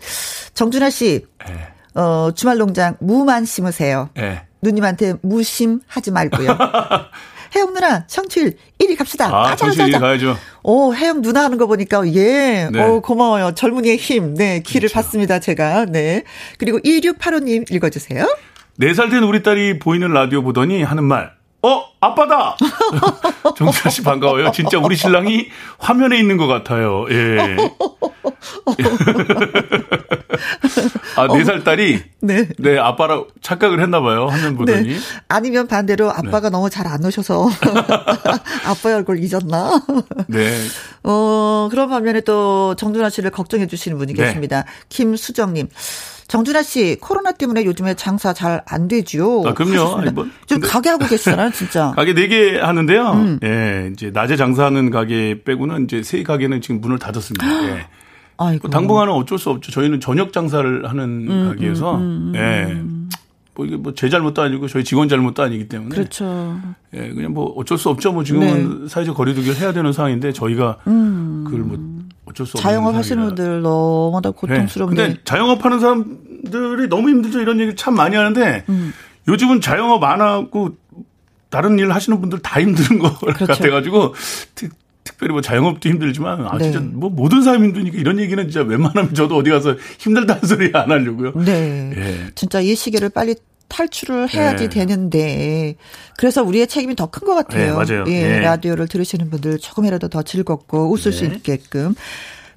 정준하 0.54 0.90
씨, 0.90 1.26
예. 1.48 2.00
어, 2.00 2.32
주말 2.36 2.58
농장 2.58 2.96
무만 3.00 3.46
심으세요. 3.46 4.10
예. 4.18 4.44
누님한테 4.62 5.16
무심하지 5.22 6.12
말고요. 6.12 6.58
혜영 7.56 7.74
누나 7.74 8.06
청취율 8.08 8.54
1위 8.80 8.98
갑시다. 8.98 9.30
아, 9.34 9.56
청취율 9.56 9.88
1위 9.88 10.00
가야죠. 10.00 10.38
오, 10.64 10.94
혜영 10.94 11.22
누나 11.22 11.44
하는 11.46 11.58
거 11.58 11.68
보니까 11.68 12.06
예. 12.14 12.70
네. 12.72 12.84
오, 12.84 13.02
고마워요. 13.02 13.54
젊은이의 13.56 13.98
힘. 13.98 14.36
네, 14.36 14.62
기를 14.62 14.90
그렇죠. 14.90 14.94
받습니다, 14.96 15.40
제가. 15.40 15.86
네. 15.86 16.24
그리고 16.58 16.80
2685님 16.80 17.72
읽어 17.72 17.90
주세요. 17.90 18.26
4살 18.80 19.12
된 19.12 19.24
우리 19.24 19.44
딸이 19.44 19.80
보이는 19.80 20.12
라디오 20.12 20.42
보더니 20.42 20.84
하는 20.84 21.04
말. 21.04 21.39
어, 21.62 21.84
아빠다! 22.00 22.56
정수아 23.58 23.92
씨 23.92 24.02
반가워요. 24.02 24.52
진짜 24.52 24.78
우리 24.80 24.96
신랑이 24.96 25.48
화면에 25.78 26.18
있는 26.18 26.38
것 26.38 26.48
같아요. 26.48 27.06
예. 27.12 27.58
아, 31.18 31.28
네살 31.28 31.64
딸이? 31.66 32.02
네. 32.22 32.48
네, 32.58 32.78
아빠라 32.78 33.24
착각을 33.42 33.82
했나봐요. 33.82 34.28
화면 34.28 34.56
보더니. 34.56 34.88
네. 34.90 35.00
아니면 35.28 35.68
반대로 35.68 36.10
아빠가 36.10 36.42
네. 36.42 36.50
너무 36.50 36.70
잘 36.70 36.88
안 36.90 37.04
오셔서 37.06 37.48
아빠의 38.66 38.96
얼굴 38.96 39.20
잊었나? 39.20 39.84
네. 40.28 40.58
어, 41.04 41.68
그런 41.70 41.88
반면에 41.90 42.22
또 42.22 42.74
정준하 42.76 43.10
씨를 43.10 43.30
걱정해 43.32 43.68
주시는 43.68 43.98
분이 44.00 44.14
네. 44.14 44.24
계십니다. 44.24 44.64
김수정님. 44.88 45.68
정준하 46.30 46.62
씨 46.64 46.96
코로나 47.02 47.32
때문에 47.34 47.66
요즘에 47.66 47.96
장사 47.96 48.32
잘 48.34 48.62
안 48.68 48.88
되지요. 48.88 49.44
아, 49.46 49.54
그럼요. 49.54 49.98
아니, 49.98 50.12
뭐, 50.12 50.28
좀 50.46 50.60
가게 50.62 50.90
하고 50.90 51.06
계시잖아요, 51.08 51.52
진짜. 51.52 51.92
가게 51.98 52.14
4개 52.14 52.60
하는데요. 52.60 53.12
음. 53.14 53.40
예, 53.44 53.90
이제 53.92 54.12
낮에 54.14 54.36
장사하는 54.38 54.92
가게 54.92 55.42
빼고는 55.44 55.86
이제 55.86 56.04
세 56.04 56.22
가게는 56.24 56.62
지금 56.62 56.82
문을 56.82 57.00
닫았습니다. 57.00 57.46
예. 57.76 57.88
아이고. 58.38 58.70
당분간은 58.70 59.12
어쩔 59.12 59.38
수 59.40 59.50
없죠. 59.50 59.72
저희는 59.72 60.00
저녁 60.00 60.32
장사를 60.32 60.88
하는 60.88 61.04
음, 61.30 61.48
가게에서 61.50 61.96
음, 61.98 62.32
음, 62.34 62.36
예. 62.36 63.10
뭐 63.56 63.66
이게 63.66 63.76
뭐 63.76 63.92
제 63.94 64.08
잘못도 64.08 64.42
아니고 64.42 64.68
저희 64.68 64.84
직원 64.84 65.10
잘못도 65.10 65.42
아니기 65.44 65.68
때문에 65.68 65.90
그렇죠. 65.96 66.58
예, 66.94 67.10
그냥 67.10 67.34
뭐 67.34 67.46
어쩔 67.58 67.78
수 67.78 67.90
없죠. 67.90 68.14
뭐 68.14 68.24
지금은 68.24 68.84
네. 68.84 68.88
사회적 68.88 69.18
거리두기를 69.18 69.58
해야 69.58 69.74
되는 69.74 69.92
상황인데 69.92 70.32
저희가 70.32 70.78
음. 70.88 71.44
그걸 71.46 71.62
뭐 71.62 71.99
어쩔 72.30 72.46
수 72.46 72.58
없는 72.58 72.62
자영업 72.62 72.96
하시는 72.96 73.26
분들 73.26 73.62
너무나 73.62 74.32
고통스러운데. 74.32 75.02
네. 75.02 75.08
근데 75.08 75.22
자영업 75.24 75.66
하는 75.66 75.80
사람들이 75.80 76.88
너무 76.90 77.10
힘들죠. 77.10 77.42
이런 77.42 77.60
얘기 77.60 77.76
참 77.76 77.96
많이 77.96 78.16
하는데 78.16 78.64
음. 78.70 78.94
요즘은 79.28 79.62
자영업 79.62 80.04
안 80.04 80.22
하고 80.22 80.76
다른 81.50 81.80
일 81.80 81.92
하시는 81.92 82.20
분들 82.20 82.40
다 82.40 82.62
힘든 82.62 83.00
것 83.00 83.20
그렇죠. 83.20 83.46
같아가지고 83.46 84.14
특, 84.56 84.72
특별히 85.04 85.34
뭐 85.34 85.42
자영업도 85.42 85.90
힘들지만 85.90 86.46
아 86.46 86.58
진짜 86.60 86.80
네. 86.80 86.86
뭐 86.86 87.10
모든 87.10 87.42
사람이 87.42 87.68
힘드니까 87.68 87.98
이런 87.98 88.20
얘기는 88.20 88.42
진짜 88.50 88.62
웬만하면 88.62 89.14
저도 89.14 89.36
어디 89.38 89.50
가서 89.50 89.76
힘들다는 89.98 90.44
소리 90.44 90.72
안 90.74 90.92
하려고요. 90.92 91.34
네. 91.44 91.94
예. 91.96 92.28
진짜 92.36 92.60
이 92.60 92.76
시기를 92.76 93.10
빨리 93.10 93.36
탈출을 93.70 94.34
해야지 94.34 94.70
네. 94.70 94.70
되는데 94.70 95.76
그래서 96.18 96.44
우리의 96.44 96.68
책임이 96.68 96.96
더 96.96 97.08
큰 97.08 97.26
것 97.28 97.36
같아요. 97.36 97.66
네, 97.66 97.94
맞아요. 97.94 98.06
예, 98.08 98.28
네. 98.28 98.40
라디오를 98.42 98.88
들으시는 98.88 99.30
분들 99.30 99.60
조금이라도 99.60 100.10
더 100.10 100.22
즐겁고 100.24 100.92
웃을 100.92 101.12
수 101.12 101.28
네. 101.28 101.36
있게끔. 101.36 101.96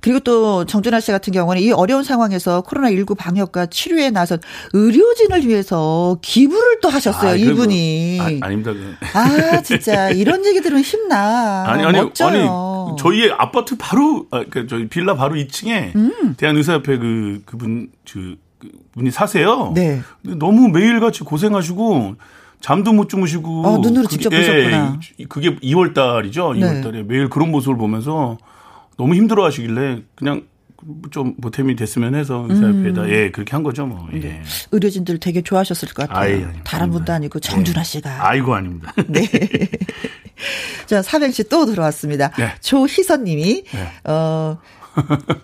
그리고 0.01 0.19
또 0.19 0.65
정준하 0.65 0.99
씨 0.99 1.13
같은 1.13 1.33
경우는 1.33 1.63
이 1.63 1.71
어려운 1.71 2.03
상황에서 2.03 2.63
코로나19 2.63 3.17
방역과 3.17 3.67
치료에 3.67 4.11
나선 4.11 4.41
의료진을 4.73 5.47
위해서 5.47 6.19
기부를 6.23 6.81
또 6.81 6.89
하셨어요, 6.89 7.31
아, 7.31 7.35
이분이. 7.37 8.19
아, 8.41 8.49
닙니다 8.49 8.73
아, 9.15 9.63
진짜 9.63 10.11
이런 10.11 10.45
얘기 10.45 10.61
들으면 10.61 10.83
힘나. 10.83 11.65
아니, 11.69 11.85
아니, 11.85 11.99
멋져요. 12.01 12.89
아니, 12.91 12.97
저희 12.99 13.31
아파트 13.31 13.77
바로, 13.79 14.27
아, 14.33 14.45
그, 14.51 14.67
저희 14.67 14.89
빌라 14.89 15.15
바로 15.15 15.37
2층에 15.37 15.95
음. 15.95 16.35
대한의사협회 16.37 16.99
그, 16.99 17.43
그분, 17.47 17.89
그, 18.11 18.35
분이 18.93 19.11
사세요. 19.11 19.73
네. 19.75 20.01
너무 20.23 20.69
매일같이 20.69 21.25
고생하시고 21.25 22.17
잠도 22.61 22.93
못 22.93 23.09
주무시고 23.09 23.67
어, 23.67 23.79
눈으로 23.79 24.05
그게, 24.05 24.17
직접 24.17 24.31
보셨구나. 24.31 25.01
예, 25.19 25.25
그게 25.25 25.57
2월 25.57 25.95
달이죠. 25.95 26.51
2월 26.51 26.83
달에 26.83 27.03
매일 27.03 27.29
그런 27.29 27.51
모습을 27.51 27.77
보면서 27.77 28.39
너무 28.97 29.15
힘들어 29.15 29.45
하시길래 29.45 30.03
그냥 30.15 30.47
좀 31.11 31.37
보탬이 31.37 31.77
됐으면 31.77 32.15
해서 32.15 32.45
의사협회에다 32.49 33.03
음. 33.03 33.09
예 33.09 33.31
그렇게 33.31 33.53
한 33.53 33.63
거죠 33.63 33.87
뭐. 33.87 34.09
예. 34.15 34.21
네. 34.21 34.43
의료진들 34.73 35.19
되게 35.19 35.43
좋아하셨을 35.43 35.89
것 35.89 36.09
같아요. 36.09 36.47
아이, 36.47 36.63
다른 36.65 36.91
분도 36.91 37.13
아니고 37.13 37.39
정준하 37.41 37.85
씨가. 37.85 38.11
네. 38.11 38.17
아이고 38.19 38.55
아닙니다. 38.55 38.93
네. 39.07 39.23
자 40.87 41.03
사병씨 41.03 41.49
또 41.49 41.67
들어왔습니다. 41.67 42.31
네. 42.31 42.55
조희선님이 42.61 43.65
네. 43.65 44.11
어 44.11 44.59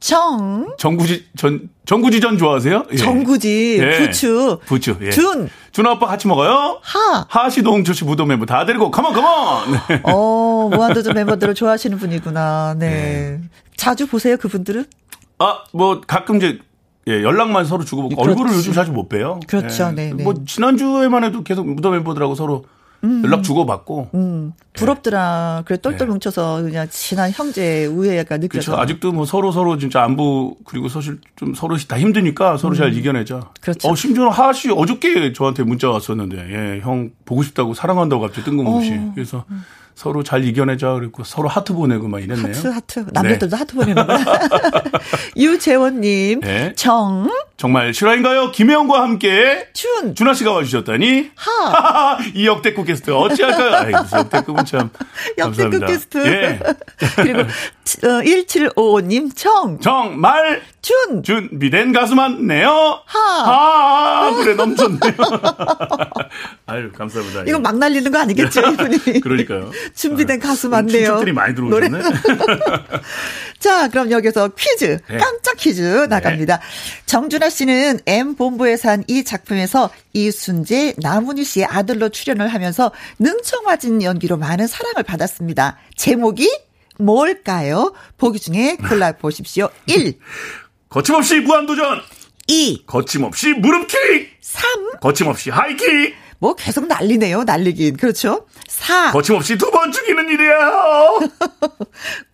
정. 0.00 0.74
정구지, 0.78 1.26
전, 1.36 1.68
정구지 1.84 2.20
전 2.20 2.38
좋아하세요? 2.38 2.86
예. 2.92 2.96
정구지, 2.96 3.78
예. 3.80 3.98
부추. 3.98 4.58
부추, 4.66 4.96
예. 5.02 5.10
준. 5.10 5.48
준 5.72 5.86
아빠 5.86 6.06
같이 6.06 6.26
먹어요? 6.26 6.80
하. 6.82 7.26
하시동 7.28 7.84
조씨 7.84 8.04
무도 8.04 8.24
멤버 8.24 8.46
다 8.46 8.64
데리고, 8.64 8.90
컴온, 8.90 9.12
컴온! 9.12 9.72
네. 9.88 10.00
어, 10.04 10.70
무한도전 10.72 11.14
멤버들을 11.14 11.54
좋아하시는 11.54 11.98
분이구나. 11.98 12.76
네. 12.78 12.90
네. 12.90 13.40
자주 13.76 14.06
보세요, 14.06 14.36
그분들은? 14.38 14.86
아, 15.38 15.58
뭐, 15.72 16.00
가끔 16.06 16.36
이제, 16.38 16.58
예, 17.06 17.22
연락만 17.22 17.64
서로 17.66 17.84
주고받고 17.84 18.16
그렇지. 18.16 18.30
얼굴을 18.30 18.56
요즘 18.56 18.72
자주 18.72 18.92
못 18.92 19.08
봬요. 19.08 19.40
그렇죠. 19.46 19.88
예. 19.88 19.92
네, 19.92 20.12
네. 20.14 20.24
뭐 20.24 20.34
지난주에만 20.46 21.24
해도 21.24 21.42
계속 21.42 21.68
무덤 21.68 21.92
멤버들하고 21.92 22.34
서로 22.34 22.64
음. 23.04 23.22
연락 23.24 23.42
주고받고. 23.42 24.10
음. 24.14 24.52
부럽더라. 24.72 25.62
그래 25.66 25.78
똘똘 25.78 26.06
네. 26.06 26.12
뭉쳐서 26.12 26.62
그냥 26.62 26.86
친한 26.90 27.30
형제 27.30 27.86
우애가 27.86 28.38
느껴져. 28.38 28.72
그렇죠. 28.72 28.82
아직도 28.82 29.12
뭐 29.12 29.24
서로 29.26 29.52
서로 29.52 29.78
진짜 29.78 30.02
안부 30.02 30.56
그리고 30.64 30.88
사실 30.88 31.18
좀 31.36 31.54
서로 31.54 31.76
다 31.76 31.98
힘드니까 31.98 32.56
서로 32.56 32.74
음. 32.74 32.76
잘 32.76 32.94
이겨내자. 32.94 33.50
그렇죠. 33.60 33.88
어 33.88 33.94
심지어 33.94 34.28
하하 34.28 34.52
씨 34.52 34.70
어저께 34.70 35.32
저한테 35.32 35.64
문자 35.64 35.90
왔었는데 35.90 36.36
예, 36.76 36.80
형 36.80 37.10
보고 37.24 37.42
싶다고 37.42 37.74
사랑한다고 37.74 38.22
갑자기 38.22 38.44
뜬금없이. 38.44 38.94
어. 38.94 39.12
그래서 39.14 39.44
음. 39.50 39.62
서로 39.94 40.22
잘 40.22 40.44
이겨내자 40.44 40.94
그랬고 40.94 41.24
서로 41.24 41.48
하트 41.48 41.74
보내고 41.74 42.08
막 42.08 42.22
이랬네요. 42.22 42.46
하트 42.54 42.68
하트 42.68 43.06
남자들도 43.12 43.48
네. 43.50 43.56
하트 43.56 43.74
보내는 43.74 44.06
거야. 44.06 44.18
유재원 45.36 46.00
님 46.00 46.40
네. 46.40 46.72
정 46.74 47.30
정말 47.60 47.92
실화인가요? 47.92 48.52
김혜영과 48.52 49.02
함께 49.02 49.68
준 49.74 50.14
준하 50.14 50.32
씨가 50.32 50.50
와주셨다니 50.50 51.32
하. 51.34 52.16
이 52.32 52.46
역대급 52.46 52.86
게스트 52.86 53.10
어찌할까요? 53.10 53.74
아이, 53.74 53.92
역대급은 53.92 54.64
참 54.64 54.88
역대급 55.36 55.86
게스트. 55.86 56.26
예. 56.26 56.58
그리고 57.16 57.40
어, 57.40 57.44
1755님 58.22 59.36
정 59.36 59.78
정말 59.78 60.62
준 60.80 61.22
준비된 61.22 61.92
가수 61.92 62.14
많네요. 62.14 63.02
하. 63.04 63.18
하. 63.20 64.34
그래 64.36 64.56
좋네요. 64.56 65.12
아유 66.64 66.90
감사합니다. 66.92 67.42
이거 67.46 67.58
막 67.58 67.76
날리는 67.76 68.10
거 68.10 68.20
아니겠죠 68.20 68.62
이분이? 68.72 69.20
그러니까요. 69.20 69.70
준비된 69.94 70.40
아, 70.42 70.46
가수 70.46 70.70
많네요. 70.70 71.08
춤들이 71.08 71.32
많이 71.32 71.54
들어오셨네. 71.54 72.00
자, 73.60 73.88
그럼 73.88 74.10
여기서 74.10 74.48
퀴즈, 74.56 74.98
네. 75.06 75.18
깜짝 75.18 75.54
퀴즈 75.58 76.06
나갑니다. 76.08 76.56
네. 76.56 76.62
정준하 77.04 77.49
씨는 77.50 78.00
M 78.06 78.34
본부에 78.36 78.76
산 78.76 79.04
이 79.10 79.24
작품에서 79.24 79.90
이순재, 80.12 80.94
나문희 80.98 81.42
씨의 81.44 81.66
아들로 81.66 82.10
출연을 82.10 82.48
하면서 82.48 82.92
능청맞은 83.18 84.02
연기로 84.02 84.36
많은 84.36 84.66
사랑을 84.68 85.02
받았습니다. 85.02 85.78
제목이 85.96 86.48
뭘까요? 86.98 87.92
보기 88.18 88.38
중에 88.38 88.76
골라 88.88 89.12
보십시오. 89.12 89.68
1. 89.86 90.16
거침없이 90.88 91.40
무한도전. 91.40 92.00
2. 92.46 92.84
거침없이 92.86 93.52
무릎킥. 93.54 94.38
3. 94.40 95.00
거침없이 95.00 95.50
하이킥. 95.50 96.14
뭐 96.40 96.54
계속 96.54 96.86
난리네요. 96.86 97.44
난리긴. 97.44 97.96
그렇죠. 97.98 98.46
4. 98.66 99.12
거침없이 99.12 99.56
두 99.58 99.70
번 99.70 99.92
죽이는 99.92 100.28
일이야. 100.30 100.56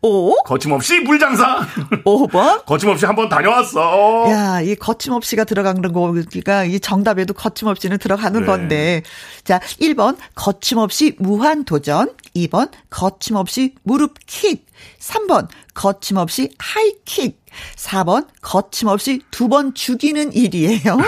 5. 0.00 0.42
거침없이 0.46 1.00
물장사. 1.00 1.66
5번. 2.04 2.64
거침없이 2.64 3.04
한 3.04 3.16
번 3.16 3.28
다녀왔어. 3.28 4.26
야, 4.30 4.60
이 4.60 4.74
거침없이가 4.76 5.44
들어가는 5.44 5.82
거가 5.92 6.64
이 6.64 6.78
정답에도 6.80 7.34
거침없이는 7.34 7.98
들어가는 7.98 8.40
네. 8.40 8.46
건데. 8.46 9.02
자, 9.44 9.58
1번 9.80 10.16
거침없이 10.34 11.16
무한 11.18 11.64
도전. 11.64 12.12
2번 12.36 12.70
거침없이 12.90 13.74
무릎 13.82 14.14
킥. 14.26 14.66
3번 15.00 15.48
거침없이 15.74 16.50
하이킥. 16.58 17.40
4번 17.76 18.26
거침없이 18.42 19.20
두 19.30 19.46
번 19.48 19.74
죽이는 19.74 20.32
일이에요. 20.32 20.98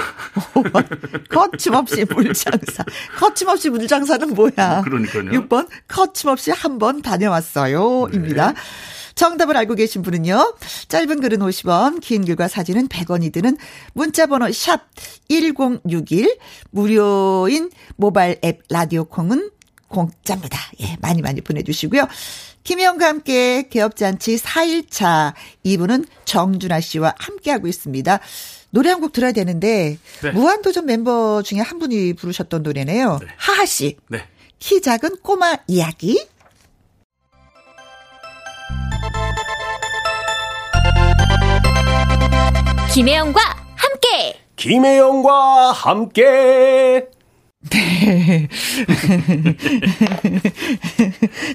5번 0.55 0.87
거침없이 1.29 2.05
물장사. 2.05 2.85
거침없이 3.19 3.69
물장사는 3.71 4.35
뭐야? 4.35 4.83
그러니까요. 4.83 5.25
6번 5.25 5.69
거침없이 5.89 6.51
한 6.53 6.79
번 6.79 7.03
다녀왔어요. 7.03 8.09
네. 8.11 8.17
입니다. 8.17 8.55
정답을 9.17 9.57
알고 9.57 9.75
계신 9.75 10.03
분은요. 10.03 10.55
짧은 10.87 11.21
글은 11.21 11.39
50원, 11.41 12.01
긴 12.01 12.25
글과 12.25 12.47
사진은 12.47 12.87
100원이 12.87 13.33
드는 13.33 13.57
문자 13.93 14.27
번호 14.27 14.53
샵 14.53 14.83
1061, 15.29 16.39
무료인 16.71 17.71
모바일 17.97 18.39
앱 18.45 18.61
라디오 18.71 19.05
콩은 19.07 19.51
공짜입니다. 19.89 20.59
예, 20.81 20.97
많이 21.01 21.23
많이 21.23 21.41
보내주시고요. 21.41 22.07
김혜영과 22.65 23.07
함께 23.07 23.69
개업잔치 23.69 24.37
4일차 24.37 25.33
2부는 25.65 26.07
정준하 26.25 26.81
씨와 26.81 27.15
함께하고 27.19 27.67
있습니다. 27.67 28.21
노래 28.71 28.91
한 28.91 29.01
곡 29.01 29.13
들어야 29.13 29.33
되는데 29.33 29.97
네. 30.23 30.31
무한도전 30.33 30.85
멤버 30.85 31.43
중에 31.43 31.61
한 31.61 31.79
분이 31.79 32.13
부르셨던 32.15 32.63
노래네요. 32.63 33.19
네. 33.21 33.27
하하 33.39 33.65
씨. 33.65 33.97
네. 34.09 34.25
키 34.59 34.83
작은 34.83 35.19
꼬마 35.23 35.55
이야기. 35.69 36.27
김혜영과 42.93 43.41
함께. 43.77 44.41
김혜영과 44.57 45.73
함께. 45.73 47.07
네. 47.71 48.47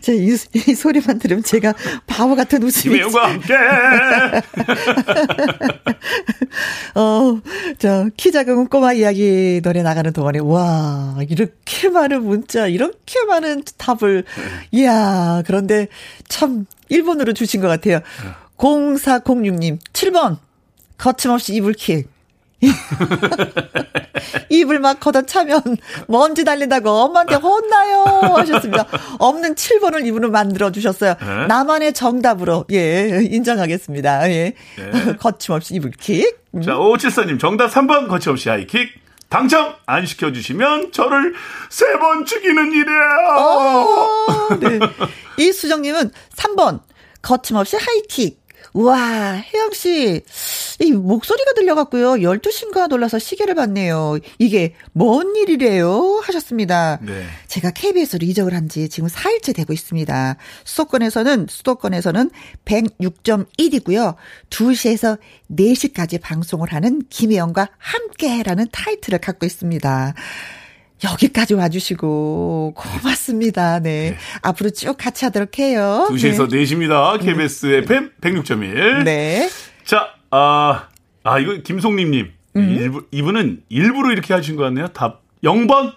자, 0.01 0.11
이, 0.11 0.35
이, 0.53 0.75
소리만 0.75 1.17
들으면 1.17 1.41
제가 1.43 1.73
바보 2.05 2.35
같은 2.35 2.61
웃음이. 2.61 2.95
김혜영과 2.95 3.29
함께! 3.29 3.53
어, 6.95 7.39
저, 7.79 8.09
키 8.17 8.33
작은 8.33 8.67
꼬마 8.67 8.91
이야기 8.91 9.61
노래 9.63 9.81
나가는 9.81 10.11
동안에, 10.11 10.39
와, 10.39 11.15
이렇게 11.29 11.87
많은 11.87 12.25
문자, 12.25 12.67
이렇게 12.67 13.23
많은 13.25 13.63
답을, 13.77 14.25
이야, 14.71 15.41
그런데 15.45 15.87
참, 16.27 16.65
1번으로 16.91 17.33
주신 17.33 17.61
것 17.61 17.69
같아요. 17.69 18.01
0406님, 18.57 19.79
7번, 19.93 20.37
거침없이 20.97 21.55
이불킥. 21.55 22.11
입을 24.49 24.79
막 24.79 24.99
걷어차면 24.99 25.61
먼지 26.07 26.43
달린다고 26.43 26.89
엄마한테 26.89 27.35
혼나요 27.35 28.03
하셨습니다. 28.37 28.85
없는 29.19 29.55
7번을 29.55 30.05
이분은 30.05 30.31
만들어 30.31 30.71
주셨어요. 30.71 31.15
네? 31.19 31.47
나만의 31.47 31.93
정답으로 31.93 32.65
예 32.71 33.19
인정하겠습니다. 33.23 34.29
예 34.31 34.53
네. 34.77 35.15
거침없이 35.19 35.75
이불킥. 35.75 36.43
음. 36.55 36.61
자 36.61 36.73
5574님 36.73 37.39
정답 37.39 37.71
3번 37.71 38.07
거침없이 38.07 38.49
하이킥. 38.49 38.89
당첨 39.29 39.73
안 39.87 40.05
시켜주시면 40.05 40.91
저를 40.91 41.33
세 41.69 41.97
번 41.97 42.23
죽이는 42.25 42.71
일이에요. 42.71 43.37
어, 43.39 44.27
네. 44.59 44.79
이수정님은 45.37 46.11
3번 46.35 46.81
거침없이 47.23 47.77
하이킥. 47.77 48.42
우와, 48.73 49.33
혜영 49.35 49.71
씨, 49.73 50.21
이 50.79 50.91
목소리가 50.91 51.53
들려갖고요. 51.53 52.13
12시인가 52.13 52.87
놀라서 52.87 53.19
시계를 53.19 53.53
봤네요. 53.55 54.17
이게 54.39 54.73
뭔 54.93 55.35
일이래요? 55.35 56.21
하셨습니다. 56.23 56.99
네. 57.01 57.25
제가 57.47 57.71
KBS로 57.71 58.25
이적을 58.25 58.53
한 58.53 58.63
지 58.67 58.89
지금 58.89 59.09
4일째 59.09 59.53
되고 59.55 59.73
있습니다. 59.73 60.37
수도권에서는, 60.63 61.47
수도권에서는 61.49 62.31
106.1이고요. 62.65 64.15
2시에서 64.49 65.19
4시까지 65.51 66.19
방송을 66.21 66.73
하는 66.73 67.03
김혜영과 67.09 67.69
함께라는 67.77 68.67
타이틀을 68.71 69.19
갖고 69.19 69.45
있습니다. 69.45 70.13
여기까지 71.03 71.53
와주시고 71.53 72.73
고맙습니다. 72.75 73.79
네. 73.79 74.11
네. 74.11 74.17
앞으로 74.41 74.69
쭉 74.69 74.95
같이 74.97 75.25
하도록 75.25 75.57
해요. 75.59 76.07
2시에서 76.09 76.49
네. 76.49 76.63
4시입니다. 76.63 77.19
KBS 77.19 77.65
네. 77.65 77.77
FM 77.79 78.11
106.1. 78.21 79.03
네. 79.03 79.49
자, 79.85 80.09
아, 80.31 80.87
아 81.23 81.39
이거 81.39 81.55
김송림님. 81.63 82.31
음. 82.55 82.69
일부, 82.69 83.03
이분은 83.11 83.63
일부러 83.69 84.11
이렇게 84.11 84.33
하신 84.33 84.55
것 84.55 84.63
같네요. 84.63 84.87
답 84.89 85.21
0번. 85.43 85.93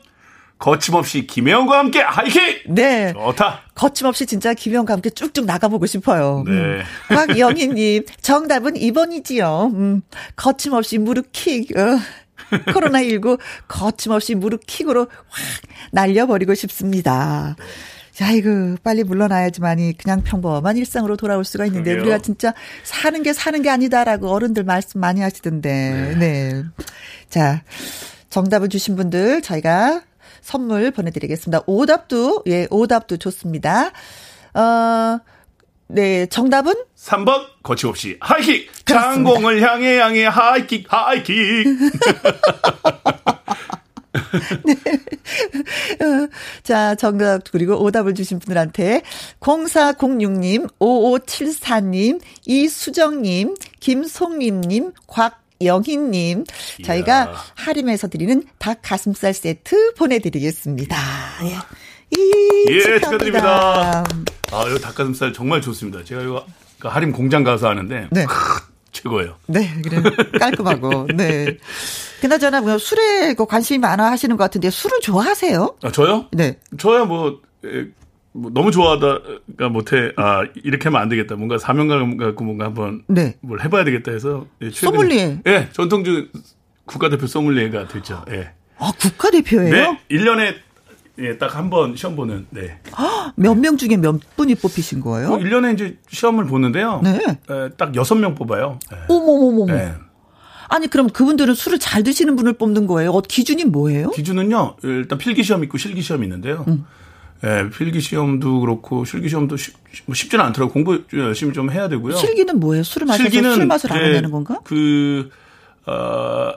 거침없이 0.59 1.26
김혜영과 1.26 1.78
함께 1.78 2.01
하이킹! 2.01 2.74
네. 2.74 3.12
좋다. 3.12 3.61
거침없이 3.74 4.24
진짜 4.24 4.55
김혜영과 4.55 4.94
함께 4.94 5.11
쭉쭉 5.11 5.44
나가보고 5.44 5.84
싶어요. 5.84 6.44
네. 6.47 6.53
음. 6.53 6.82
곽영희님, 7.14 8.05
정답은 8.22 8.74
2번이지요. 8.74 9.74
음, 9.74 10.03
거침없이 10.34 10.99
무릎 10.99 11.26
킥. 11.32 11.76
어. 11.76 11.99
코로나19 12.72 13.38
거침없이 13.68 14.34
무릎 14.34 14.66
킥으로 14.66 15.03
확 15.03 15.11
날려버리고 15.92 16.55
싶습니다. 16.55 17.57
자, 18.12 18.32
이거 18.32 18.76
빨리 18.82 19.05
물러나야지만이 19.05 19.99
그냥 19.99 20.22
평범한 20.22 20.78
일상으로 20.78 21.18
돌아올 21.18 21.44
수가 21.44 21.66
있는데 21.66 21.90
그래요? 21.90 22.03
우리가 22.03 22.18
진짜 22.18 22.55
사는 22.82 23.22
게 23.22 23.34
사는 23.34 23.61
게 23.61 23.68
아니다라고 23.68 24.30
어른들 24.30 24.64
말씀 24.64 25.01
많이 25.01 25.20
하시던데. 25.20 26.14
네. 26.18 26.18
네. 26.18 26.64
자, 27.28 27.62
정답을 28.30 28.70
주신 28.70 28.97
분들 28.97 29.42
저희가 29.42 30.03
선물 30.40 30.92
보내드리겠습니다. 30.92 31.64
오답도 31.66 32.44
예, 32.47 32.66
오답도 32.70 33.18
좋습니다. 33.18 33.90
어. 34.55 35.20
네, 35.89 36.26
정답은? 36.26 36.74
3번, 36.97 37.47
거침없이 37.62 38.16
하이킥! 38.20 38.70
그렇습니다. 38.84 39.14
장공을 39.14 39.62
향해 39.62 39.99
향해 39.99 40.24
하이킥, 40.24 40.87
하이킥! 40.93 41.66
네. 44.64 44.72
어, 46.05 46.28
자, 46.62 46.95
정답, 46.95 47.43
그리고 47.53 47.82
오답을 47.82 48.14
주신 48.14 48.39
분들한테 48.39 49.03
0406님, 49.41 50.68
5574님, 50.78 52.20
이수정님, 52.47 53.55
김송림님, 53.80 54.93
곽 55.07 55.47
박영희님, 55.59 56.45
저희가 56.84 57.34
하림에서 57.55 58.09
드리는 58.09 58.43
닭 58.59 58.80
가슴살 58.82 59.34
세트 59.34 59.95
보내드리겠습니다. 59.95 60.97
예. 61.45 61.57
예, 62.70 62.80
축하드립니다. 63.00 64.04
아, 64.52 64.64
이 64.68 64.80
닭가슴살 64.80 65.32
정말 65.32 65.61
좋습니다. 65.61 66.04
제가 66.04 66.22
이거 66.22 66.46
그 66.78 66.88
하림 66.88 67.12
공장 67.12 67.44
가서 67.44 67.68
하는데 67.68 68.09
네. 68.11 68.26
최고예요. 68.92 69.36
네, 69.46 69.70
그래 69.82 70.02
깔끔하고. 70.38 71.09
네. 71.14 71.57
그나저나 72.20 72.61
뭐 72.62 72.78
술에 72.78 73.34
그 73.34 73.44
관심이 73.46 73.78
많아 73.78 74.11
하시는 74.11 74.36
것 74.36 74.44
같은데 74.44 74.70
술을 74.70 75.00
좋아하세요? 75.00 75.76
아, 75.82 75.92
저요? 75.92 76.26
네. 76.32 76.59
저야 76.78 77.04
뭐, 77.04 77.40
에, 77.64 77.86
뭐 78.32 78.50
너무 78.54 78.70
좋아하다가 78.70 79.68
못해 79.70 80.12
아 80.16 80.42
이렇게 80.62 80.84
하면 80.84 81.00
안 81.00 81.09
되겠다 81.09 81.36
뭔가 81.36 81.59
사명감 81.59 82.16
갖고 82.16 82.44
뭔가 82.44 82.66
한번 82.66 83.02
네. 83.07 83.34
뭘 83.40 83.61
해봐야 83.62 83.84
되겠다 83.84 84.12
해서 84.12 84.46
예, 84.61 84.70
소믈리에 84.70 85.40
예 85.46 85.68
전통주 85.72 86.28
국가대표 86.84 87.26
소믈리에가 87.26 87.88
됐죠 87.88 88.24
예. 88.30 88.50
아 88.78 88.92
국가대표예요? 89.00 89.70
네 89.70 90.00
1년에 90.11 90.54
예, 91.19 91.39
딱 91.39 91.57
한 91.57 91.71
번 91.71 91.97
시험 91.97 92.14
보는, 92.14 92.47
네. 92.51 92.79
몇 93.37 93.55
명 93.57 93.77
중에 93.77 93.97
몇 93.97 94.21
분이 94.37 94.55
뽑히신 94.57 95.01
거예요? 95.01 95.29
뭐 95.31 95.39
1년에 95.39 95.75
이제 95.75 95.97
시험을 96.11 96.45
보는데요. 96.47 97.01
네. 97.03 97.19
에, 97.19 97.69
딱 97.77 97.93
6명 97.93 98.37
뽑아요. 98.37 98.79
네. 98.91 98.99
어머머머머. 99.09 99.73
네. 99.73 99.95
아니, 100.69 100.89
그럼 100.89 101.09
그분들은 101.09 101.55
술을 101.55 101.79
잘 101.79 102.03
드시는 102.03 102.37
분을 102.37 102.55
뽑는 102.55 102.87
거예요? 102.87 103.12
어, 103.12 103.21
기준이 103.23 103.64
뭐예요? 103.64 104.11
기준은요, 104.11 104.77
일단 104.83 105.17
필기 105.19 105.43
시험 105.43 105.62
있고 105.64 105.79
실기 105.79 106.03
시험 106.03 106.23
있는데요. 106.25 106.64
음. 106.69 106.85
예, 107.45 107.69
필기 107.71 108.01
시험도 108.01 108.61
그렇고 108.61 109.05
실기 109.05 109.29
시험도 109.29 109.57
쉽, 109.57 109.75
뭐 110.07 110.14
쉽지는 110.14 110.45
않더라고 110.47 110.73
공부 110.73 111.03
열심히 111.14 111.53
좀 111.53 111.71
해야 111.71 111.89
되고요. 111.89 112.17
실기는 112.17 112.59
뭐예요? 112.59 112.83
술을 112.83 113.07
마셔서 113.07 113.23
실기는 113.31 113.55
술 113.55 113.67
맛을 113.67 113.93
알아내는 113.93 114.31
건가? 114.31 114.59
그, 114.64 115.31
어, 115.87 116.53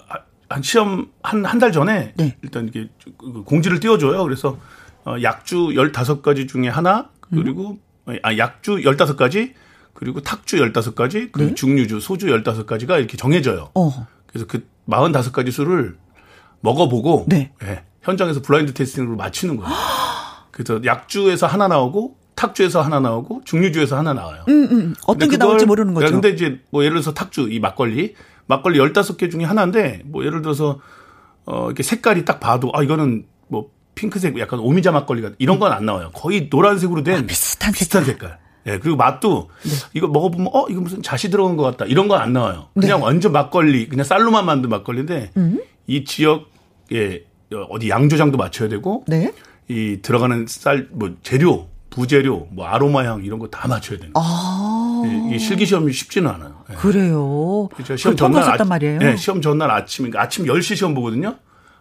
한 0.49 0.61
시험 0.63 1.07
한 1.23 1.45
한 1.45 1.59
달 1.59 1.71
전에 1.71 2.13
네. 2.17 2.35
일단 2.41 2.67
이게 2.67 2.89
그 3.17 3.43
공지를 3.43 3.79
띄워줘요. 3.79 4.23
그래서 4.23 4.57
어, 5.05 5.15
약주 5.21 5.55
15가지 5.75 6.47
중에 6.47 6.67
하나 6.67 7.09
그리고 7.29 7.77
음. 8.07 8.17
아 8.23 8.35
약주 8.37 8.77
15가지 8.77 9.53
그리고 9.93 10.21
탁주 10.21 10.57
15가지 10.57 11.31
그리고 11.31 11.49
네? 11.49 11.55
중류주 11.55 11.99
소주 11.99 12.27
15가지가 12.27 12.97
이렇게 12.97 13.15
정해져요. 13.17 13.69
어. 13.75 14.07
그래서 14.27 14.45
그 14.47 14.67
45가지 14.89 15.51
술을 15.51 15.97
먹어보고 16.61 17.25
네. 17.27 17.51
네. 17.61 17.83
현장에서 18.01 18.41
블라인드 18.41 18.73
테스팅으로 18.73 19.15
맞추는 19.17 19.57
거예요. 19.57 19.69
그래서 20.51 20.83
약주에서 20.83 21.47
하나 21.47 21.67
나오고 21.67 22.17
탁주에서 22.35 22.81
하나 22.81 22.99
나오고 22.99 23.41
중류주에서 23.45 23.97
하나 23.97 24.13
나와요. 24.13 24.43
음, 24.47 24.67
음. 24.71 24.95
어떤 25.05 25.29
게 25.29 25.37
나올지 25.37 25.65
모르는 25.65 25.93
거죠. 25.93 26.09
근데 26.09 26.29
이제 26.29 26.59
뭐 26.71 26.83
예를 26.83 26.95
들어서 26.95 27.13
탁주 27.13 27.49
이 27.51 27.59
막걸리 27.59 28.15
막걸리 28.49 28.79
15개 28.79 29.31
중에 29.31 29.43
하나인데 29.45 30.01
뭐 30.05 30.25
예를 30.25 30.41
들어서 30.41 30.79
어 31.45 31.67
이렇게 31.67 31.83
색깔이 31.83 32.25
딱 32.25 32.39
봐도 32.39 32.71
아 32.73 32.81
이거는 32.83 33.25
뭐 33.47 33.69
핑크색 33.95 34.37
약간 34.39 34.59
오미자 34.59 34.91
막걸리가 34.91 35.31
이런 35.37 35.59
건 35.59 35.71
안 35.71 35.85
나와요. 35.85 36.09
거의 36.13 36.47
노란색으로 36.51 37.03
된 37.03 37.23
아, 37.23 37.25
비슷한, 37.27 37.71
비슷한 37.71 38.03
색깔. 38.03 38.39
예, 38.65 38.71
네, 38.71 38.79
그리고 38.79 38.97
맛도 38.97 39.49
네. 39.63 39.69
이거 39.93 40.07
먹어보면 40.07 40.49
어 40.53 40.65
이거 40.69 40.81
무슨 40.81 41.01
자시 41.01 41.29
들어간 41.29 41.55
것 41.57 41.63
같다 41.63 41.85
이런 41.85 42.07
건 42.07 42.19
안 42.19 42.33
나와요. 42.33 42.67
그냥 42.73 42.99
네. 42.99 43.05
완전 43.05 43.31
막걸리 43.31 43.87
그냥 43.87 44.03
쌀로만 44.03 44.45
만든 44.45 44.69
막걸리인데 44.69 45.31
음? 45.37 45.61
이 45.87 46.03
지역에 46.03 47.25
어디 47.69 47.89
양조장도 47.89 48.37
맞춰야 48.37 48.67
되고 48.67 49.03
네? 49.07 49.31
이 49.69 49.99
들어가는 50.01 50.45
쌀 50.47 50.87
뭐 50.91 51.11
재료 51.23 51.67
부재료, 51.89 52.47
뭐 52.51 52.65
아로마향 52.67 53.23
이런 53.23 53.39
거 53.39 53.47
다 53.49 53.67
맞춰야 53.67 53.97
되는 53.99 54.13
거예요. 54.13 54.27
아. 54.27 55.03
이 55.33 55.39
실기 55.39 55.65
시험이 55.65 55.91
쉽지는 55.93 56.29
않아요. 56.29 56.63
네. 56.69 56.75
그래요. 56.75 57.67
그렇죠. 57.73 57.95
시험 57.95 58.15
전날 58.15 58.61
아, 58.61 58.63
말이에요. 58.65 58.99
네, 58.99 59.15
시험 59.15 59.41
전날 59.41 59.71
아침 59.71 60.03
그러니까 60.03 60.21
아침 60.21 60.45
10시 60.45 60.75
시험 60.75 60.93
보거든요. 60.93 61.35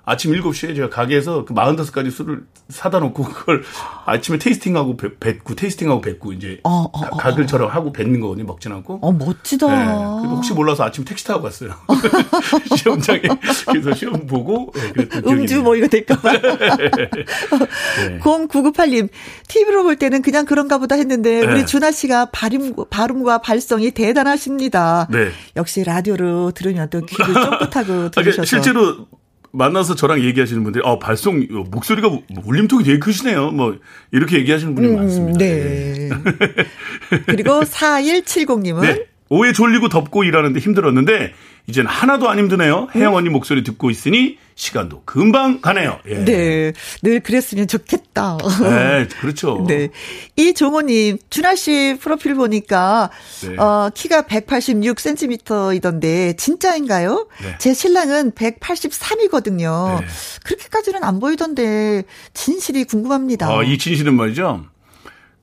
아침 0.09 0.33
7시에 0.33 0.75
제가 0.75 0.89
가게에서 0.89 1.45
그 1.45 1.53
45가지 1.53 2.11
술을 2.11 2.45
사다 2.71 2.99
놓고 2.99 3.25
그걸 3.25 3.63
아침에 4.07 4.39
테이스팅하고 4.39 4.97
뱉고 4.97 5.55
테이스팅하고 5.55 6.01
뱉고 6.01 6.33
이제 6.33 6.61
어, 6.65 6.71
어, 6.71 6.91
어, 6.93 7.17
가글처럼 7.19 7.69
하고 7.71 7.93
뱉는 7.93 8.19
거거든요. 8.21 8.47
먹진 8.47 8.73
않고. 8.73 9.01
어, 9.03 9.13
멋지다. 9.13 9.67
네. 9.67 9.85
그리고 10.21 10.37
혹시 10.37 10.55
몰라서 10.55 10.85
아침 10.85 11.05
택시 11.05 11.27
타고 11.27 11.43
갔어요. 11.43 11.75
시험장에. 12.75 13.21
그래서 13.67 13.93
시험 13.93 14.27
보고 14.27 14.73
네, 14.97 15.07
음주 15.27 15.63
뭐 15.63 15.77
이거 15.77 15.87
될까 15.89 16.17
봐. 16.17 16.33
네. 16.33 18.19
0998님, 18.21 19.11
TV로 19.47 19.83
볼 19.83 19.97
때는 19.97 20.23
그냥 20.23 20.47
그런가 20.47 20.79
보다 20.79 20.95
했는데 20.95 21.41
우리 21.45 21.61
네. 21.61 21.67
준하 21.67 21.91
씨가 21.91 22.31
발음, 22.33 22.73
발음과 22.89 23.39
발성이 23.39 23.91
대단하십니다. 23.91 25.09
네. 25.11 25.29
역시 25.57 25.85
라디오로 25.85 26.53
들으면 26.53 26.89
또 26.89 27.03
귀를 27.03 27.35
쫑긋하고 27.35 28.11
들으셔서. 28.11 28.45
실제로 28.47 29.07
만나서 29.53 29.95
저랑 29.95 30.21
얘기하시는 30.23 30.63
분들이 30.63 30.83
어 30.85 30.99
발성 30.99 31.47
목소리가 31.71 32.11
울림통이 32.45 32.85
되게 32.85 32.99
크시네요. 32.99 33.51
뭐 33.51 33.77
이렇게 34.13 34.39
얘기하시는 34.39 34.75
분이 34.75 34.89
음, 34.89 34.97
많습니다. 34.97 35.39
네. 35.39 36.09
네. 36.09 37.23
그리고 37.27 37.61
4170님은 37.61 39.07
네. 39.31 39.37
오해 39.37 39.53
졸리고 39.53 39.89
덥고 39.89 40.25
일하는데 40.25 40.59
힘들었는데 40.59 41.33
이젠 41.67 41.87
하나도 41.87 42.31
안 42.31 42.39
힘드네요. 42.39 42.89
혜영 42.95 43.15
언니 43.15 43.29
목소리 43.29 43.63
듣고 43.63 43.91
있으니 43.91 44.39
시간도 44.55 45.03
금방 45.05 45.61
가네요. 45.61 45.99
예. 46.09 46.25
네. 46.25 46.73
늘 47.03 47.21
그랬으면 47.21 47.69
좋겠다. 47.69 48.39
네, 48.63 49.07
그렇죠. 49.21 49.65
네. 49.69 49.91
이종호님, 50.37 51.19
준하 51.31 51.55
씨 51.55 51.97
프로필 52.01 52.35
보니까, 52.35 53.11
네. 53.43 53.57
어, 53.57 53.91
키가 53.95 54.23
186cm이던데, 54.23 56.37
진짜인가요? 56.37 57.29
네. 57.43 57.55
제 57.59 57.73
신랑은 57.75 58.33
183이거든요. 58.33 60.01
네. 60.01 60.07
그렇게까지는 60.43 61.05
안 61.05 61.21
보이던데, 61.21 62.03
진실이 62.35 62.83
궁금합니다. 62.85 63.55
어, 63.55 63.63
이 63.63 63.79
진실은 63.79 64.15
말이죠. 64.15 64.65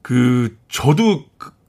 그, 0.01 0.57
저도 0.67 1.23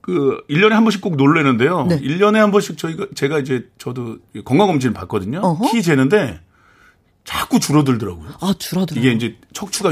그, 0.07 0.13
그 0.13 0.53
1년에 0.53 0.69
한 0.69 0.83
번씩 0.85 1.01
꼭 1.01 1.17
놀래는데요. 1.17 1.85
네. 1.87 1.99
1년에 1.99 2.37
한 2.37 2.49
번씩 2.51 2.77
저희가 2.77 3.07
제가 3.13 3.39
이제 3.39 3.69
저도 3.77 4.17
건강 4.45 4.67
검진을 4.67 4.93
받거든요. 4.93 5.39
어허? 5.39 5.69
키 5.71 5.83
재는데 5.83 6.39
자꾸 7.25 7.59
줄어들더라고요. 7.59 8.29
아, 8.39 8.53
줄어들어. 8.57 8.99
이게 8.99 9.11
이제 9.11 9.35
척추가 9.53 9.91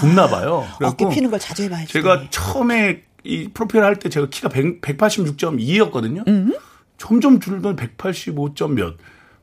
굽나 0.00 0.28
봐요. 0.28 0.64
어깨 0.80 1.08
피는 1.08 1.30
걸 1.30 1.40
자주 1.40 1.64
해 1.64 1.68
봐야지. 1.68 1.92
제가 1.92 2.30
처음에 2.30 3.02
이 3.24 3.48
프로필 3.52 3.82
할 3.82 3.96
때 3.96 4.08
제가 4.08 4.28
키가 4.30 4.48
1 4.54 4.80
186.2였거든요. 4.80 6.26
음? 6.28 6.54
점점 6.98 7.40
줄던 7.40 7.74
185점 7.76 8.72
몇, 8.74 8.96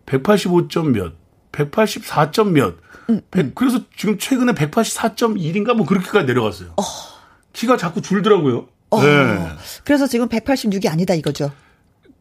185점 0.05 0.91
몇, 0.91 1.13
184점 1.51 2.51
몇. 2.51 2.75
음, 3.09 3.21
음. 3.35 3.51
그래서 3.53 3.79
지금 3.97 4.17
최근에 4.17 4.53
184.1인가 4.53 5.73
뭐 5.73 5.85
그렇게까지 5.85 6.25
내려갔어요. 6.25 6.69
어. 6.77 6.83
키가 7.51 7.75
자꾸 7.77 8.01
줄더라고요. 8.01 8.67
어. 8.91 9.03
네. 9.03 9.47
그래서 9.83 10.07
지금 10.07 10.27
186이 10.27 10.89
아니다 10.89 11.13
이거죠. 11.13 11.51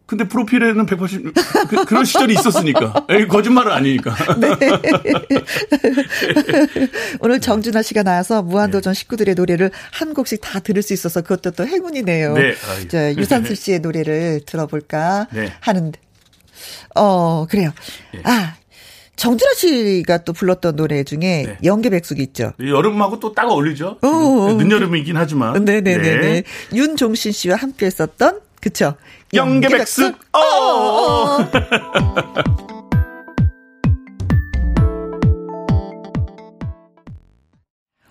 근데 0.08 0.26
프로필에는 0.26 0.86
180 0.86 1.34
그, 1.68 1.84
그런 1.84 2.06
시절이 2.06 2.32
있었으니까. 2.32 3.04
에이, 3.10 3.28
거짓말은 3.28 3.70
아니니까. 3.70 4.16
네. 4.36 4.48
오늘 7.20 7.42
정준하 7.42 7.82
씨가 7.82 8.04
나와서 8.04 8.42
무한도전 8.42 8.94
네. 8.94 8.98
식구들의 8.98 9.34
노래를 9.34 9.70
한 9.92 10.14
곡씩 10.14 10.40
다 10.40 10.60
들을 10.60 10.80
수 10.80 10.94
있어서 10.94 11.20
그것도 11.20 11.50
또 11.50 11.66
행운이네요. 11.66 12.32
네. 12.32 12.54
자, 12.88 13.14
유산슬 13.14 13.54
씨의 13.54 13.80
노래를 13.80 14.40
들어볼까 14.46 15.26
네. 15.30 15.52
하는데. 15.60 16.00
어, 16.94 17.46
그래요. 17.46 17.74
네. 18.14 18.22
아, 18.24 18.54
정준하 19.18 19.52
씨가 19.54 20.18
또 20.18 20.32
불렀던 20.32 20.76
노래 20.76 21.02
중에 21.02 21.18
네. 21.20 21.58
연계백숙이 21.64 22.22
있죠. 22.22 22.52
여름하고 22.60 23.18
또 23.18 23.34
딱 23.34 23.50
어울리죠. 23.50 23.98
늦여름이긴 24.02 25.16
하지만. 25.16 25.64
네네네. 25.64 25.98
네. 26.20 26.42
윤종신 26.72 27.32
씨와 27.32 27.56
함께 27.56 27.86
했었던 27.86 28.40
그쵸. 28.60 28.94
연계백숙. 29.34 30.14
어. 30.32 31.38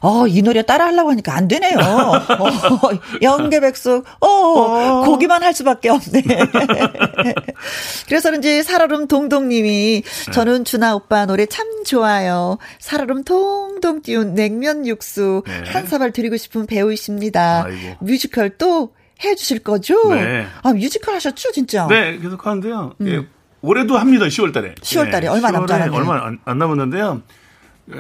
어. 0.08 0.22
어, 0.22 0.28
이 0.28 0.42
노래 0.42 0.62
따라 0.62 0.86
하려고 0.86 1.12
하니까 1.12 1.36
안 1.36 1.48
되네요. 1.48 1.78
어, 1.78 2.90
연계백숙, 3.22 4.06
어, 4.22 4.28
어, 4.28 5.04
고기만 5.06 5.44
할 5.44 5.54
수밖에 5.54 5.90
없네. 5.90 6.24
그래서 8.08 8.30
그런지 8.30 8.64
살얼음 8.64 9.08
동동님이 9.08 10.02
네. 10.04 10.32
저는 10.32 10.64
준아 10.64 10.96
오빠 10.96 11.26
노래 11.26 11.46
참 11.46 11.84
좋아요. 11.84 12.58
살얼음 12.80 13.26
동동 13.26 14.02
띄운 14.02 14.34
냉면 14.34 14.88
육수 14.88 15.44
네. 15.46 15.70
한 15.72 15.86
사발 15.88 16.12
드리고 16.12 16.38
싶은 16.38 16.66
배우이십니다. 16.68 17.66
아이고. 17.66 17.98
뮤지컬 18.00 18.58
또 18.58 18.94
해주실 19.24 19.60
거죠? 19.60 20.14
네. 20.14 20.48
아, 20.64 20.74
뮤지컬 20.74 21.16
하셨죠, 21.16 21.52
진짜? 21.52 21.88
네, 21.88 22.18
계속 22.18 22.46
하는데요. 22.46 22.94
음. 23.02 23.08
예, 23.08 23.26
올해도 23.62 23.98
합니다, 23.98 24.26
10월 24.26 24.54
달에. 24.54 24.76
10월 24.76 25.12
달에. 25.12 25.22
네, 25.22 25.28
얼마 25.28 25.52
남지 25.52 25.74
않았네요. 25.74 25.98
얼마 25.98 26.26
안, 26.26 26.40
안 26.46 26.58
남았는데요. 26.58 27.24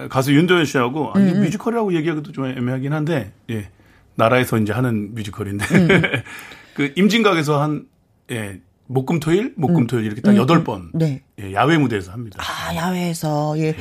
가수 0.10 0.34
윤도현 0.34 0.66
씨하고 0.66 1.12
아, 1.14 1.20
음, 1.20 1.28
음. 1.28 1.42
뮤지컬이라고 1.42 1.94
얘기하기도 1.94 2.32
좀 2.32 2.46
애매하긴 2.46 2.94
한데 2.94 3.32
예 3.50 3.70
나라에서 4.16 4.58
이제 4.58 4.74
하는 4.74 5.14
뮤지컬인데 5.16 5.66
음. 5.76 5.88
그 6.76 6.94
임진각에서 6.96 7.62
한 7.62 7.88
예. 8.32 8.60
목금토일, 8.88 9.54
목금토일 9.58 10.06
이렇게 10.06 10.22
딱 10.22 10.32
음, 10.32 10.38
여덟 10.38 10.58
음, 10.58 10.64
번 10.64 10.90
네. 10.94 11.22
예, 11.40 11.54
야외 11.54 11.78
무대에서 11.78 12.12
합니다. 12.12 12.40
아 12.42 12.76
야외에서 12.76 13.56
예. 13.60 13.74
네. 13.74 13.78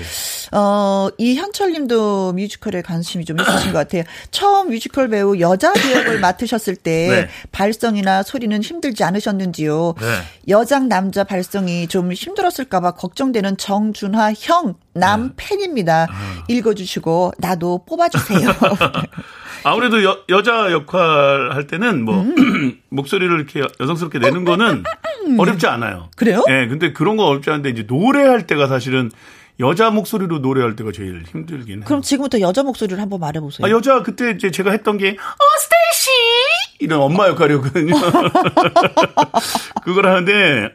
어 0.53 1.09
이현철님도 1.17 2.35
뮤지컬에 2.35 2.83
관심이 2.83 3.25
좀 3.25 3.41
있으신 3.41 3.73
것 3.73 3.79
같아요. 3.79 4.03
처음 4.31 4.69
뮤지컬 4.69 5.09
배우 5.09 5.39
여자 5.41 5.73
배역을 5.73 6.21
맡으셨을 6.21 6.77
때 6.77 7.09
네. 7.09 7.29
발성이나 7.53 8.25
소리는 8.25 8.61
힘들지 8.61 9.05
않으셨는지요? 9.05 9.95
네. 9.99 10.07
여장 10.49 10.89
남자 10.89 11.25
발성이 11.25 11.87
좀 11.87 12.13
힘들었을까봐 12.13 12.93
걱정되는 12.93 13.57
정준하 13.57 14.33
형남 14.37 15.29
네. 15.29 15.33
팬입니다. 15.37 16.09
아. 16.11 16.45
읽어주시고 16.49 17.33
나도 17.39 17.85
뽑아주세요. 17.87 18.51
아무래도 19.65 20.05
여, 20.05 20.19
여자 20.29 20.71
역할 20.71 21.53
할 21.53 21.67
때는 21.67 22.05
뭐 22.05 22.21
음. 22.21 22.79
목소리를 22.91 23.35
이렇게 23.35 23.63
여성스럽게 23.81 24.19
내는 24.21 24.45
거는 24.45 24.85
어렵지 25.39 25.67
않아요. 25.67 26.11
그래요? 26.17 26.45
예, 26.49 26.53
네, 26.53 26.69
근데 26.69 26.93
그런 26.93 27.17
거 27.17 27.25
어렵지 27.25 27.51
않은데 27.51 27.71
이제 27.71 27.83
노래할 27.87 28.47
때가 28.47 28.69
사실은 28.69 29.11
여자 29.59 29.91
목소리로 29.91 30.39
노래할 30.41 30.77
때가 30.77 30.93
제일 30.93 31.23
힘들긴 31.27 31.79
해요. 31.79 31.85
그럼 31.87 32.03
지금부터 32.03 32.41
여자 32.41 32.63
목소리를 32.63 33.01
한번 33.01 33.21
말해보세요. 33.21 33.67
아, 33.67 33.71
여자 33.71 34.03
그때 34.03 34.31
이제 34.33 34.51
제가 34.51 34.71
했던 34.71 34.99
게, 34.99 35.11
어, 35.11 35.59
스테이시! 35.61 36.11
이런 36.81 37.01
엄마 37.01 37.27
역할이었거든요. 37.29 37.95
그걸 39.83 40.07
하는데, 40.07 40.73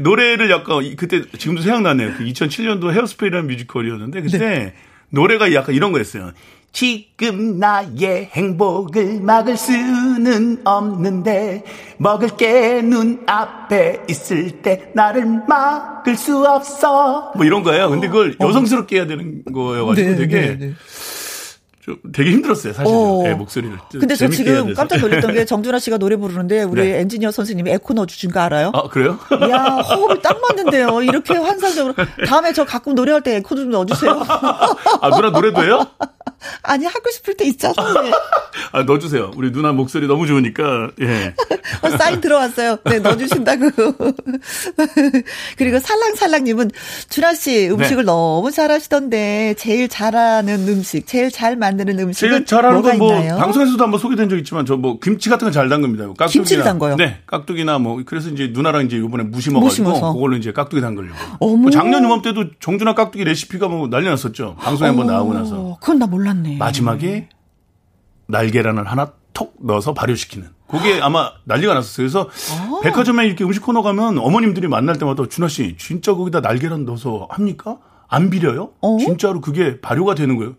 노래를 0.00 0.50
약간, 0.50 0.96
그때 0.96 1.22
지금도 1.38 1.62
생각나네요. 1.62 2.14
그 2.16 2.24
2007년도 2.24 2.92
헤어스프레이라는 2.92 3.46
뮤지컬이었는데, 3.46 4.22
그때 4.22 4.38
네. 4.38 4.74
노래가 5.10 5.52
약간 5.54 5.74
이런 5.74 5.92
거였어요. 5.92 6.32
지금 6.72 7.58
나의 7.58 8.30
행복을 8.32 9.20
막을 9.20 9.56
수는 9.56 10.62
없는데 10.64 11.64
먹을 11.98 12.28
게 12.36 12.80
눈앞에 12.82 14.04
있을 14.08 14.62
때 14.62 14.90
나를 14.94 15.26
막을 15.46 16.16
수 16.16 16.44
없어 16.46 17.32
뭐 17.36 17.44
이런 17.44 17.62
거예요. 17.62 17.90
근데 17.90 18.08
그걸 18.08 18.34
어. 18.38 18.48
여성스럽게 18.48 18.96
해야 18.96 19.06
되는 19.06 19.42
거여가지고 19.44 20.10
네, 20.10 20.16
되게 20.16 20.40
네, 20.40 20.58
네. 20.58 20.72
좀 21.82 21.96
되게 22.12 22.30
힘들었어요, 22.30 22.72
사실. 22.72 22.94
어. 22.94 23.22
네, 23.24 23.34
목소리를. 23.34 23.76
근데 23.90 24.14
저 24.14 24.28
지금 24.28 24.72
깜짝 24.72 25.00
놀랐던 25.00 25.32
게 25.34 25.44
정준하 25.44 25.78
씨가 25.80 25.98
노래 25.98 26.16
부르는데 26.16 26.62
우리 26.62 26.82
네. 26.82 27.00
엔지니어 27.00 27.32
선생님이 27.32 27.70
에코 27.72 27.92
넣어 27.92 28.06
주신 28.06 28.30
거 28.30 28.40
알아요? 28.40 28.70
아, 28.72 28.84
그래요? 28.88 29.18
야, 29.50 29.64
호흡이 29.64 30.22
딱 30.22 30.40
맞는데요. 30.40 31.02
이렇게 31.02 31.34
환상적으로. 31.34 31.94
다음에 32.26 32.52
저 32.52 32.64
가끔 32.64 32.94
노래할 32.94 33.20
때 33.22 33.34
에코 33.36 33.56
좀 33.56 33.70
넣어 33.70 33.84
주세요. 33.84 34.22
아, 34.28 35.10
누나 35.10 35.30
노래도 35.30 35.62
해요? 35.64 35.84
아니, 36.62 36.84
하고 36.86 37.10
싶을 37.10 37.34
때 37.36 37.44
있잖아요. 37.46 38.12
아, 38.72 38.82
넣어 38.84 38.98
주세요. 38.98 39.30
우리 39.36 39.50
누나 39.52 39.72
목소리 39.72 40.06
너무 40.06 40.26
좋으니까. 40.26 40.90
예. 41.00 41.34
어, 41.82 41.90
사인 41.96 42.20
들어왔어요. 42.20 42.78
네, 42.84 42.98
넣어 43.00 43.16
주신다고. 43.16 43.70
그리고 45.58 45.78
살랑살랑 45.78 46.44
님은 46.44 46.70
준하 47.08 47.34
씨 47.34 47.68
음식을 47.70 48.04
네. 48.04 48.06
너무 48.06 48.50
잘하시던데 48.50 49.54
제일 49.58 49.88
잘하는 49.88 50.68
음식, 50.68 51.06
제일 51.06 51.30
잘 51.30 51.56
만. 51.56 51.72
만드는 51.72 51.98
음식은 52.00 52.30
제일 52.30 52.44
잘하는 52.44 52.82
건 52.82 52.98
뭐 52.98 53.22
방송에서도 53.38 53.82
한번 53.82 53.98
소개된 53.98 54.28
적 54.28 54.36
있지만 54.38 54.66
저 54.66 54.76
뭐 54.76 54.98
김치 55.00 55.30
같은 55.30 55.46
거잘 55.46 55.68
담급니다. 55.68 56.04
깍두기나, 56.08 56.26
김치를 56.26 56.64
담궈요. 56.64 56.96
네, 56.96 57.18
깍두기나 57.26 57.78
뭐 57.78 58.02
그래서 58.04 58.28
이제 58.30 58.50
누나랑 58.52 58.84
이제 58.86 58.96
이번에 58.96 59.22
무심어 59.24 59.60
가지고 59.60 60.12
그걸로 60.12 60.36
이제 60.36 60.52
깍두기 60.52 60.82
담그려고. 60.82 61.56
뭐 61.56 61.70
작년 61.70 62.04
이맘때도 62.04 62.58
정준하 62.60 62.94
깍두기 62.94 63.22
레시피가 63.24 63.68
뭐 63.68 63.88
난리 63.88 64.06
났었죠. 64.06 64.56
방송에 64.58 64.88
한번 64.88 65.06
나오고 65.06 65.34
나서. 65.34 65.78
그건 65.80 65.98
나 66.00 66.06
몰 66.06 66.24
랐네. 66.32 66.56
마지막에 66.56 67.28
날계란을 68.26 68.86
하나 68.86 69.12
톡 69.32 69.54
넣어서 69.60 69.94
발효시키는. 69.94 70.48
그게 70.68 71.00
아마 71.00 71.32
난리가 71.44 71.74
났었어요. 71.74 71.96
그래서 72.06 72.30
아. 72.52 72.80
백화점에 72.82 73.26
이렇게 73.26 73.44
음식 73.44 73.62
코너 73.62 73.82
가면 73.82 74.18
어머님들이 74.18 74.68
만날 74.68 74.98
때마다 74.98 75.26
준하 75.28 75.48
씨 75.48 75.76
진짜 75.78 76.14
거기다 76.14 76.40
날계란 76.40 76.84
넣어서 76.86 77.26
합니까? 77.30 77.78
안 78.08 78.30
비려요? 78.30 78.72
어? 78.80 78.98
진짜로 78.98 79.40
그게 79.40 79.80
발효가 79.80 80.14
되는 80.14 80.36
거예요. 80.36 80.54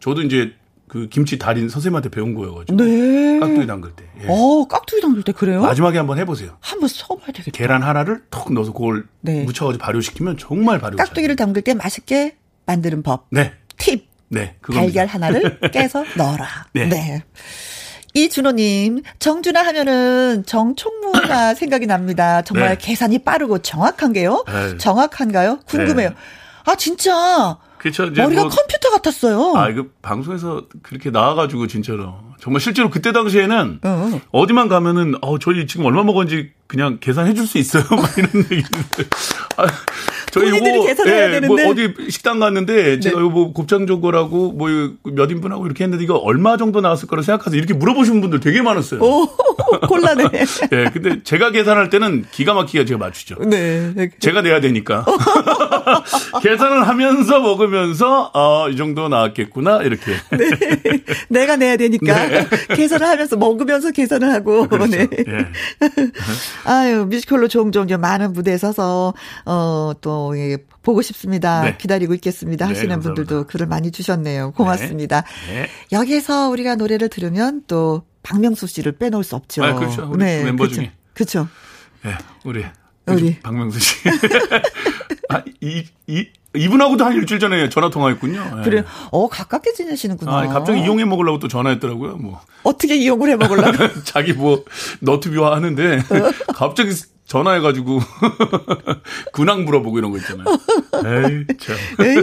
저도 0.00 0.22
이제 0.22 0.52
그 0.88 1.08
김치 1.08 1.38
달인 1.38 1.68
선생님한테 1.68 2.10
배운 2.10 2.34
거여가지고. 2.34 2.76
네. 2.82 3.38
깍두기 3.40 3.66
담글 3.66 3.92
때. 3.96 4.04
예. 4.22 4.26
어, 4.28 4.66
깍두기 4.68 5.02
담글 5.02 5.22
때 5.24 5.32
그래요? 5.32 5.62
마지막에 5.62 5.98
한번 5.98 6.18
해보세요. 6.18 6.56
한번 6.60 6.88
써봐야 6.88 7.26
되겠다. 7.26 7.50
계란 7.52 7.82
하나를 7.82 8.22
톡 8.30 8.52
넣어서 8.52 8.72
그걸 8.72 9.06
네. 9.20 9.44
묻혀가지고 9.44 9.82
발효시키면 9.82 10.38
정말 10.38 10.78
발효. 10.78 10.96
깍두기를 10.96 11.36
잘. 11.36 11.46
담글 11.46 11.62
때 11.62 11.74
맛있게 11.74 12.36
만드는 12.66 13.02
법. 13.02 13.26
네. 13.30 13.52
팁. 13.78 14.08
네. 14.28 14.56
달걀 14.72 15.06
하나를 15.06 15.58
깨서 15.72 16.04
넣어라. 16.16 16.46
네. 16.72 16.86
네. 16.86 17.22
이준호님, 18.14 19.02
정준하 19.18 19.62
하면은 19.66 20.44
정총무가 20.46 21.52
생각이 21.54 21.86
납니다. 21.86 22.40
정말 22.42 22.70
네. 22.70 22.76
계산이 22.78 23.18
빠르고 23.20 23.58
정확한 23.58 24.12
게요? 24.14 24.42
네. 24.46 24.78
정확한가요? 24.78 25.60
궁금해요. 25.66 26.10
네. 26.10 26.14
아, 26.64 26.74
진짜. 26.76 27.58
그렇죠. 27.78 28.04
머리가 28.06 28.42
뭐, 28.42 28.48
컴퓨터 28.48 28.90
같았어요. 28.90 29.52
아, 29.54 29.68
이거 29.68 29.84
방송에서 30.02 30.64
그렇게 30.82 31.10
나와가지고 31.10 31.66
진짜로 31.68 32.14
정말 32.40 32.60
실제로 32.60 32.88
그때 32.90 33.12
당시에는 33.12 33.80
어. 33.84 34.20
어디만 34.32 34.68
가면은 34.68 35.14
어 35.20 35.38
저희 35.38 35.66
지금 35.66 35.84
얼마 35.84 36.02
먹었는지 36.02 36.52
그냥 36.66 36.98
계산해 37.00 37.34
줄 37.34 37.46
수 37.46 37.58
있어요. 37.58 37.84
막 37.94 38.16
이런 38.18 38.30
얘기인데. 38.44 39.04
아, 39.58 39.66
저희 40.40 40.56
이거 40.56 40.86
계산해야 40.86 41.16
예, 41.34 41.40
뭐 41.40 41.56
되는데. 41.56 41.64
뭐 41.64 41.72
어디 41.72 42.10
식당 42.10 42.38
갔는데 42.38 43.00
제가 43.00 43.16
네. 43.18 43.20
이거 43.22 43.30
뭐 43.30 43.52
곱창 43.52 43.86
족거라고 43.86 44.52
뭐 44.52 44.96
몇 45.16 45.30
인분하고 45.30 45.66
이렇게 45.66 45.84
했는데 45.84 46.04
이거 46.04 46.16
얼마 46.16 46.56
정도 46.56 46.80
나왔을 46.80 47.08
거라 47.08 47.22
생각해서 47.22 47.56
이렇게 47.56 47.74
물어보시는 47.74 48.20
분들 48.20 48.40
되게 48.40 48.60
많았어요. 48.62 49.00
오, 49.00 49.26
곤란해. 49.88 50.24
예, 50.72 50.90
근데 50.92 51.22
제가 51.22 51.50
계산할 51.50 51.90
때는 51.90 52.26
기가 52.30 52.54
막히게 52.54 52.84
제가 52.84 52.98
맞추죠. 52.98 53.36
네. 53.46 54.10
제가 54.18 54.42
내야 54.42 54.60
되니까. 54.60 55.04
계산을 56.42 56.86
하면서 56.86 57.40
먹으면서 57.40 58.30
어, 58.34 58.68
이 58.68 58.76
정도 58.76 59.08
나왔겠구나 59.08 59.82
이렇게. 59.82 60.12
네. 60.30 61.02
내가 61.28 61.56
내야 61.56 61.76
되니까 61.76 62.26
네. 62.26 62.46
계산을 62.74 63.06
하면서 63.06 63.36
먹으면서 63.36 63.90
계산을 63.92 64.32
하고. 64.32 64.68
그렇죠. 64.68 64.96
네. 64.96 65.08
예. 65.28 65.46
아유, 66.64 67.06
뮤지컬로 67.06 67.48
종종 67.48 67.86
많은 67.86 68.32
무대에 68.32 68.58
서서, 68.58 69.14
어, 69.44 69.92
또, 70.00 70.25
예, 70.34 70.58
보고 70.82 71.02
싶습니다. 71.02 71.62
네. 71.62 71.76
기다리고 71.78 72.14
있겠습니다. 72.14 72.66
네, 72.66 72.72
하시는 72.72 72.96
네, 72.96 73.02
분들도 73.02 73.46
글을 73.46 73.66
많이 73.66 73.90
주셨네요. 73.90 74.52
고맙습니다. 74.52 75.24
네. 75.48 75.62
네. 75.62 75.68
여기서 75.92 76.48
우리가 76.48 76.76
노래를 76.76 77.08
들으면 77.08 77.62
또 77.66 78.02
박명수 78.22 78.66
씨를 78.66 78.92
빼놓을 78.92 79.24
수 79.24 79.36
없죠. 79.36 79.64
아, 79.64 79.74
그렇죠. 79.74 80.12
네, 80.16 80.44
멤버 80.44 80.64
그렇죠. 80.64 80.76
중에. 80.76 80.92
그렇죠. 81.14 81.48
네, 82.02 82.12
우리. 82.44 82.64
우리. 83.06 83.38
박명수 83.40 83.78
씨. 83.78 83.96
아, 85.28 85.42
이, 85.60 85.84
이, 86.06 86.28
이분하고도 86.54 87.04
한 87.04 87.12
일주일 87.14 87.40
전에 87.40 87.68
전화 87.68 87.90
통화했군요. 87.90 88.58
예. 88.58 88.62
그래. 88.62 88.84
어, 89.10 89.28
가깝게 89.28 89.72
지내시는구나. 89.72 90.38
아, 90.38 90.46
갑자기 90.48 90.80
이용해 90.80 91.04
먹으려고 91.04 91.38
또 91.38 91.48
전화했더라고요. 91.48 92.16
뭐. 92.16 92.40
어떻게 92.62 92.96
이용을 92.96 93.30
해 93.30 93.36
먹으려고? 93.36 94.02
자기 94.04 94.32
뭐 94.32 94.64
너튜브화 95.00 95.54
하는데 95.54 96.02
갑자기 96.54 96.90
전화해가지고 97.26 98.00
근황 99.32 99.64
물어보고 99.64 99.98
이런 99.98 100.12
거 100.12 100.18
있잖아요. 100.18 100.46
에이, 100.48 101.44
참. 101.58 101.76
에휴, 102.00 102.22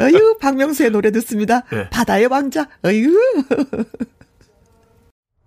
에휴, 0.00 0.38
박명수의 0.38 0.90
노래 0.90 1.10
듣습니다. 1.10 1.62
네. 1.70 1.90
바다의 1.90 2.26
왕자. 2.26 2.68
에휴. 2.84 3.12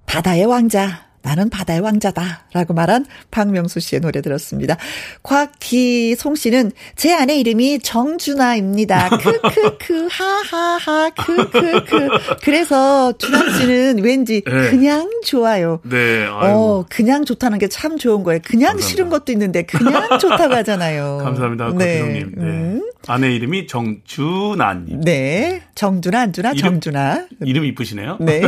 바다의 0.06 0.46
왕자. 0.46 1.09
나는 1.22 1.50
바다의 1.50 1.80
왕자다. 1.82 2.48
라고 2.54 2.74
말한 2.74 3.06
박명수 3.32 3.80
씨의 3.80 4.02
노래 4.02 4.22
들었습니다. 4.22 4.78
곽기송 5.24 6.36
씨는 6.36 6.72
제 6.96 7.14
아내 7.14 7.36
이름이 7.40 7.80
정준하입니다. 7.80 9.10
크크크, 9.18 10.08
하하하, 10.12 11.10
크크크. 11.12 12.10
그래서 12.44 13.14
준하 13.18 13.52
씨는 13.58 14.04
왠지 14.04 14.42
네. 14.46 14.70
그냥 14.70 15.10
좋아요. 15.26 15.80
네. 15.84 16.24
아이고. 16.26 16.58
어, 16.80 16.86
그냥 16.90 17.26
좋다는 17.26 17.58
게 17.58 17.68
참 17.70 17.98
좋은 17.98 18.24
거예요. 18.24 18.40
그냥 18.44 18.72
감사합니다. 18.72 18.88
싫은 18.88 19.10
것도 19.10 19.32
있는데 19.32 19.64
그냥 19.64 20.08
좋다고 20.20 20.54
하잖아요. 20.56 21.20
감사합니다. 21.24 21.74
네. 21.78 22.00
곽기송님. 22.00 22.32
네. 22.36 22.44
음. 22.44 22.92
아내 23.08 23.32
이름이 23.36 23.68
정준하님. 23.68 25.02
네. 25.02 25.62
정준하, 25.76 26.22
안준하, 26.22 26.54
정준하. 26.56 27.28
이름 27.46 27.64
이쁘시네요. 27.66 28.18
네. 28.22 28.42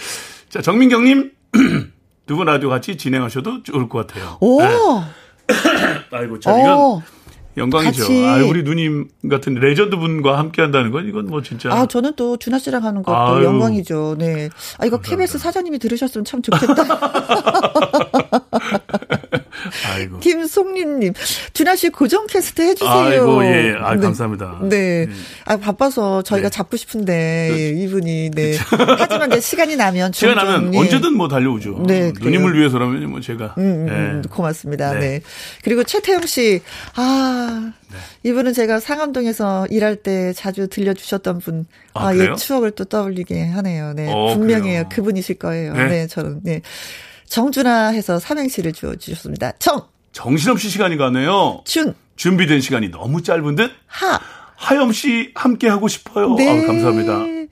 자, 0.50 0.60
정민경님. 0.62 1.32
두 2.28 2.36
분 2.36 2.46
라디오 2.46 2.68
같이 2.68 2.96
진행하셔도 2.96 3.64
좋을 3.64 3.88
것 3.88 4.06
같아요. 4.06 4.36
오. 4.40 4.60
네. 4.62 4.68
아이고 6.12 6.38
참 6.38 6.60
이건 6.60 7.02
영광이죠. 7.56 8.04
아, 8.26 8.36
우리 8.48 8.62
누님 8.62 9.08
같은 9.28 9.54
레전드 9.54 9.96
분과 9.96 10.38
함께 10.38 10.62
한다는 10.62 10.92
건 10.92 11.08
이건 11.08 11.26
뭐 11.26 11.42
진짜. 11.42 11.72
아, 11.72 11.86
저는 11.86 12.12
또 12.14 12.36
준하 12.36 12.60
씨랑 12.60 12.84
하는 12.84 13.02
것도 13.02 13.16
아유. 13.16 13.44
영광이죠. 13.44 14.14
네. 14.18 14.48
아, 14.78 14.86
이거. 14.86 15.00
KBS 15.00 15.38
사장님이 15.38 15.80
들으셨으면 15.80 16.24
참 16.24 16.40
좋겠다. 16.40 16.84
아이고. 19.98 20.20
김송림님, 20.20 21.12
준하 21.52 21.76
씨 21.76 21.90
고정 21.90 22.26
게스트 22.26 22.62
해주세요. 22.62 22.90
아이고, 22.90 23.44
예. 23.44 23.74
아, 23.78 23.94
네. 23.94 24.00
감사합니다. 24.00 24.60
네. 24.62 25.06
네. 25.06 25.12
아, 25.44 25.56
바빠서 25.56 26.22
저희가 26.22 26.48
네. 26.48 26.56
잡고 26.56 26.76
싶은데, 26.76 27.48
그, 27.50 27.58
이분이, 27.58 28.30
네. 28.30 28.56
하지만 28.98 29.30
이제 29.30 29.40
시간이 29.40 29.76
나면. 29.76 30.12
시간 30.12 30.36
나면 30.36 30.74
예. 30.74 30.78
언제든 30.78 31.16
뭐 31.16 31.28
달려오죠. 31.28 31.84
네. 31.86 32.12
누님을 32.20 32.58
위해서라면 32.58 33.10
뭐 33.10 33.20
제가. 33.20 33.54
음, 33.58 33.62
음, 33.62 33.88
음 33.88 34.22
네. 34.22 34.28
고맙습니다. 34.28 34.94
네. 34.94 35.00
네. 35.00 35.20
그리고 35.62 35.82
최태영 35.84 36.26
씨, 36.26 36.60
아, 36.94 37.72
네. 37.90 37.96
이분은 38.30 38.52
제가 38.52 38.80
상암동에서 38.80 39.66
일할 39.70 39.96
때 39.96 40.32
자주 40.32 40.68
들려주셨던 40.68 41.38
분. 41.38 41.66
아, 41.94 42.08
아 42.08 42.16
예, 42.16 42.34
추억을 42.36 42.70
또 42.72 42.84
떠올리게 42.84 43.46
하네요. 43.46 43.92
네. 43.94 44.12
어, 44.12 44.34
분명해요. 44.34 44.88
그분이실 44.90 45.38
거예요. 45.38 45.72
네. 45.74 45.88
네, 45.88 46.06
저는, 46.06 46.40
네. 46.42 46.62
정준하 47.28 47.88
해서 47.88 48.18
삼행시를 48.18 48.72
주어주셨습니다. 48.72 49.52
정! 49.58 49.82
정신없이 50.12 50.68
시간이 50.70 50.96
가네요. 50.96 51.62
준! 51.64 51.94
준비된 52.16 52.60
시간이 52.60 52.90
너무 52.90 53.22
짧은 53.22 53.54
듯? 53.54 53.70
하! 53.86 54.18
하염 54.58 54.90
씨 54.92 55.30
함께 55.34 55.68
하고 55.68 55.86
싶어요. 55.86 56.34
네. 56.34 56.64
아, 56.64 56.66
감사합니다. 56.66 57.48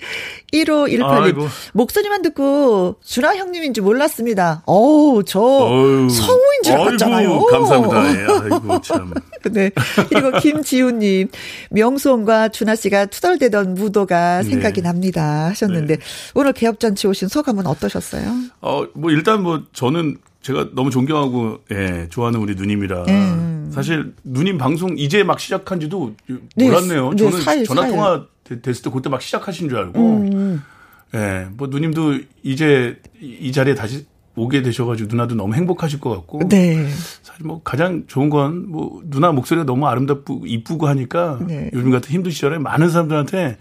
1518님. 0.52 1.48
목소리만 1.72 2.22
듣고 2.22 2.96
준하 3.04 3.36
형님인 3.36 3.74
줄 3.74 3.84
몰랐습니다. 3.84 4.62
어우, 4.66 5.22
저 5.24 5.40
어휴. 5.40 6.08
성우인 6.10 6.62
줄 6.64 6.74
알았잖아요. 6.74 7.40
감사합니다. 7.44 8.12
예, 8.12 8.26
아이고, 8.42 8.80
참. 8.82 9.14
네. 9.52 9.70
그리고 10.08 10.32
김지훈 10.40 10.98
님. 10.98 11.28
명수홍과 11.70 12.48
준하 12.48 12.74
씨가 12.74 13.06
투덜대던 13.06 13.74
무도가 13.74 14.42
네. 14.42 14.50
생각이 14.50 14.82
네. 14.82 14.88
납니다. 14.88 15.46
하셨는데 15.46 15.96
네. 15.96 16.02
오늘 16.34 16.52
개업 16.52 16.80
잔치 16.80 17.06
오신 17.06 17.28
소감은 17.28 17.66
어떠셨어요? 17.66 18.34
어, 18.60 18.84
뭐 18.94 19.10
일단 19.12 19.42
뭐 19.42 19.62
저는 19.72 20.18
제가 20.46 20.68
너무 20.74 20.90
존경하고 20.90 21.58
예, 21.72 22.06
좋아하는 22.08 22.38
우리 22.38 22.54
누님이라 22.54 23.04
음. 23.08 23.70
사실 23.74 24.14
누님 24.22 24.58
방송 24.58 24.96
이제 24.96 25.24
막 25.24 25.40
시작한 25.40 25.80
지도 25.80 26.14
네, 26.54 26.66
몰랐네요. 26.68 27.10
네, 27.10 27.16
저는 27.16 27.40
사일, 27.42 27.64
전화 27.64 27.88
통화 27.88 28.26
됐을 28.62 28.84
때 28.84 28.90
그때 28.92 29.08
막 29.08 29.20
시작하신 29.20 29.68
줄 29.68 29.78
알고 29.78 29.98
음. 29.98 30.62
예, 31.14 31.48
뭐 31.56 31.66
누님도 31.66 32.20
이제 32.44 33.00
이 33.20 33.50
자리에 33.50 33.74
다시 33.74 34.06
오게 34.36 34.62
되셔가지고 34.62 35.08
누나도 35.10 35.34
너무 35.34 35.54
행복하실 35.54 35.98
것 35.98 36.10
같고. 36.10 36.46
네. 36.48 36.86
사실 37.22 37.44
뭐 37.44 37.60
가장 37.64 38.04
좋은 38.06 38.30
건 38.30 38.66
뭐 38.68 39.02
누나 39.06 39.32
목소리가 39.32 39.64
너무 39.66 39.88
아름답고 39.88 40.42
이쁘고 40.46 40.86
하니까 40.86 41.40
네. 41.44 41.70
요즘 41.72 41.90
같은 41.90 42.10
힘든 42.10 42.30
시절에 42.30 42.58
많은 42.58 42.88
사람들한테 42.90 43.56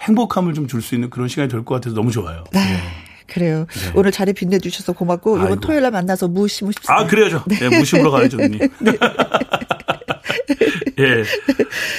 행복함을 0.00 0.54
좀 0.54 0.66
줄 0.68 0.80
수 0.80 0.94
있는 0.94 1.10
그런 1.10 1.28
시간이 1.28 1.50
될 1.50 1.64
것 1.64 1.74
같아서 1.74 1.94
너무 1.94 2.10
좋아요. 2.10 2.44
네. 2.52 2.60
네. 3.30 3.34
그래요. 3.34 3.66
네. 3.70 3.92
오늘 3.94 4.10
자리 4.12 4.32
빛내주셔서 4.32 4.92
고맙고 4.92 5.38
이번 5.38 5.60
토요일 5.60 5.82
날 5.82 5.90
만나서 5.92 6.28
무심무 6.28 6.72
싶습니다. 6.72 6.94
아 6.98 7.06
그래야죠. 7.06 7.44
네. 7.46 7.56
네, 7.68 7.78
무심으로 7.78 8.10
가야죠, 8.10 8.36
누님. 8.40 8.58
네. 8.80 8.92
예. 10.98 11.24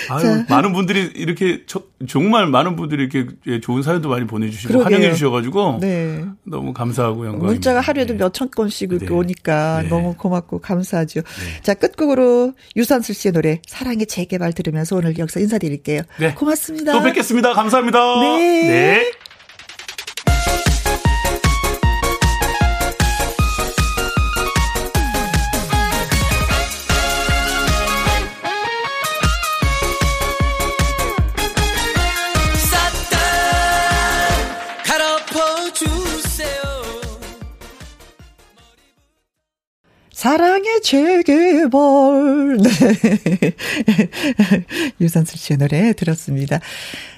아유, 0.10 0.22
자. 0.22 0.46
많은 0.50 0.74
분들이 0.74 1.12
이렇게 1.16 1.64
저, 1.66 1.82
정말 2.08 2.46
많은 2.48 2.76
분들이 2.76 3.04
이렇게 3.04 3.28
예, 3.48 3.60
좋은 3.60 3.82
사연도 3.82 4.10
많이 4.10 4.28
보내주시고 4.28 4.84
환영해 4.84 5.14
주셔가지고 5.14 5.80
네. 5.82 6.24
너무 6.44 6.74
감사하고 6.74 7.26
영광. 7.26 7.48
문자가 7.48 7.82
하루에도 7.82 8.14
네. 8.14 8.20
몇천 8.24 8.52
건씩 8.52 8.98
네. 9.00 9.08
오니까 9.12 9.82
네. 9.84 9.90
너무 9.90 10.14
고맙고 10.16 10.60
감사하죠. 10.60 11.22
네. 11.22 11.62
자 11.64 11.74
끝곡으로 11.74 12.54
유산슬 12.76 13.16
씨의 13.16 13.32
노래 13.32 13.60
사랑의 13.68 14.06
재개발 14.06 14.54
들으면서 14.54 14.96
오늘 14.98 15.18
여기서 15.18 15.40
인사드릴게요. 15.40 16.02
네. 16.20 16.34
고맙습니다. 16.36 16.94
또 16.94 17.02
뵙겠습니다. 17.02 17.54
감사합니다. 17.54 18.00
네. 18.22 19.12
사랑의 40.22 40.82
재개발. 40.84 42.58
네. 42.62 42.70
유산슬 45.02 45.40
씨의 45.40 45.58
노래 45.58 45.94
들었습니다. 45.94 46.60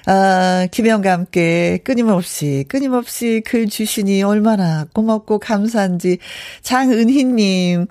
아, 0.06 0.66
김영과 0.70 1.12
함께 1.12 1.80
끊임없이, 1.84 2.64
끊임없이 2.66 3.42
글 3.44 3.68
주시니 3.68 4.22
얼마나 4.22 4.86
고맙고 4.94 5.38
감사한지. 5.38 6.16
장은희님. 6.62 7.88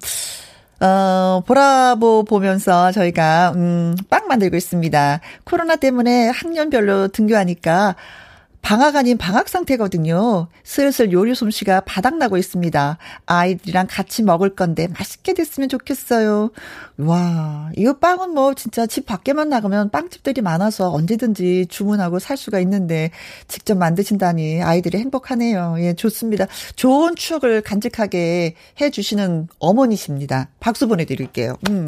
어, 0.79 1.43
보라보 1.45 2.23
보면서 2.23 2.91
저희가, 2.91 3.53
음, 3.55 3.95
빵 4.09 4.27
만들고 4.27 4.57
있습니다. 4.57 5.19
코로나 5.43 5.75
때문에 5.75 6.29
학년별로 6.29 7.09
등교하니까 7.09 7.95
방학 8.63 8.95
아닌 8.95 9.17
방학 9.17 9.49
상태거든요. 9.49 10.47
슬슬 10.63 11.11
요리 11.11 11.35
솜씨가 11.35 11.81
바닥나고 11.81 12.37
있습니다. 12.37 12.97
아이들이랑 13.25 13.87
같이 13.89 14.23
먹을 14.23 14.55
건데 14.55 14.87
맛있게 14.87 15.33
됐으면 15.33 15.67
좋겠어요. 15.67 16.49
와, 16.97 17.69
이거 17.75 17.97
빵은 17.97 18.29
뭐 18.29 18.53
진짜 18.53 18.87
집 18.87 19.05
밖에만 19.05 19.49
나가면 19.49 19.89
빵집들이 19.89 20.41
많아서 20.41 20.93
언제든지 20.93 21.67
주문하고 21.69 22.19
살 22.19 22.37
수가 22.37 22.61
있는데 22.61 23.11
직접 23.49 23.77
만드신다니 23.77 24.63
아이들이 24.63 24.97
행복하네요. 24.97 25.75
예, 25.79 25.93
좋습니다. 25.93 26.47
좋은 26.77 27.17
추억을 27.17 27.61
간직하게 27.61 28.55
해주시는 28.79 29.49
어머니십니다. 29.59 30.47
박수 30.61 30.87
보내드릴게요. 30.87 31.57
음. 31.69 31.83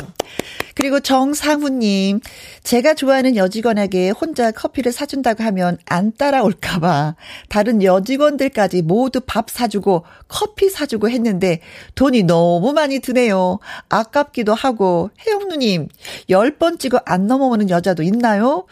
그리고 0.75 0.99
정상훈님, 0.99 2.19
제가 2.63 2.95
좋아하는 2.95 3.37
여직원에게 3.37 4.09
혼자 4.09 4.51
커피를 4.51 4.91
사준다고 4.91 5.41
하면 5.45 5.77
안 5.85 6.11
따라올까 6.11 6.64
봐 6.79 7.15
다른 7.49 7.81
여직원들까지 7.83 8.81
모두 8.81 9.21
밥 9.21 9.49
사주고 9.49 10.03
커피 10.27 10.69
사주고 10.69 11.09
했는데 11.09 11.61
돈이 11.95 12.23
너무 12.23 12.73
많이 12.73 12.99
드네요. 12.99 13.59
아깝기도 13.89 14.53
하고, 14.53 15.09
혜영 15.25 15.47
누님, 15.47 15.87
10번 16.29 16.79
찍어 16.79 16.99
안 17.05 17.27
넘어오는 17.27 17.69
여자도 17.69 18.03
있나요? 18.03 18.65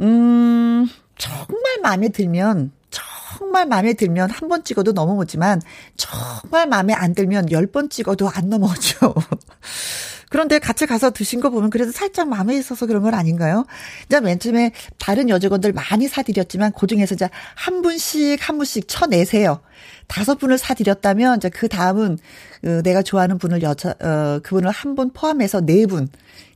음, 0.00 0.86
정말 1.16 1.78
마음에 1.82 2.08
들면, 2.08 2.72
정말 2.90 3.66
마음에 3.66 3.92
들면 3.92 4.30
한 4.30 4.48
번 4.48 4.64
찍어도 4.64 4.92
넘어오지만, 4.92 5.60
정말 5.96 6.66
마음에 6.66 6.92
안 6.94 7.14
들면 7.14 7.46
10번 7.46 7.90
찍어도 7.90 8.28
안 8.28 8.48
넘어오죠. 8.48 9.14
그런데 10.30 10.58
같이 10.58 10.86
가서 10.86 11.10
드신 11.10 11.40
거 11.40 11.50
보면 11.50 11.70
그래도 11.70 11.90
살짝 11.92 12.28
마음에 12.28 12.56
있어서 12.56 12.86
그런 12.86 13.02
건 13.02 13.14
아닌가요? 13.14 13.64
이제 14.06 14.20
맨 14.20 14.38
처음에 14.38 14.72
다른 14.98 15.28
여직원들 15.28 15.72
많이 15.72 16.08
사드렸지만 16.08 16.72
그 16.78 16.86
중에서 16.86 17.14
이제 17.14 17.28
한 17.54 17.82
분씩 17.82 18.46
한 18.48 18.56
분씩 18.58 18.88
쳐내세요. 18.88 19.60
다섯 20.06 20.36
분을 20.38 20.58
사드렸다면 20.58 21.36
이제 21.38 21.48
그 21.50 21.68
다음은 21.68 22.18
어, 22.64 22.82
내가 22.82 23.02
좋아하는 23.02 23.38
분을 23.38 23.62
여자 23.62 23.90
어 24.00 24.40
그분을 24.42 24.70
한 24.70 24.94
분 24.96 25.10
포함해서 25.12 25.60
네 25.60 25.86
분. 25.86 26.08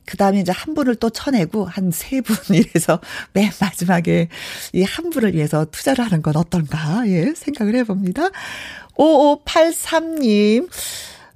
그 0.05 0.17
다음에 0.17 0.41
이제 0.41 0.51
한 0.51 0.73
분을 0.73 0.95
또 0.95 1.09
쳐내고 1.09 1.65
한 1.65 1.89
세 1.91 2.19
분 2.21 2.35
이래서 2.55 2.99
맨 3.31 3.49
마지막에 3.61 4.27
이 4.73 4.83
한 4.83 5.09
분을 5.11 5.33
위해서 5.33 5.65
투자를 5.71 6.03
하는 6.03 6.21
건 6.21 6.35
어떤가, 6.35 7.03
예, 7.07 7.33
생각을 7.35 7.75
해봅니다. 7.75 8.29
5583님, 8.97 10.67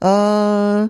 어, 0.01 0.87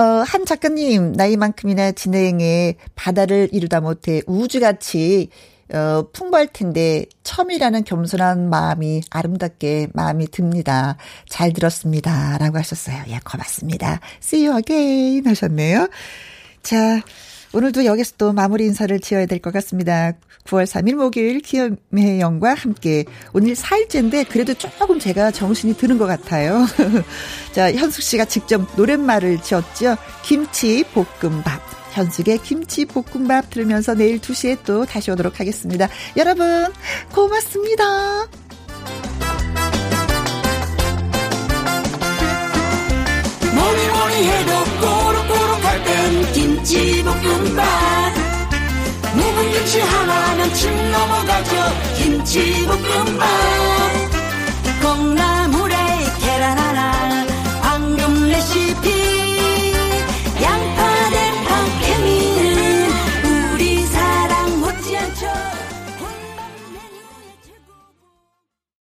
어, 0.00 0.24
한 0.26 0.46
작가님, 0.46 1.12
나이만큼이나 1.12 1.92
진행에 1.92 2.76
바다를 2.94 3.50
이루다 3.52 3.82
못해 3.82 4.22
우주같이 4.26 5.28
어, 5.74 6.08
풍부할 6.14 6.48
텐데, 6.48 7.04
첨이라는 7.22 7.84
겸손한 7.84 8.48
마음이 8.48 9.02
아름답게 9.10 9.88
마음이 9.92 10.28
듭니다. 10.28 10.96
잘 11.28 11.52
들었습니다. 11.52 12.38
라고 12.38 12.56
하셨어요. 12.56 12.96
예, 13.08 13.20
고맙습니다. 13.24 14.00
See 14.22 14.48
you 14.48 14.58
again 14.58 15.26
하셨네요. 15.26 15.88
자, 16.62 17.02
오늘도 17.52 17.84
여기서 17.84 18.12
또 18.18 18.32
마무리 18.32 18.64
인사를 18.66 18.98
지어야 19.00 19.26
될 19.26 19.40
것 19.40 19.52
같습니다. 19.54 20.12
9월 20.46 20.64
3일 20.64 20.94
목요일 20.94 21.40
기염의 21.40 22.20
영과 22.20 22.54
함께 22.54 23.04
오늘 23.32 23.54
4일째인데 23.54 24.28
그래도 24.28 24.54
조금 24.54 24.98
제가 24.98 25.30
정신이 25.30 25.76
드는 25.76 25.98
것 25.98 26.06
같아요. 26.06 26.66
자, 27.52 27.72
현숙 27.72 28.02
씨가 28.02 28.26
직접 28.26 28.62
노랫말을 28.76 29.42
지었죠. 29.42 29.96
김치 30.22 30.84
볶음밥. 30.94 31.60
현숙의 31.92 32.38
김치 32.42 32.84
볶음밥 32.84 33.50
들으면서 33.50 33.94
내일 33.94 34.20
2시에 34.20 34.58
또 34.64 34.84
다시 34.84 35.10
오도록 35.10 35.40
하겠습니다. 35.40 35.88
여러분, 36.16 36.66
고맙습니다. 37.12 38.28
뭐니 43.54 43.88
뭐니 43.88 44.28
해도 44.28 44.52
꼬록꼬록 44.80 45.49
할 45.70 45.84
땐 45.84 46.32
김치볶음밥. 46.32 47.64
묵은 49.14 49.52
김치 49.52 49.80
하나면 49.80 50.52
침 50.54 50.90
넘어가죠. 50.90 51.54
김치볶음밥. 51.96 53.28
콩나 54.82 55.29